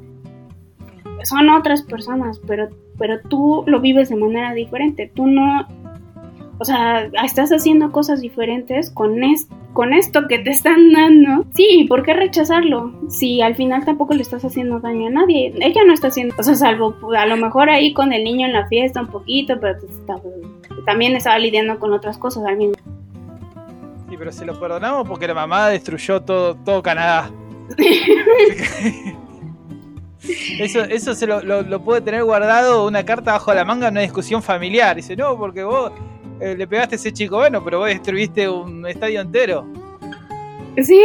son 1.24 1.49
otras 1.49 1.84
personas, 1.84 2.41
pero, 2.45 2.67
pero 2.97 3.22
tú 3.22 3.63
lo 3.67 3.80
vives 3.80 4.09
de 4.09 4.17
manera 4.17 4.53
diferente. 4.53 5.09
Tú 5.15 5.26
no, 5.26 5.65
o 6.60 6.66
sea, 6.66 7.10
estás 7.24 7.51
haciendo 7.51 7.91
cosas 7.91 8.20
diferentes 8.20 8.91
con, 8.91 9.24
es, 9.24 9.47
con 9.72 9.93
esto 9.93 10.28
que 10.28 10.39
te 10.39 10.49
están 10.49 10.91
dando. 10.91 11.45
Sí, 11.53 11.86
¿por 11.88 12.03
qué 12.03 12.14
rechazarlo? 12.14 12.91
Si 13.10 13.41
al 13.41 13.55
final 13.55 13.86
tampoco 13.86 14.14
le 14.14 14.22
estás 14.22 14.43
haciendo 14.43 14.80
daño 14.82 15.07
a 15.07 15.12
nadie. 15.12 15.53
Ella 15.62 15.86
no 15.86 15.93
está 15.93 16.07
haciendo, 16.07 16.36
o 16.38 16.43
sea, 16.43 16.55
salvo 16.55 16.95
a 17.18 17.26
lo 17.26 17.38
mejor 17.38 17.70
ahí 17.70 17.93
con 17.93 18.12
el 18.12 18.26
niño 18.26 18.45
en 18.45 18.53
la 18.53 18.68
fiesta 18.68 18.99
un 18.99 19.07
poquito, 19.07 19.57
pero 19.60 19.78
está, 19.80 20.16
también 20.86 21.16
estaba 21.16 21.39
lidiando 21.39 21.80
con 21.80 21.93
otras 21.93 22.18
cosas 22.18 22.43
al 22.45 22.57
mismo. 22.57 22.76
Sí, 24.10 24.16
pero 24.18 24.32
se 24.34 24.45
lo 24.45 24.60
perdonamos 24.60 25.07
porque 25.07 25.28
la 25.28 25.36
mamá 25.36 25.70
destruyó 25.70 26.22
todo, 26.22 26.55
todo 26.55 26.84
Canadá. 26.84 27.32
Eso, 30.60 30.84
eso 30.84 31.16
se 31.16 31.26
lo, 31.26 31.41
lo, 31.41 31.62
lo, 31.62 31.82
puede 31.82 32.01
tener 32.01 32.26
guardado 32.26 32.86
una 32.86 33.05
carta 33.05 33.32
bajo 33.32 33.53
la 33.53 33.64
manga 33.64 33.88
en 33.88 33.93
una 33.93 34.01
discusión 34.01 34.43
familiar. 34.43 34.97
Dice, 34.97 35.16
no, 35.16 35.38
porque 35.38 35.64
vos 35.64 35.93
eh, 36.39 36.55
le 36.55 36.67
pegaste 36.67 36.95
a 36.95 36.97
ese 36.97 37.11
chico, 37.11 37.37
bueno, 37.37 37.63
pero 37.63 37.79
vos 37.79 37.87
destruiste 37.87 38.47
un 38.47 38.85
estadio 38.87 39.21
entero. 39.21 39.65
Sí. 40.77 40.99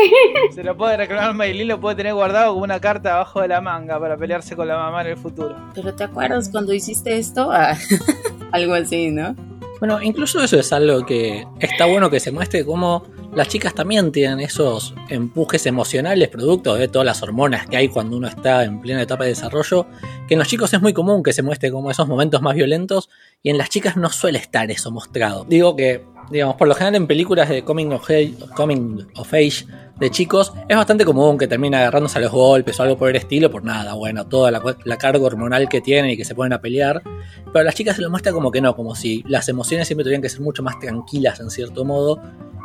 Se 0.54 0.62
lo 0.62 0.76
puede 0.76 0.96
reclamar 0.96 1.34
Maylin, 1.34 1.68
lo 1.68 1.80
puede 1.80 1.96
tener 1.96 2.14
guardado 2.14 2.52
como 2.52 2.64
una 2.64 2.80
carta 2.80 3.14
abajo 3.14 3.40
de 3.40 3.48
la 3.48 3.60
manga 3.60 3.98
para 3.98 4.16
pelearse 4.16 4.54
con 4.54 4.68
la 4.68 4.76
mamá 4.76 5.02
en 5.02 5.08
el 5.08 5.16
futuro. 5.16 5.56
Pero 5.74 5.94
¿te 5.94 6.04
acuerdas 6.04 6.48
cuando 6.48 6.72
hiciste 6.72 7.18
esto? 7.18 7.50
Ah, 7.50 7.76
algo 8.52 8.74
así, 8.74 9.10
¿no? 9.10 9.34
Bueno, 9.80 10.00
incluso 10.00 10.42
eso 10.42 10.58
es 10.58 10.72
algo 10.72 11.04
que 11.04 11.46
está 11.58 11.86
bueno 11.86 12.08
que 12.08 12.20
se 12.20 12.30
muestre 12.30 12.64
cómo 12.64 13.04
las 13.34 13.48
chicas 13.48 13.74
también 13.74 14.12
tienen 14.12 14.40
esos 14.40 14.94
empujes 15.08 15.66
emocionales 15.66 16.28
producto 16.28 16.74
de 16.74 16.88
todas 16.88 17.06
las 17.06 17.22
hormonas 17.22 17.66
que 17.66 17.76
hay 17.76 17.88
cuando 17.88 18.16
uno 18.16 18.28
está 18.28 18.64
en 18.64 18.80
plena 18.80 19.02
etapa 19.02 19.24
de 19.24 19.30
desarrollo, 19.30 19.86
que 20.28 20.34
en 20.34 20.38
los 20.38 20.48
chicos 20.48 20.72
es 20.72 20.80
muy 20.80 20.92
común 20.92 21.22
que 21.22 21.32
se 21.32 21.42
muestre 21.42 21.70
como 21.70 21.90
esos 21.90 22.06
momentos 22.06 22.42
más 22.42 22.54
violentos 22.54 23.10
y 23.42 23.50
en 23.50 23.58
las 23.58 23.70
chicas 23.70 23.96
no 23.96 24.10
suele 24.10 24.38
estar 24.38 24.70
eso 24.70 24.90
mostrado. 24.90 25.44
Digo 25.44 25.74
que 25.74 26.04
digamos, 26.30 26.56
por 26.56 26.68
lo 26.68 26.74
general 26.74 26.94
en 26.94 27.06
películas 27.06 27.48
de 27.48 27.64
coming 27.64 27.90
of 27.92 29.34
age, 29.34 29.66
de 29.98 30.10
chicos 30.10 30.52
es 30.68 30.76
bastante 30.76 31.04
común 31.04 31.38
que 31.38 31.46
terminen 31.46 31.78
agarrándose 31.80 32.18
a 32.18 32.22
los 32.22 32.32
golpes 32.32 32.78
o 32.80 32.82
algo 32.82 32.96
por 32.96 33.10
el 33.10 33.16
estilo, 33.16 33.50
por 33.50 33.64
nada, 33.64 33.94
bueno, 33.94 34.26
toda 34.26 34.50
la, 34.50 34.60
la 34.84 34.98
carga 34.98 35.24
hormonal 35.24 35.68
que 35.68 35.80
tienen 35.80 36.10
y 36.10 36.16
que 36.16 36.24
se 36.24 36.34
ponen 36.34 36.52
a 36.52 36.60
pelear. 36.60 37.02
Pero 37.46 37.58
a 37.60 37.62
las 37.62 37.74
chicas 37.74 37.96
se 37.96 38.02
lo 38.02 38.10
muestra 38.10 38.32
como 38.32 38.50
que 38.50 38.60
no, 38.60 38.74
como 38.74 38.96
si 38.96 39.22
las 39.28 39.48
emociones 39.48 39.86
siempre 39.86 40.02
tuvieran 40.04 40.22
que 40.22 40.28
ser 40.28 40.40
mucho 40.40 40.62
más 40.62 40.78
tranquilas 40.80 41.38
en 41.40 41.50
cierto 41.50 41.84
modo. 41.84 42.20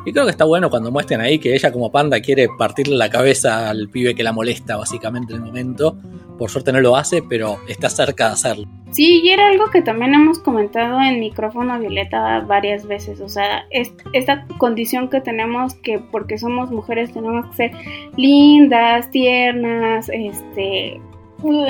Y 0.09 0.11
creo 0.11 0.25
que 0.25 0.31
está 0.31 0.45
bueno 0.45 0.71
cuando 0.71 0.89
muestren 0.91 1.21
ahí 1.21 1.37
que 1.37 1.53
ella 1.53 1.71
como 1.71 1.91
panda 1.91 2.19
quiere 2.19 2.47
partirle 2.57 2.95
la 2.95 3.11
cabeza 3.11 3.69
al 3.69 3.89
pibe 3.89 4.15
que 4.15 4.23
la 4.23 4.33
molesta 4.33 4.75
básicamente 4.75 5.33
en 5.33 5.41
el 5.41 5.45
momento. 5.45 5.95
Por 6.39 6.49
suerte 6.49 6.73
no 6.73 6.81
lo 6.81 6.97
hace, 6.97 7.21
pero 7.21 7.59
está 7.67 7.91
cerca 7.91 8.25
de 8.25 8.33
hacerlo. 8.33 8.67
Sí, 8.89 9.21
y 9.23 9.29
era 9.29 9.49
algo 9.49 9.69
que 9.69 9.83
también 9.83 10.15
hemos 10.15 10.39
comentado 10.39 10.99
en 10.99 11.19
micrófono 11.19 11.77
Violeta 11.77 12.39
varias 12.39 12.87
veces, 12.87 13.21
o 13.21 13.29
sea, 13.29 13.67
es, 13.69 13.93
esta 14.13 14.47
condición 14.57 15.11
que 15.11 15.21
tenemos 15.21 15.75
que 15.75 15.99
porque 15.99 16.39
somos 16.39 16.71
mujeres 16.71 17.13
tenemos 17.13 17.45
que 17.51 17.55
ser 17.55 17.71
lindas, 18.17 19.11
tiernas, 19.11 20.09
este... 20.09 20.99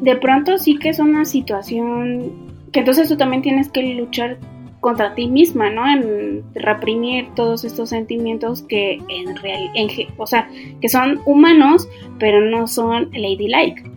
De 0.00 0.14
pronto 0.14 0.58
sí 0.58 0.78
que 0.78 0.90
es 0.90 1.00
una 1.00 1.24
situación 1.24 2.30
que 2.70 2.78
entonces 2.78 3.08
tú 3.08 3.16
también 3.16 3.42
tienes 3.42 3.68
que 3.68 3.82
luchar 3.82 4.38
contra 4.80 5.14
ti 5.14 5.26
misma, 5.28 5.70
¿no? 5.70 5.88
En 5.88 6.44
reprimir 6.54 7.28
todos 7.34 7.64
estos 7.64 7.88
sentimientos 7.90 8.62
que 8.62 9.00
en 9.08 9.36
real, 9.36 9.70
o 10.16 10.26
sea, 10.26 10.48
que 10.80 10.88
son 10.88 11.20
humanos, 11.26 11.88
pero 12.18 12.40
no 12.40 12.66
son 12.66 13.10
ladylike. 13.12 13.90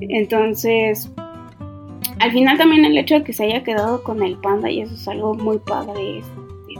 Entonces, 0.00 1.12
al 2.20 2.32
final 2.32 2.58
también 2.58 2.84
el 2.84 2.98
hecho 2.98 3.16
de 3.16 3.24
que 3.24 3.32
se 3.32 3.44
haya 3.44 3.62
quedado 3.62 4.02
con 4.02 4.22
el 4.22 4.36
panda, 4.38 4.70
y 4.70 4.80
eso 4.80 4.94
es 4.94 5.06
algo 5.08 5.34
muy 5.34 5.58
padre 5.58 6.22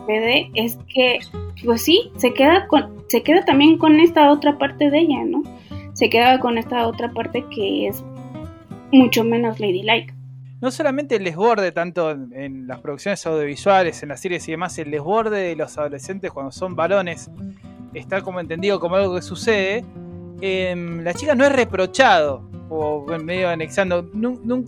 de 0.07 0.51
es 0.55 0.79
que, 0.93 1.19
pues 1.65 1.83
sí, 1.83 2.11
se 2.17 2.33
queda, 2.33 2.67
con, 2.69 3.05
se 3.09 3.23
queda 3.23 3.45
también 3.45 3.79
con 3.79 3.99
esta 4.01 4.31
otra 4.31 4.59
parte 4.59 4.91
de 4.91 5.01
ella, 5.01 5.25
¿no? 5.25 5.43
Se 5.95 6.11
queda 6.11 6.39
con 6.39 6.59
esta 6.59 6.87
otra 6.87 7.11
parte 7.13 7.45
que 7.51 7.89
es 7.89 8.05
mucho 8.93 9.25
menos 9.25 9.59
ladylike. 9.59 10.16
No 10.67 10.73
solamente 10.73 11.15
el 11.15 11.23
desborde, 11.23 11.71
tanto 11.71 12.11
en, 12.11 12.67
las 12.67 12.81
producciones 12.81 13.25
audiovisuales, 13.25 14.03
en 14.03 14.09
las 14.09 14.19
series 14.19 14.49
y 14.49 14.51
demás, 14.51 14.77
el 14.79 14.91
desborde 14.91 15.39
de 15.39 15.55
los 15.55 15.79
adolescentes 15.79 16.33
cuando 16.33 16.51
son 16.51 16.75
varones 16.75 17.31
está 17.95 18.21
como 18.21 18.41
entendido 18.41 18.81
como 18.81 18.97
algo 18.97 19.15
que 19.15 19.23
sucede. 19.23 19.85
Em, 20.41 21.05
la 21.05 21.15
chica 21.15 21.37
no 21.37 21.45
es 21.45 21.53
reprochado 21.53 22.51
o 22.69 23.07
medio 23.17 23.49
anexando, 23.49 24.11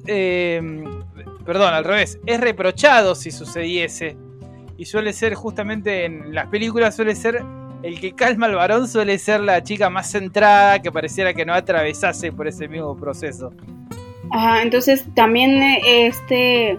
eh, 0.07 0.85
perdón, 1.45 1.75
al 1.75 1.83
revés, 1.83 2.21
es 2.27 2.41
reprochado 2.41 3.17
si 3.17 3.33
sucediese. 3.33 4.17
Y 4.77 4.85
suele 4.85 5.13
ser 5.13 5.35
justamente 5.35 6.05
en 6.05 6.33
las 6.33 6.47
películas, 6.47 6.95
suele 6.95 7.17
ser 7.17 7.43
el 7.83 7.99
que 7.99 8.13
calma 8.13 8.47
al 8.47 8.55
varón, 8.55 8.87
suele 8.87 9.19
ser 9.19 9.41
la 9.41 9.65
chica 9.65 9.91
más 9.91 10.13
centrada, 10.13 10.81
que 10.81 10.93
pareciera 10.93 11.35
que 11.35 11.45
no 11.45 11.55
atravesase 11.55 12.31
por 12.31 12.47
ese 12.47 12.69
mismo 12.69 12.97
proceso. 12.97 13.53
Ajá, 14.31 14.63
entonces 14.63 15.07
también 15.15 15.61
este... 15.87 16.79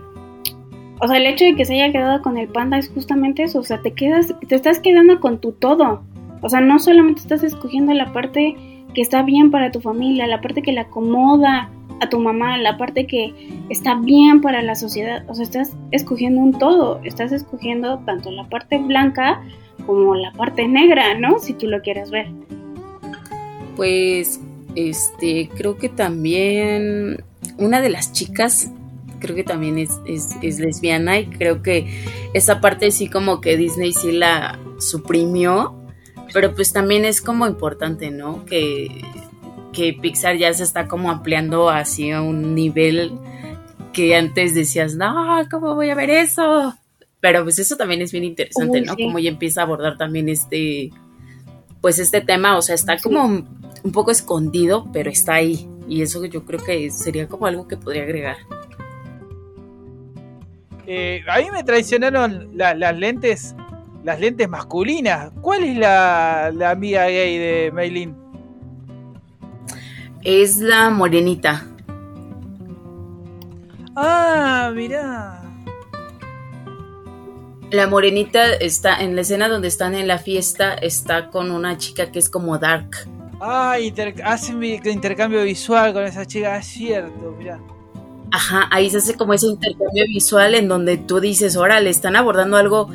O 1.02 1.08
sea, 1.08 1.18
el 1.18 1.28
hecho 1.28 1.45
de 1.45 1.56
que 1.56 1.64
se 1.64 1.76
haya 1.76 1.93
quedado 1.93 2.22
con 2.22 2.38
el 2.38 2.50
panda 2.50 2.78
es 2.78 2.89
justamente 2.89 3.43
eso, 3.43 3.60
o 3.60 3.64
sea, 3.64 3.82
te 3.82 3.93
quedas, 3.93 4.36
te 4.47 4.56
estás 4.56 4.80
quedando 4.80 5.22
con 5.22 5.39
tu 5.39 5.54
todo. 5.54 6.04
O 6.41 6.50
sea, 6.50 6.60
no 6.60 6.78
solamente 6.78 7.22
estás 7.22 7.43
escogiendo 7.43 7.93
la 7.93 8.12
parte 8.12 8.56
que 8.93 9.02
está 9.02 9.24
bien 9.24 9.50
para 9.50 9.72
tu 9.72 9.80
familia, 9.80 10.28
la 10.28 10.41
parte 10.41 10.62
que 10.62 10.74
le 10.74 10.82
acomoda 10.82 11.70
a 12.02 12.10
tu 12.10 12.20
mamá, 12.20 12.58
la 12.58 12.78
parte 12.78 13.08
que 13.08 13.34
está 13.70 13.95
bien 13.95 14.41
para 14.41 14.62
la 14.62 14.76
sociedad. 14.76 15.24
O 15.28 15.36
sea, 15.36 15.43
estás 15.43 15.76
escogiendo 15.91 16.41
un 16.41 16.58
todo, 16.58 17.00
estás 17.04 17.32
escogiendo 17.32 18.00
tanto 18.00 18.32
la 18.32 18.47
parte 18.50 18.78
blanca 18.78 19.41
como 19.86 20.16
la 20.16 20.32
parte 20.34 20.68
negra, 20.68 21.18
¿no? 21.18 21.39
Si 21.39 21.54
tú 21.54 21.68
lo 21.68 21.82
quieres 21.82 22.12
ver. 22.12 22.28
Pues, 23.76 24.41
este, 24.76 25.50
creo 25.56 25.78
que 25.78 25.89
también 25.89 27.24
una 27.58 27.82
de 27.82 27.90
las 27.90 28.14
chicas, 28.14 28.70
creo 29.20 29.36
que 29.36 29.44
también 29.44 29.78
es, 29.78 29.92
es, 30.06 30.30
es 30.42 30.60
lesbiana 30.60 31.20
y 31.20 31.28
creo 31.28 31.62
que 31.62 32.04
esa 32.34 32.62
parte 32.62 32.92
sí 32.92 33.10
como 33.10 33.42
que 33.42 33.58
Disney 33.58 33.94
sí 33.94 34.12
la 34.12 34.60
suprimió 34.80 35.80
pero 36.34 36.54
pues 36.54 36.72
también 36.74 37.06
es 37.06 37.22
como 37.22 37.48
importante, 37.48 38.12
¿no? 38.12 38.46
Que, 38.46 39.02
que 39.74 39.94
Pixar 39.94 40.38
ya 40.38 40.54
se 40.54 40.64
está 40.64 40.88
como 40.88 41.12
ampliando 41.12 41.70
hacia 41.70 42.22
un 42.22 42.56
nivel 42.56 43.14
que 43.94 44.16
antes 44.16 44.54
decías, 44.54 44.96
no, 44.96 45.42
¿cómo 45.50 45.76
voy 45.76 45.90
a 45.90 45.96
ver 45.96 46.10
eso? 46.10 46.76
Pero 47.20 47.44
pues 47.44 47.60
eso 47.60 47.76
también 47.76 48.02
es 48.02 48.12
bien 48.12 48.24
interesante, 48.24 48.82
¿no? 48.82 48.96
Como 48.96 49.20
ya 49.20 49.30
empieza 49.30 49.62
a 49.62 49.64
abordar 49.66 49.98
también 49.98 50.30
este, 50.30 50.92
pues 51.82 52.00
este 52.00 52.22
tema, 52.22 52.58
o 52.58 52.62
sea, 52.62 52.76
está 52.76 52.98
como 52.98 53.26
un 53.26 53.92
poco 53.92 54.12
escondido, 54.12 54.88
pero 54.94 55.10
está 55.10 55.36
ahí. 55.36 55.68
Y 55.90 56.02
eso 56.02 56.24
yo 56.24 56.46
creo 56.46 56.64
que 56.64 56.90
sería 56.92 57.28
como 57.28 57.48
algo 57.48 57.68
que 57.68 57.76
podría 57.76 58.04
agregar. 58.04 58.38
Eh, 60.88 61.24
a 61.28 61.40
mí 61.40 61.52
me 61.52 61.64
traicionaron 61.64 62.52
las 62.56 62.98
lentes 62.98 63.56
las 64.04 64.20
lentes 64.20 64.50
masculinas. 64.50 65.32
¿Cuál 65.42 65.64
es 65.64 65.78
la, 65.78 66.52
la 66.54 66.72
amiga 66.72 67.06
gay 67.06 67.38
de 67.38 67.72
Maylin? 67.72 68.16
Es 70.24 70.58
la 70.58 70.90
morenita. 70.90 71.66
Ah, 73.96 74.72
mirá. 74.74 75.42
La 77.72 77.88
morenita 77.88 78.54
está 78.54 79.00
en 79.02 79.16
la 79.16 79.22
escena 79.22 79.48
donde 79.48 79.68
están 79.68 79.94
en 79.94 80.08
la 80.08 80.18
fiesta, 80.18 80.74
está 80.74 81.30
con 81.30 81.52
una 81.52 81.78
chica 81.78 82.12
que 82.12 82.20
es 82.20 82.30
como 82.30 82.58
dark. 82.58 82.90
Ah, 83.40 83.78
hacen 84.26 84.64
intercambio 84.64 85.44
visual 85.44 85.94
con 85.94 86.04
esa 86.04 86.26
chica, 86.26 86.58
es 86.58 86.66
cierto, 86.66 87.36
mirá. 87.38 87.60
Ajá, 88.32 88.68
ahí 88.70 88.90
se 88.90 88.98
hace 88.98 89.16
como 89.16 89.34
ese 89.34 89.48
intercambio 89.48 90.04
visual 90.08 90.54
en 90.56 90.68
donde 90.68 90.98
tú 90.98 91.20
dices, 91.20 91.56
órale, 91.56 91.90
están 91.90 92.16
abordando 92.16 92.58
algo, 92.58 92.90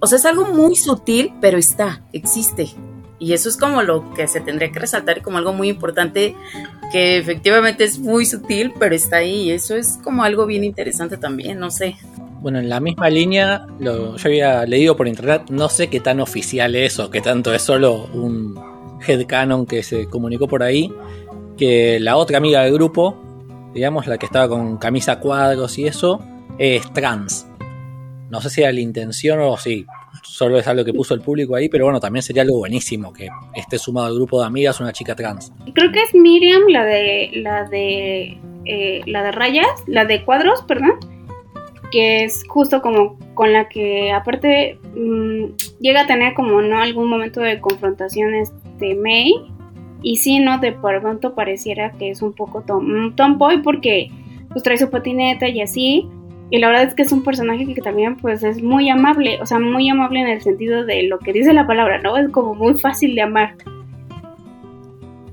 o 0.00 0.06
sea, 0.06 0.16
es 0.16 0.24
algo 0.24 0.46
muy 0.46 0.74
sutil, 0.74 1.32
pero 1.40 1.58
está, 1.58 2.02
existe. 2.12 2.70
Y 3.18 3.34
eso 3.34 3.50
es 3.50 3.58
como 3.58 3.82
lo 3.82 4.14
que 4.14 4.26
se 4.26 4.40
tendría 4.40 4.72
que 4.72 4.80
resaltar 4.80 5.20
como 5.20 5.36
algo 5.36 5.52
muy 5.52 5.68
importante, 5.68 6.34
que 6.90 7.18
efectivamente 7.18 7.84
es 7.84 7.98
muy 7.98 8.24
sutil, 8.24 8.72
pero 8.78 8.94
está 8.94 9.18
ahí. 9.18 9.42
Y 9.42 9.50
eso 9.52 9.76
es 9.76 9.98
como 10.02 10.24
algo 10.24 10.46
bien 10.46 10.64
interesante 10.64 11.18
también, 11.18 11.58
no 11.58 11.70
sé. 11.70 11.96
Bueno, 12.40 12.58
en 12.58 12.70
la 12.70 12.80
misma 12.80 13.10
línea, 13.10 13.66
lo, 13.78 14.16
yo 14.16 14.28
había 14.28 14.64
leído 14.64 14.96
por 14.96 15.06
internet, 15.06 15.42
no 15.50 15.68
sé 15.68 15.88
qué 15.88 16.00
tan 16.00 16.20
oficial 16.20 16.74
es 16.74 16.98
o 16.98 17.10
qué 17.10 17.20
tanto 17.20 17.52
es 17.52 17.60
solo 17.60 18.08
un 18.14 18.69
headcanon 19.06 19.66
que 19.66 19.82
se 19.82 20.08
comunicó 20.08 20.48
por 20.48 20.62
ahí, 20.62 20.92
que 21.56 21.98
la 22.00 22.16
otra 22.16 22.38
amiga 22.38 22.62
del 22.62 22.72
grupo, 22.72 23.16
digamos, 23.74 24.06
la 24.06 24.18
que 24.18 24.26
estaba 24.26 24.48
con 24.48 24.78
camisa 24.78 25.20
cuadros 25.20 25.78
y 25.78 25.86
eso, 25.86 26.20
es 26.58 26.92
trans. 26.92 27.46
No 28.30 28.40
sé 28.40 28.50
si 28.50 28.62
era 28.62 28.72
la 28.72 28.80
intención 28.80 29.40
o 29.40 29.56
si 29.56 29.86
solo 30.22 30.58
es 30.58 30.66
algo 30.68 30.84
que 30.84 30.92
puso 30.92 31.14
el 31.14 31.20
público 31.20 31.56
ahí, 31.56 31.68
pero 31.68 31.84
bueno, 31.84 32.00
también 32.00 32.22
sería 32.22 32.42
algo 32.42 32.58
buenísimo 32.58 33.12
que 33.12 33.28
esté 33.54 33.78
sumado 33.78 34.06
al 34.06 34.14
grupo 34.14 34.40
de 34.40 34.46
amigas 34.46 34.80
una 34.80 34.92
chica 34.92 35.14
trans. 35.14 35.52
Creo 35.74 35.90
que 35.90 36.02
es 36.02 36.14
Miriam, 36.14 36.62
la 36.68 36.84
de 36.84 37.30
la 37.34 37.68
de 37.68 38.38
eh, 38.64 39.00
la 39.06 39.22
de 39.22 39.32
rayas, 39.32 39.66
la 39.86 40.04
de 40.04 40.24
cuadros, 40.24 40.62
perdón, 40.62 40.92
que 41.90 42.24
es 42.24 42.44
justo 42.48 42.82
como 42.82 43.18
con 43.34 43.52
la 43.52 43.68
que 43.68 44.12
aparte 44.12 44.78
mm, 44.94 45.56
llega 45.80 46.02
a 46.02 46.06
tener 46.06 46.34
como 46.34 46.60
no 46.62 46.80
algún 46.80 47.08
momento 47.08 47.40
de 47.40 47.60
confrontaciones 47.60 48.52
de 48.80 48.94
May 48.96 49.34
y 50.02 50.16
sí, 50.16 50.38
¿no? 50.38 50.58
De 50.58 50.72
pronto 50.72 51.34
pareciera 51.34 51.92
que 51.92 52.10
es 52.10 52.22
un 52.22 52.32
poco 52.32 52.62
tom, 52.62 53.14
tomboy 53.14 53.62
porque 53.62 54.10
pues 54.50 54.62
trae 54.62 54.78
su 54.78 54.90
patineta 54.90 55.48
y 55.48 55.60
así. 55.60 56.08
Y 56.52 56.58
la 56.58 56.68
verdad 56.68 56.84
es 56.84 56.94
que 56.94 57.02
es 57.02 57.12
un 57.12 57.22
personaje 57.22 57.72
que 57.72 57.80
también 57.80 58.16
pues 58.16 58.42
es 58.42 58.60
muy 58.60 58.88
amable, 58.88 59.38
o 59.40 59.46
sea, 59.46 59.60
muy 59.60 59.88
amable 59.88 60.20
en 60.20 60.26
el 60.26 60.40
sentido 60.40 60.84
de 60.84 61.04
lo 61.04 61.20
que 61.20 61.32
dice 61.32 61.52
la 61.52 61.66
palabra, 61.66 62.00
¿no? 62.00 62.16
Es 62.16 62.28
como 62.30 62.54
muy 62.54 62.76
fácil 62.78 63.14
de 63.14 63.22
amar. 63.22 63.54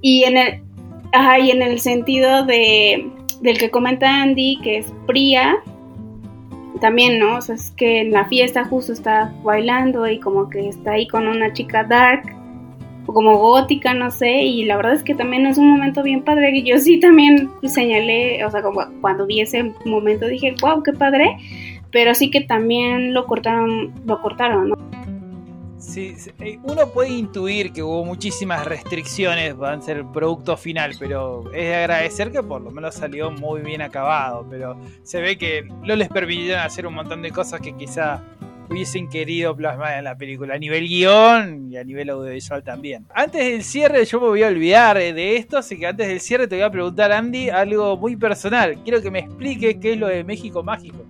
Y 0.02 0.26
en 0.26 0.38
el, 0.38 0.62
ajá, 1.12 1.40
y 1.40 1.50
en 1.50 1.64
el 1.64 1.80
sentido 1.80 2.46
de, 2.46 3.10
del 3.42 3.58
que 3.58 3.72
comenta 3.72 4.22
Andy, 4.22 4.60
que 4.62 4.78
es 4.78 4.94
Priya, 5.08 5.56
también, 6.80 7.18
¿no? 7.18 7.38
O 7.38 7.42
sea, 7.42 7.56
es 7.56 7.72
que 7.72 8.02
en 8.02 8.12
la 8.12 8.26
fiesta 8.26 8.66
justo 8.66 8.94
está 8.94 9.34
bailando 9.44 10.08
y 10.08 10.20
como 10.20 10.52
que 10.52 10.70
está 10.70 10.92
ahí 10.92 11.08
con 11.08 11.28
una 11.28 11.52
chica 11.52 11.84
dark 11.84 12.38
como 13.08 13.38
gótica, 13.38 13.94
no 13.94 14.12
sé, 14.12 14.44
y 14.44 14.66
la 14.66 14.78
verdad 14.78 14.94
es 14.94 15.04
que 15.04 15.16
también 15.16 15.46
es 15.46 15.58
un 15.58 15.70
momento 15.70 16.04
bien 16.04 16.24
padre, 16.24 16.64
yo 16.64 16.78
sí 16.78 17.00
también 17.00 17.50
señalé, 17.64 18.44
o 18.46 18.52
sea, 18.52 18.62
como 18.62 18.82
cuando 19.02 19.26
vi 19.26 19.42
ese 19.42 19.74
momento 19.86 20.28
dije, 20.28 20.56
wow, 20.62 20.84
qué 20.84 20.94
padre, 20.94 21.38
pero 21.92 22.14
sí 22.14 22.30
que 22.30 22.42
también 22.42 23.14
lo 23.14 23.26
cortaron, 23.26 23.94
lo 24.06 24.22
cortaron, 24.22 24.70
¿no? 24.70 24.76
Sí, 25.78 26.16
sí, 26.18 26.32
eh, 26.40 26.60
uno 26.64 26.88
puede 26.90 27.10
intuir 27.10 27.72
que 27.72 27.84
hubo 27.84 28.04
muchísimas 28.04 28.66
restricciones 28.66 29.56
van 29.56 29.80
a 29.80 29.82
ser 29.82 29.98
el 29.98 30.06
producto 30.08 30.58
final, 30.58 30.96
pero 31.00 31.46
es 31.54 31.64
de 31.64 31.76
agradecer 31.76 32.32
que 32.32 32.42
por 32.42 32.62
lo 32.62 32.72
menos 32.72 32.96
salió 32.96 33.32
muy 33.32 33.62
bien 33.62 33.82
acabado. 33.82 34.46
Pero 34.50 34.78
se 35.04 35.22
ve 35.22 35.38
que 35.38 35.64
no 35.64 35.96
les 35.96 36.10
permitieron 36.10 36.62
hacer 36.62 36.88
un 36.88 36.96
montón 36.96 37.22
de 37.22 37.32
cosas 37.32 37.62
que 37.62 37.74
quizá 37.74 38.24
hubiesen 38.70 39.10
querido 39.10 39.56
plasmar 39.56 39.98
en 39.98 40.04
la 40.04 40.18
película, 40.18 40.56
a 40.56 40.58
nivel 40.58 40.88
guion 40.88 41.72
y 41.72 41.78
a 41.78 41.84
nivel 41.84 42.10
audiovisual 42.10 42.64
también. 42.64 43.06
Antes 43.14 43.44
del 43.44 43.64
cierre, 43.64 44.06
yo 44.06 44.20
me 44.20 44.28
voy 44.28 44.44
a 44.44 44.48
olvidar 44.48 44.98
de 44.98 45.38
esto, 45.38 45.58
así 45.58 45.78
que 45.78 45.88
antes 45.88 46.08
del 46.08 46.20
cierre 46.20 46.48
te 46.48 46.56
voy 46.56 46.64
a 46.64 46.72
preguntar, 46.72 47.12
Andy, 47.12 47.50
algo 47.50 47.98
muy 47.98 48.16
personal. 48.16 48.78
Quiero 48.84 49.02
que 49.02 49.12
me 49.12 49.20
explique 49.20 49.80
qué 49.80 49.94
es 49.94 50.00
lo 50.00 50.08
de 50.08 50.24
México 50.24 50.64
Mágico. 50.64 51.06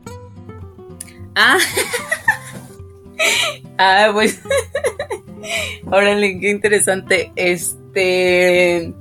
Ah, 1.39 1.57
ah 3.77 4.09
pues. 4.11 4.41
Órale, 5.85 6.39
qué 6.39 6.49
interesante. 6.49 7.31
Este. 7.35 8.93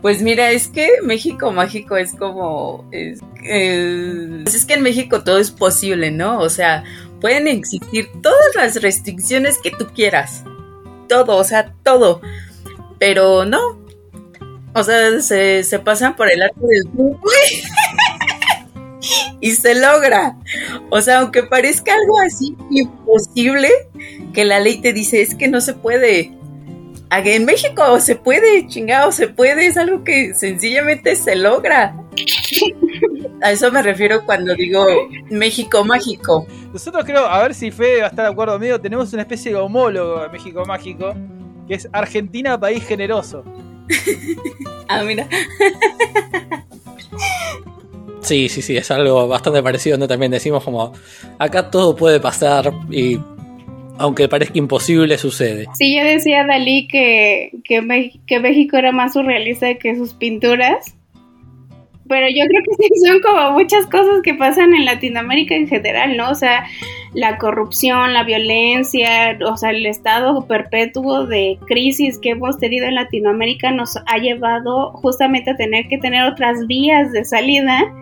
Pues 0.00 0.22
mira, 0.22 0.50
es 0.52 0.68
que 0.68 0.88
México 1.02 1.52
mágico 1.52 1.96
es 1.96 2.14
como. 2.14 2.88
Es, 2.92 3.20
eh, 3.44 4.44
es 4.46 4.64
que 4.64 4.74
en 4.74 4.82
México 4.82 5.24
todo 5.24 5.38
es 5.38 5.50
posible, 5.50 6.10
¿no? 6.10 6.38
O 6.38 6.48
sea, 6.48 6.84
pueden 7.20 7.48
existir 7.48 8.10
todas 8.22 8.54
las 8.54 8.80
restricciones 8.82 9.58
que 9.58 9.70
tú 9.70 9.86
quieras. 9.94 10.44
Todo, 11.08 11.36
o 11.36 11.44
sea, 11.44 11.74
todo. 11.82 12.20
Pero 12.98 13.44
no. 13.44 13.78
O 14.74 14.82
sea, 14.82 15.20
se, 15.20 15.78
pasan 15.84 16.14
por 16.16 16.30
el 16.30 16.42
arco 16.42 16.66
del 16.66 16.82
y 19.40 19.50
se 19.52 19.74
logra. 19.74 20.36
O 20.90 21.00
sea, 21.00 21.20
aunque 21.20 21.42
parezca 21.42 21.94
algo 21.94 22.20
así 22.20 22.56
imposible, 22.70 23.70
que 24.32 24.44
la 24.44 24.60
ley 24.60 24.80
te 24.80 24.92
dice 24.92 25.22
es 25.22 25.34
que 25.34 25.48
no 25.48 25.60
se 25.60 25.74
puede. 25.74 26.32
En 27.10 27.44
México 27.46 27.98
se 28.00 28.16
puede, 28.16 28.66
chingado, 28.66 29.12
se 29.12 29.28
puede, 29.28 29.66
es 29.66 29.78
algo 29.78 30.04
que 30.04 30.34
sencillamente 30.34 31.16
se 31.16 31.36
logra. 31.36 31.94
A 33.42 33.52
eso 33.52 33.70
me 33.70 33.82
refiero 33.82 34.24
cuando 34.24 34.54
digo 34.54 34.84
México 35.30 35.84
mágico. 35.84 36.46
Nosotros 36.72 37.04
creo, 37.04 37.24
a 37.24 37.42
ver 37.42 37.54
si 37.54 37.70
Fede 37.70 38.00
va 38.00 38.06
a 38.06 38.10
estar 38.10 38.24
de 38.24 38.32
acuerdo 38.32 38.54
conmigo, 38.54 38.80
tenemos 38.80 39.12
una 39.12 39.22
especie 39.22 39.52
de 39.52 39.58
homólogo 39.58 40.22
de 40.22 40.28
México 40.28 40.64
mágico, 40.66 41.14
que 41.66 41.74
es 41.74 41.88
Argentina, 41.92 42.58
país 42.58 42.84
generoso. 42.84 43.44
ah, 44.88 45.02
mira. 45.04 45.28
Sí, 48.20 48.50
sí, 48.50 48.60
sí, 48.60 48.76
es 48.76 48.90
algo 48.90 49.26
bastante 49.26 49.62
parecido 49.62 49.94
donde 49.94 50.08
también 50.12 50.30
decimos 50.30 50.62
como 50.62 50.92
acá 51.38 51.70
todo 51.70 51.96
puede 51.96 52.20
pasar 52.20 52.74
y 52.90 53.18
aunque 53.96 54.28
parezca 54.28 54.58
imposible 54.58 55.16
sucede. 55.16 55.66
Sí, 55.78 55.96
yo 55.96 56.04
decía 56.04 56.44
Dalí 56.46 56.88
que, 56.88 57.52
que, 57.64 58.12
que 58.26 58.40
México 58.40 58.76
era 58.76 58.92
más 58.92 59.14
surrealista 59.14 59.72
que 59.76 59.96
sus 59.96 60.12
pinturas 60.12 60.97
pero 62.08 62.26
yo 62.28 62.44
creo 62.46 62.62
que 62.62 62.88
sí 62.88 63.06
son 63.06 63.20
como 63.20 63.52
muchas 63.52 63.86
cosas 63.86 64.20
que 64.22 64.34
pasan 64.34 64.74
en 64.74 64.84
Latinoamérica 64.84 65.54
en 65.54 65.68
general, 65.68 66.16
¿no? 66.16 66.30
O 66.30 66.34
sea, 66.34 66.64
la 67.14 67.38
corrupción, 67.38 68.12
la 68.12 68.24
violencia, 68.24 69.38
o 69.44 69.56
sea, 69.56 69.70
el 69.70 69.86
estado 69.86 70.46
perpetuo 70.46 71.26
de 71.26 71.58
crisis 71.66 72.18
que 72.18 72.30
hemos 72.30 72.58
tenido 72.58 72.86
en 72.86 72.94
Latinoamérica 72.94 73.70
nos 73.70 73.96
ha 73.96 74.18
llevado 74.18 74.92
justamente 74.92 75.50
a 75.50 75.56
tener 75.56 75.88
que 75.88 75.98
tener 75.98 76.24
otras 76.24 76.66
vías 76.66 77.12
de 77.12 77.24
salida 77.24 77.92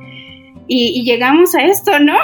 y, 0.69 1.05
llegamos 1.05 1.55
a 1.55 1.63
esto, 1.63 1.99
¿no? 2.01 2.17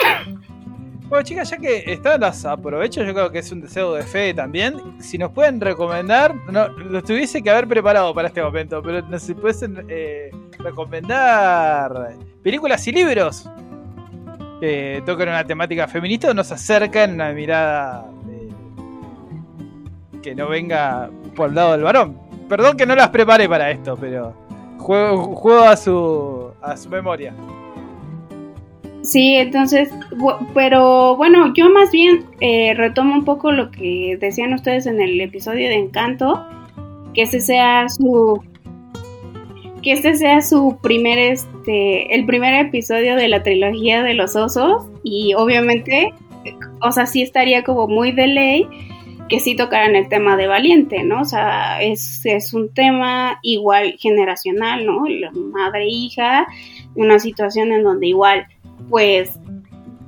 Bueno, 1.09 1.25
chicas, 1.25 1.51
ya 1.51 1.59
que 1.59 1.85
están 1.87 2.21
las 2.21 2.45
aprovecho, 2.45 3.05
yo 3.05 3.13
creo 3.13 3.31
que 3.31 3.39
es 3.39 3.53
un 3.53 3.61
deseo 3.61 3.95
de 3.95 4.03
fe 4.03 4.33
también. 4.35 4.75
Si 4.99 5.19
nos 5.19 5.31
pueden 5.31 5.61
recomendar, 5.61 6.35
no, 6.51 6.69
lo 6.69 7.03
tuviese 7.03 7.43
que 7.43 7.51
haber 7.51 7.69
preparado 7.69 8.15
para 8.15 8.29
este 8.29 8.43
momento, 8.43 8.83
pero 8.83 9.03
nos 9.03 9.31
pueden 9.41 9.85
eh, 9.89 10.31
recomendar 10.63 12.17
películas 12.43 12.87
y 12.89 12.93
libros 12.93 13.49
que 14.61 15.03
toquen 15.05 15.29
una 15.29 15.45
temática 15.45 15.89
feminista 15.89 16.31
o 16.31 16.35
nos 16.35 16.53
acercan 16.53 17.15
una 17.15 17.33
mirada 17.33 18.07
que 20.23 20.35
no 20.35 20.49
venga 20.49 21.11
por 21.35 21.49
el 21.49 21.57
lado 21.57 21.73
del 21.73 21.83
varón. 21.83 22.17
Perdón 22.49 22.77
que 22.77 22.87
no 22.87 22.95
las 22.95 23.09
prepare 23.09 23.49
para 23.49 23.71
esto, 23.71 23.97
pero 24.01 24.35
juego, 24.79 25.35
juego 25.35 25.65
a 25.65 25.77
su 25.77 26.53
a 26.63 26.77
su 26.77 26.89
memoria. 26.89 27.35
Sí, 29.03 29.35
entonces, 29.35 29.91
pero 30.55 31.17
bueno, 31.17 31.53
yo 31.55 31.69
más 31.71 31.91
bien 31.91 32.25
eh, 32.41 32.73
retomo 32.77 33.15
un 33.15 33.25
poco 33.25 33.51
lo 33.51 33.73
que 33.73 34.17
decían 34.21 34.55
ustedes 34.55 34.87
en 34.87 35.01
el 35.01 35.21
episodio 35.21 35.69
de 35.69 35.75
Encanto, 35.75 36.47
que 37.13 37.23
ese 37.23 37.41
sea 37.41 37.89
su 37.89 38.41
que 39.83 39.93
este 39.93 40.15
sea 40.15 40.41
su 40.41 40.79
primer 40.81 41.19
este 41.19 42.15
el 42.15 42.25
primer 42.27 42.67
episodio 42.67 43.17
de 43.17 43.29
la 43.29 43.43
trilogía 43.43 44.03
de 44.03 44.15
los 44.15 44.37
osos 44.37 44.87
y 45.03 45.35
obviamente 45.35 46.13
o 46.81 46.93
sea, 46.93 47.07
sí 47.07 47.23
estaría 47.23 47.63
como 47.63 47.89
muy 47.89 48.13
de 48.13 48.27
ley 48.27 48.69
que 49.29 49.41
sí 49.41 49.57
tocaran 49.57 49.97
el 49.97 50.09
tema 50.09 50.37
de 50.37 50.47
Valiente, 50.47 51.05
¿no? 51.05 51.23
O 51.23 51.25
sea, 51.25 51.81
es, 51.81 52.27
es 52.27 52.53
un 52.53 52.75
tema 52.75 53.39
igual 53.43 53.97
generacional, 53.99 54.85
¿no? 54.85 55.07
La 55.07 55.31
madre 55.31 55.85
e 55.85 55.91
hija, 55.91 56.47
una 56.97 57.19
situación 57.19 57.73
en 57.73 57.83
donde 57.83 58.09
igual 58.09 58.47
pues 58.91 59.39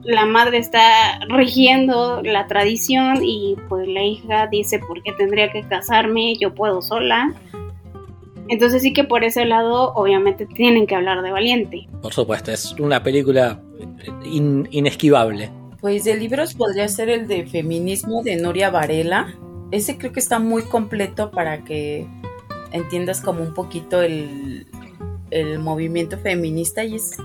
la 0.02 0.26
madre 0.26 0.58
está 0.58 1.20
rigiendo 1.28 2.20
la 2.22 2.46
tradición 2.46 3.24
y 3.24 3.56
pues 3.68 3.88
la 3.88 4.02
hija 4.02 4.46
dice, 4.48 4.78
¿por 4.78 5.02
qué 5.02 5.12
tendría 5.12 5.50
que 5.50 5.62
casarme? 5.62 6.36
Yo 6.38 6.54
puedo 6.54 6.82
sola. 6.82 7.32
Entonces 8.48 8.82
sí 8.82 8.92
que 8.92 9.04
por 9.04 9.24
ese 9.24 9.44
lado 9.44 9.92
obviamente 9.94 10.46
tienen 10.46 10.86
que 10.86 10.94
hablar 10.94 11.22
de 11.22 11.30
Valiente. 11.30 11.88
Por 12.02 12.12
supuesto, 12.12 12.52
es 12.52 12.72
una 12.78 13.02
película 13.02 13.60
inesquivable. 14.24 15.50
Pues 15.80 16.04
de 16.04 16.16
libros 16.16 16.54
podría 16.54 16.88
ser 16.88 17.08
el 17.10 17.26
de 17.26 17.46
feminismo 17.46 18.22
de 18.22 18.36
Noria 18.36 18.70
Varela. 18.70 19.34
Ese 19.70 19.98
creo 19.98 20.12
que 20.12 20.20
está 20.20 20.38
muy 20.38 20.62
completo 20.62 21.30
para 21.30 21.64
que 21.64 22.06
entiendas 22.72 23.20
como 23.20 23.42
un 23.42 23.54
poquito 23.54 24.02
el, 24.02 24.66
el 25.30 25.58
movimiento 25.58 26.18
feminista 26.18 26.84
y 26.84 26.96
es 26.96 27.16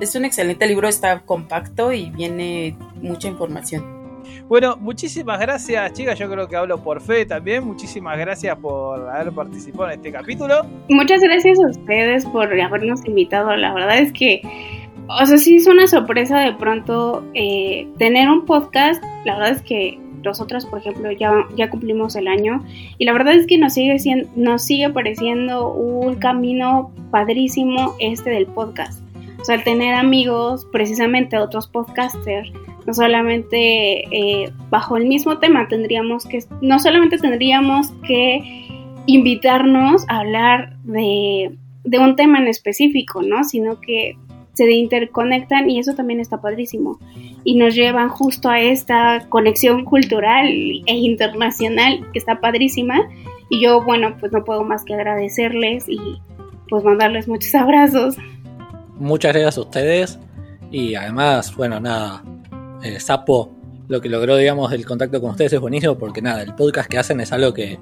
es 0.00 0.14
un 0.14 0.24
excelente 0.24 0.66
libro, 0.66 0.88
está 0.88 1.20
compacto 1.20 1.92
y 1.92 2.10
viene 2.10 2.76
mucha 3.02 3.28
información. 3.28 3.97
Bueno, 4.48 4.76
muchísimas 4.76 5.38
gracias, 5.40 5.92
chicas. 5.92 6.18
Yo 6.18 6.30
creo 6.30 6.48
que 6.48 6.56
hablo 6.56 6.82
por 6.82 7.00
fe 7.00 7.26
también. 7.26 7.64
Muchísimas 7.64 8.18
gracias 8.18 8.56
por 8.58 9.08
haber 9.08 9.32
participado 9.32 9.86
en 9.86 9.96
este 9.96 10.12
capítulo. 10.12 10.62
Muchas 10.88 11.20
gracias 11.20 11.58
a 11.58 11.70
ustedes 11.70 12.26
por 12.26 12.60
habernos 12.60 13.04
invitado. 13.06 13.54
La 13.56 13.72
verdad 13.74 13.98
es 13.98 14.12
que, 14.12 14.40
o 15.08 15.26
sea, 15.26 15.38
sí 15.38 15.56
es 15.56 15.66
una 15.66 15.86
sorpresa 15.86 16.40
de 16.40 16.54
pronto 16.54 17.24
eh, 17.34 17.88
tener 17.98 18.28
un 18.28 18.44
podcast. 18.44 19.02
La 19.24 19.34
verdad 19.34 19.52
es 19.52 19.62
que 19.62 19.98
nosotras, 20.24 20.66
por 20.66 20.80
ejemplo, 20.80 21.10
ya, 21.12 21.32
ya 21.56 21.70
cumplimos 21.70 22.16
el 22.16 22.26
año 22.28 22.64
y 22.98 23.04
la 23.04 23.12
verdad 23.12 23.34
es 23.34 23.46
que 23.46 23.56
nos 23.58 23.74
sigue, 23.74 23.98
siendo, 23.98 24.28
nos 24.34 24.64
sigue 24.64 24.90
pareciendo 24.90 25.72
un 25.72 26.16
camino 26.16 26.90
padrísimo 27.10 27.94
este 28.00 28.30
del 28.30 28.46
podcast 28.46 29.02
o 29.40 29.44
sea, 29.44 29.62
tener 29.62 29.94
amigos, 29.94 30.66
precisamente 30.72 31.38
otros 31.38 31.68
podcasters, 31.68 32.52
solamente 32.94 34.04
eh, 34.14 34.52
bajo 34.70 34.96
el 34.96 35.06
mismo 35.06 35.38
tema, 35.38 35.68
tendríamos 35.68 36.26
que, 36.26 36.44
no 36.60 36.78
solamente 36.78 37.18
tendríamos 37.18 37.90
que 38.06 38.66
invitarnos 39.06 40.04
a 40.08 40.20
hablar 40.20 40.76
de, 40.84 41.56
de 41.84 41.98
un 41.98 42.16
tema 42.16 42.38
en 42.38 42.48
específico, 42.48 43.22
¿no? 43.22 43.44
Sino 43.44 43.80
que 43.80 44.16
se 44.54 44.70
interconectan 44.72 45.70
y 45.70 45.78
eso 45.78 45.94
también 45.94 46.20
está 46.20 46.40
padrísimo. 46.40 46.98
Y 47.44 47.56
nos 47.56 47.74
llevan 47.74 48.08
justo 48.08 48.48
a 48.50 48.60
esta 48.60 49.26
conexión 49.28 49.84
cultural 49.84 50.48
e 50.48 50.94
internacional 50.94 52.06
que 52.12 52.18
está 52.18 52.40
padrísima. 52.40 53.08
Y 53.50 53.62
yo, 53.62 53.82
bueno, 53.82 54.16
pues 54.18 54.32
no 54.32 54.44
puedo 54.44 54.64
más 54.64 54.84
que 54.84 54.94
agradecerles 54.94 55.88
y 55.88 55.98
pues 56.68 56.84
mandarles 56.84 57.28
muchos 57.28 57.54
abrazos 57.54 58.16
muchas 58.98 59.32
gracias 59.32 59.58
a 59.58 59.60
ustedes. 59.60 60.18
Y 60.70 60.94
además, 60.94 61.54
bueno, 61.56 61.80
nada, 61.80 62.22
eh, 62.82 63.00
Sapo, 63.00 63.50
lo 63.88 64.00
que 64.00 64.08
logró, 64.08 64.36
digamos, 64.36 64.70
del 64.70 64.84
contacto 64.84 65.20
con 65.20 65.30
ustedes 65.30 65.52
es 65.54 65.60
buenísimo 65.60 65.96
porque 65.96 66.22
nada, 66.22 66.42
el 66.42 66.54
podcast 66.54 66.90
que 66.90 66.98
hacen 66.98 67.20
es 67.20 67.32
algo 67.32 67.54
que 67.54 67.78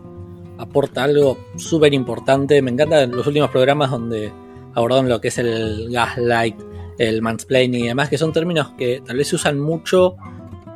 aporta 0.58 1.04
algo 1.04 1.38
súper 1.56 1.94
importante. 1.94 2.62
Me 2.62 2.70
encantan 2.70 3.10
los 3.10 3.26
últimos 3.26 3.50
programas 3.50 3.90
donde 3.90 4.32
abordan 4.74 5.08
lo 5.08 5.20
que 5.20 5.28
es 5.28 5.38
el 5.38 5.88
gaslight, 5.90 6.56
el 6.98 7.22
mansplaining 7.22 7.84
y 7.84 7.88
demás, 7.88 8.08
que 8.08 8.18
son 8.18 8.32
términos 8.32 8.68
que 8.78 9.02
tal 9.04 9.16
vez 9.16 9.28
se 9.28 9.36
usan 9.36 9.58
mucho 9.58 10.16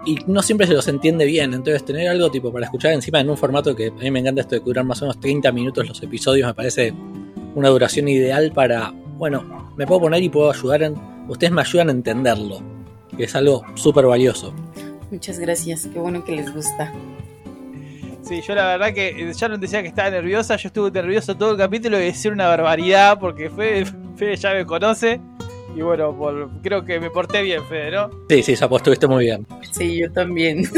y 0.04 0.18
no 0.26 0.42
siempre 0.42 0.66
se 0.66 0.74
los 0.74 0.88
entiende 0.88 1.24
bien. 1.24 1.54
Entonces, 1.54 1.84
tener 1.84 2.08
algo 2.08 2.30
tipo 2.30 2.52
para 2.52 2.66
escuchar 2.66 2.92
encima 2.92 3.20
en 3.20 3.30
un 3.30 3.36
formato 3.36 3.76
que 3.76 3.88
a 3.88 4.02
mí 4.02 4.10
me 4.10 4.20
encanta 4.20 4.40
esto 4.40 4.56
de 4.56 4.62
durar 4.62 4.84
más 4.84 5.00
o 5.02 5.06
menos 5.06 5.20
30 5.20 5.52
minutos 5.52 5.88
los 5.88 6.02
episodios, 6.02 6.46
me 6.48 6.54
parece 6.54 6.92
una 7.54 7.68
duración 7.68 8.08
ideal 8.08 8.52
para 8.52 8.92
bueno, 9.20 9.74
me 9.76 9.86
puedo 9.86 10.00
poner 10.00 10.22
y 10.22 10.30
puedo 10.30 10.50
ayudar 10.50 10.82
en, 10.82 10.94
ustedes 11.28 11.52
me 11.52 11.60
ayudan 11.60 11.88
a 11.88 11.92
entenderlo, 11.92 12.62
que 13.20 13.26
es 13.26 13.34
algo 13.36 13.64
súper 13.74 14.06
valioso. 14.06 14.52
Muchas 15.10 15.38
gracias, 15.38 15.88
qué 15.92 15.98
bueno 15.98 16.24
que 16.24 16.32
les 16.32 16.52
gusta. 16.52 16.92
Sí, 18.22 18.40
yo 18.46 18.54
la 18.54 18.64
verdad 18.64 18.92
que 18.92 19.08
eh, 19.08 19.32
Sharon 19.34 19.60
decía 19.60 19.82
que 19.82 19.88
estaba 19.88 20.10
nerviosa, 20.10 20.56
yo 20.56 20.68
estuve 20.68 20.90
nervioso 20.90 21.36
todo 21.36 21.52
el 21.52 21.58
capítulo 21.58 21.98
y 21.98 22.04
decir 22.04 22.32
una 22.32 22.46
barbaridad 22.46 23.18
porque 23.18 23.50
Fede, 23.50 23.86
Fede 24.16 24.36
ya 24.36 24.54
me 24.54 24.64
conoce. 24.64 25.20
Y 25.74 25.82
bueno, 25.82 26.16
por, 26.16 26.50
creo 26.62 26.84
que 26.84 26.98
me 26.98 27.10
porté 27.10 27.42
bien, 27.42 27.64
Fede, 27.66 27.92
¿no? 27.92 28.10
Sí, 28.28 28.42
sí, 28.42 28.56
Sapo, 28.56 28.76
estuviste 28.76 29.06
muy 29.06 29.24
bien. 29.24 29.46
Sí, 29.72 29.98
yo 29.98 30.10
también. 30.12 30.64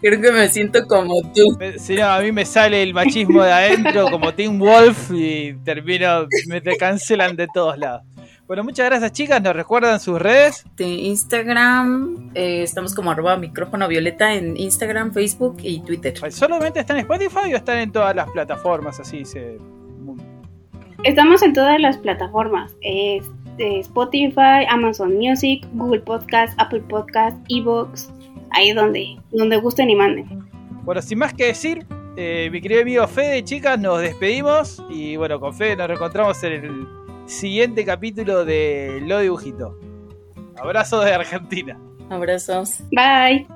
Creo 0.00 0.20
que 0.20 0.30
me 0.30 0.48
siento 0.48 0.86
como 0.86 1.14
tú. 1.32 1.58
Si 1.78 1.94
no, 1.94 2.04
a 2.04 2.20
mí 2.20 2.30
me 2.30 2.44
sale 2.44 2.82
el 2.82 2.92
machismo 2.92 3.42
de 3.42 3.52
adentro 3.52 4.10
como 4.10 4.32
Team 4.34 4.58
Wolf 4.58 5.10
y 5.12 5.54
termino, 5.64 6.26
me 6.48 6.60
te 6.60 6.76
cancelan 6.76 7.34
de 7.34 7.48
todos 7.52 7.78
lados. 7.78 8.02
Bueno, 8.46 8.62
muchas 8.62 8.86
gracias 8.86 9.10
chicas, 9.10 9.42
nos 9.42 9.56
recuerdan 9.56 9.98
sus 9.98 10.22
redes. 10.22 10.64
De 10.76 10.86
Instagram, 10.86 12.30
eh, 12.34 12.62
estamos 12.62 12.94
como 12.94 13.10
arroba 13.10 13.36
micrófono 13.36 13.88
violeta 13.88 14.34
en 14.34 14.56
Instagram, 14.56 15.12
Facebook 15.12 15.56
y 15.62 15.80
Twitter. 15.80 16.14
¿Solamente 16.30 16.78
están 16.78 16.98
en 16.98 17.00
Spotify 17.00 17.52
o 17.52 17.56
están 17.56 17.78
en 17.78 17.90
todas 17.90 18.14
las 18.14 18.30
plataformas 18.30 19.00
así? 19.00 19.24
Se... 19.24 19.58
Estamos 21.02 21.42
en 21.42 21.54
todas 21.54 21.80
las 21.80 21.98
plataformas. 21.98 22.72
Eh, 22.82 23.20
Spotify, 23.58 24.64
Amazon 24.68 25.16
Music, 25.16 25.66
Google 25.72 26.00
Podcast, 26.02 26.54
Apple 26.60 26.82
Podcast, 26.88 27.36
Evox. 27.48 28.10
Ahí 28.50 28.72
donde, 28.72 29.16
donde 29.32 29.56
gusten 29.56 29.90
y 29.90 29.96
manden. 29.96 30.48
Bueno, 30.84 31.02
sin 31.02 31.18
más 31.18 31.34
que 31.34 31.46
decir, 31.46 31.84
eh, 32.16 32.48
mi 32.52 32.60
querido 32.60 32.82
amigo 32.82 33.08
Fede, 33.08 33.42
chicas, 33.42 33.76
nos 33.76 34.00
despedimos 34.00 34.80
y 34.88 35.16
bueno, 35.16 35.40
con 35.40 35.52
Fede 35.52 35.74
nos 35.74 35.88
reencontramos 35.88 36.40
en 36.44 36.52
el 36.52 37.05
siguiente 37.26 37.84
capítulo 37.84 38.44
de 38.44 39.00
Lo 39.04 39.20
Dibujito. 39.20 39.78
Abrazo 40.56 41.00
de 41.00 41.12
Argentina. 41.12 41.78
Abrazos. 42.08 42.80
Bye. 42.92 43.46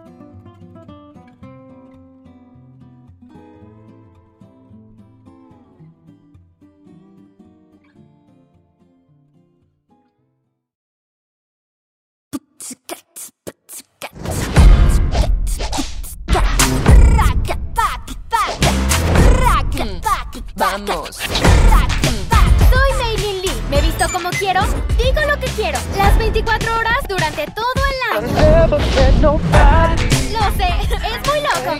Lo 29.39 30.41
sé, 30.57 30.69
es 30.83 31.29
muy 31.29 31.41
loco. 31.41 31.79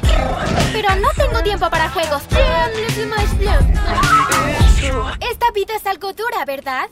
Pero 0.73 0.95
no 0.97 1.09
tengo 1.17 1.43
tiempo 1.43 1.69
para 1.69 1.89
juegos. 1.91 2.23
Esta 5.21 5.51
vida 5.53 5.75
es 5.77 5.87
algo 5.87 6.13
dura, 6.13 6.45
¿verdad? 6.47 6.89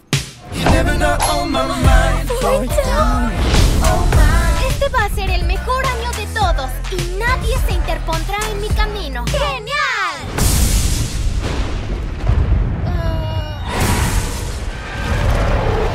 Este 4.69 4.89
va 4.89 5.05
a 5.05 5.09
ser 5.11 5.31
el 5.31 5.45
mejor 5.45 5.87
año 5.87 6.11
de 6.17 6.27
todos 6.35 6.71
y 6.91 7.19
nadie 7.19 7.57
se 7.67 7.75
interpondrá 7.75 8.39
en 8.51 8.61
mi 8.61 8.69
camino. 8.69 9.25
¡Genial! 9.27 9.79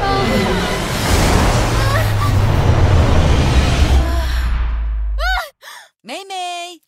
May 0.03 0.62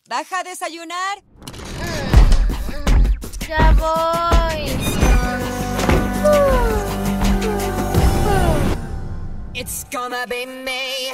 baja 0.08 0.40
a 0.40 0.44
desayunar. 0.44 1.22
Ya 3.48 3.72
voy. 3.72 4.70
It's 9.54 9.86
gonna 9.90 10.26
be 10.26 10.46
me. 10.46 11.12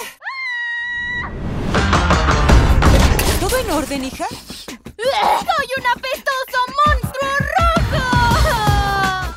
¿Todo 3.40 3.59
en 3.59 3.70
orden, 3.70 4.05
hija? 4.05 4.26
¡Soy 4.28 5.68
un 5.78 5.86
apestoso 5.86 6.59
monstruo 6.84 7.30
rojo! 7.57 8.05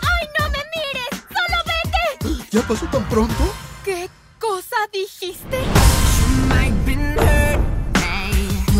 ¡Ay, 0.01 0.27
no 0.39 0.49
me 0.49 0.59
mires! 0.73 1.11
¡Solo 1.29 1.57
vete! 1.65 2.47
¿Ya 2.51 2.61
pasó 2.61 2.85
tan 2.87 3.07
pronto? 3.09 3.43
¿Qué 3.83 4.09
cosa 4.39 4.77
dijiste? 4.91 5.57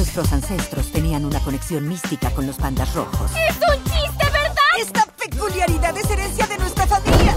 Nuestros 0.06 0.34
ancestros 0.34 0.92
tenían 0.92 1.26
una 1.26 1.40
conexión 1.40 1.90
mística 1.90 2.30
con 2.30 2.46
los 2.46 2.58
pandas 2.58 2.94
rojos. 2.94 3.32
¡Es 3.32 3.56
un 3.56 3.84
chiste, 3.86 4.30
verdad! 4.32 4.56
Esta 4.78 5.04
peculiaridad 5.18 5.98
es 5.98 6.08
herencia 6.08 6.46
de 6.46 6.58
nuestra 6.60 6.86
familia. 6.86 7.36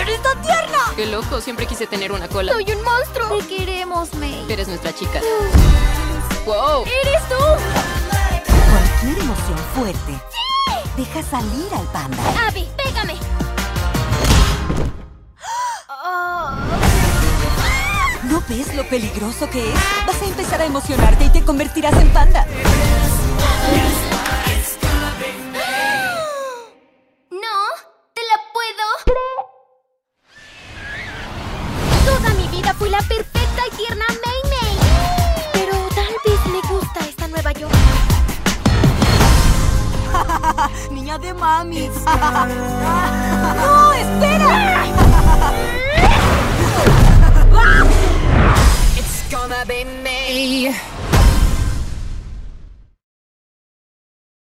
¡Eres 0.00 0.20
tan 0.20 0.42
tierna! 0.42 0.78
Qué 0.96 1.06
loco, 1.06 1.40
siempre 1.40 1.66
quise 1.66 1.86
tener 1.86 2.10
una 2.10 2.26
cola. 2.26 2.52
¡Soy 2.52 2.66
un 2.72 2.82
monstruo! 2.82 3.38
Te 3.38 3.46
queremos, 3.46 4.12
May. 4.14 4.44
Eres 4.50 4.66
nuestra 4.66 4.92
chica. 4.92 5.20
¡Wow! 6.46 6.84
¡Eres 6.84 7.22
tú! 7.28 7.44
Cualquier 8.72 9.18
emoción 9.24 9.58
fuerte 9.76 10.20
deja 10.96 11.22
salir 11.22 11.72
al 11.72 11.86
panda. 11.92 12.48
Abby, 12.48 12.68
pégame. 12.76 13.14
Ves 18.48 18.74
lo 18.74 18.84
peligroso 18.88 19.48
que 19.50 19.60
es? 19.60 19.74
Vas 20.06 20.20
a 20.20 20.24
empezar 20.24 20.60
a 20.60 20.64
emocionarte 20.64 21.24
y 21.24 21.30
te 21.30 21.42
convertirás 21.42 21.94
en 21.94 22.08
panda. 22.10 22.46
No, 27.30 27.56
te 28.14 28.20
la 28.22 28.38
puedo. 28.52 28.84
Toda 32.04 32.34
mi 32.34 32.48
vida 32.48 32.74
fui 32.74 32.90
la 32.90 32.98
perfecta 32.98 33.62
y 33.72 33.76
tierna 33.76 34.04
May 34.08 34.42
May. 34.50 34.76
Pero 35.52 35.74
tal 35.94 36.14
vez 36.24 36.46
me 36.46 36.60
gusta 36.68 37.00
esta 37.00 37.28
nueva 37.28 37.52
yo. 37.52 37.68
Niña 40.90 41.18
de 41.18 41.34
mami. 41.34 41.88
¡No, 43.56 43.92
espera! 43.92 44.84
It's 47.66 47.94
gonna 49.34 49.66
be 49.66 49.82
me. 49.84 50.93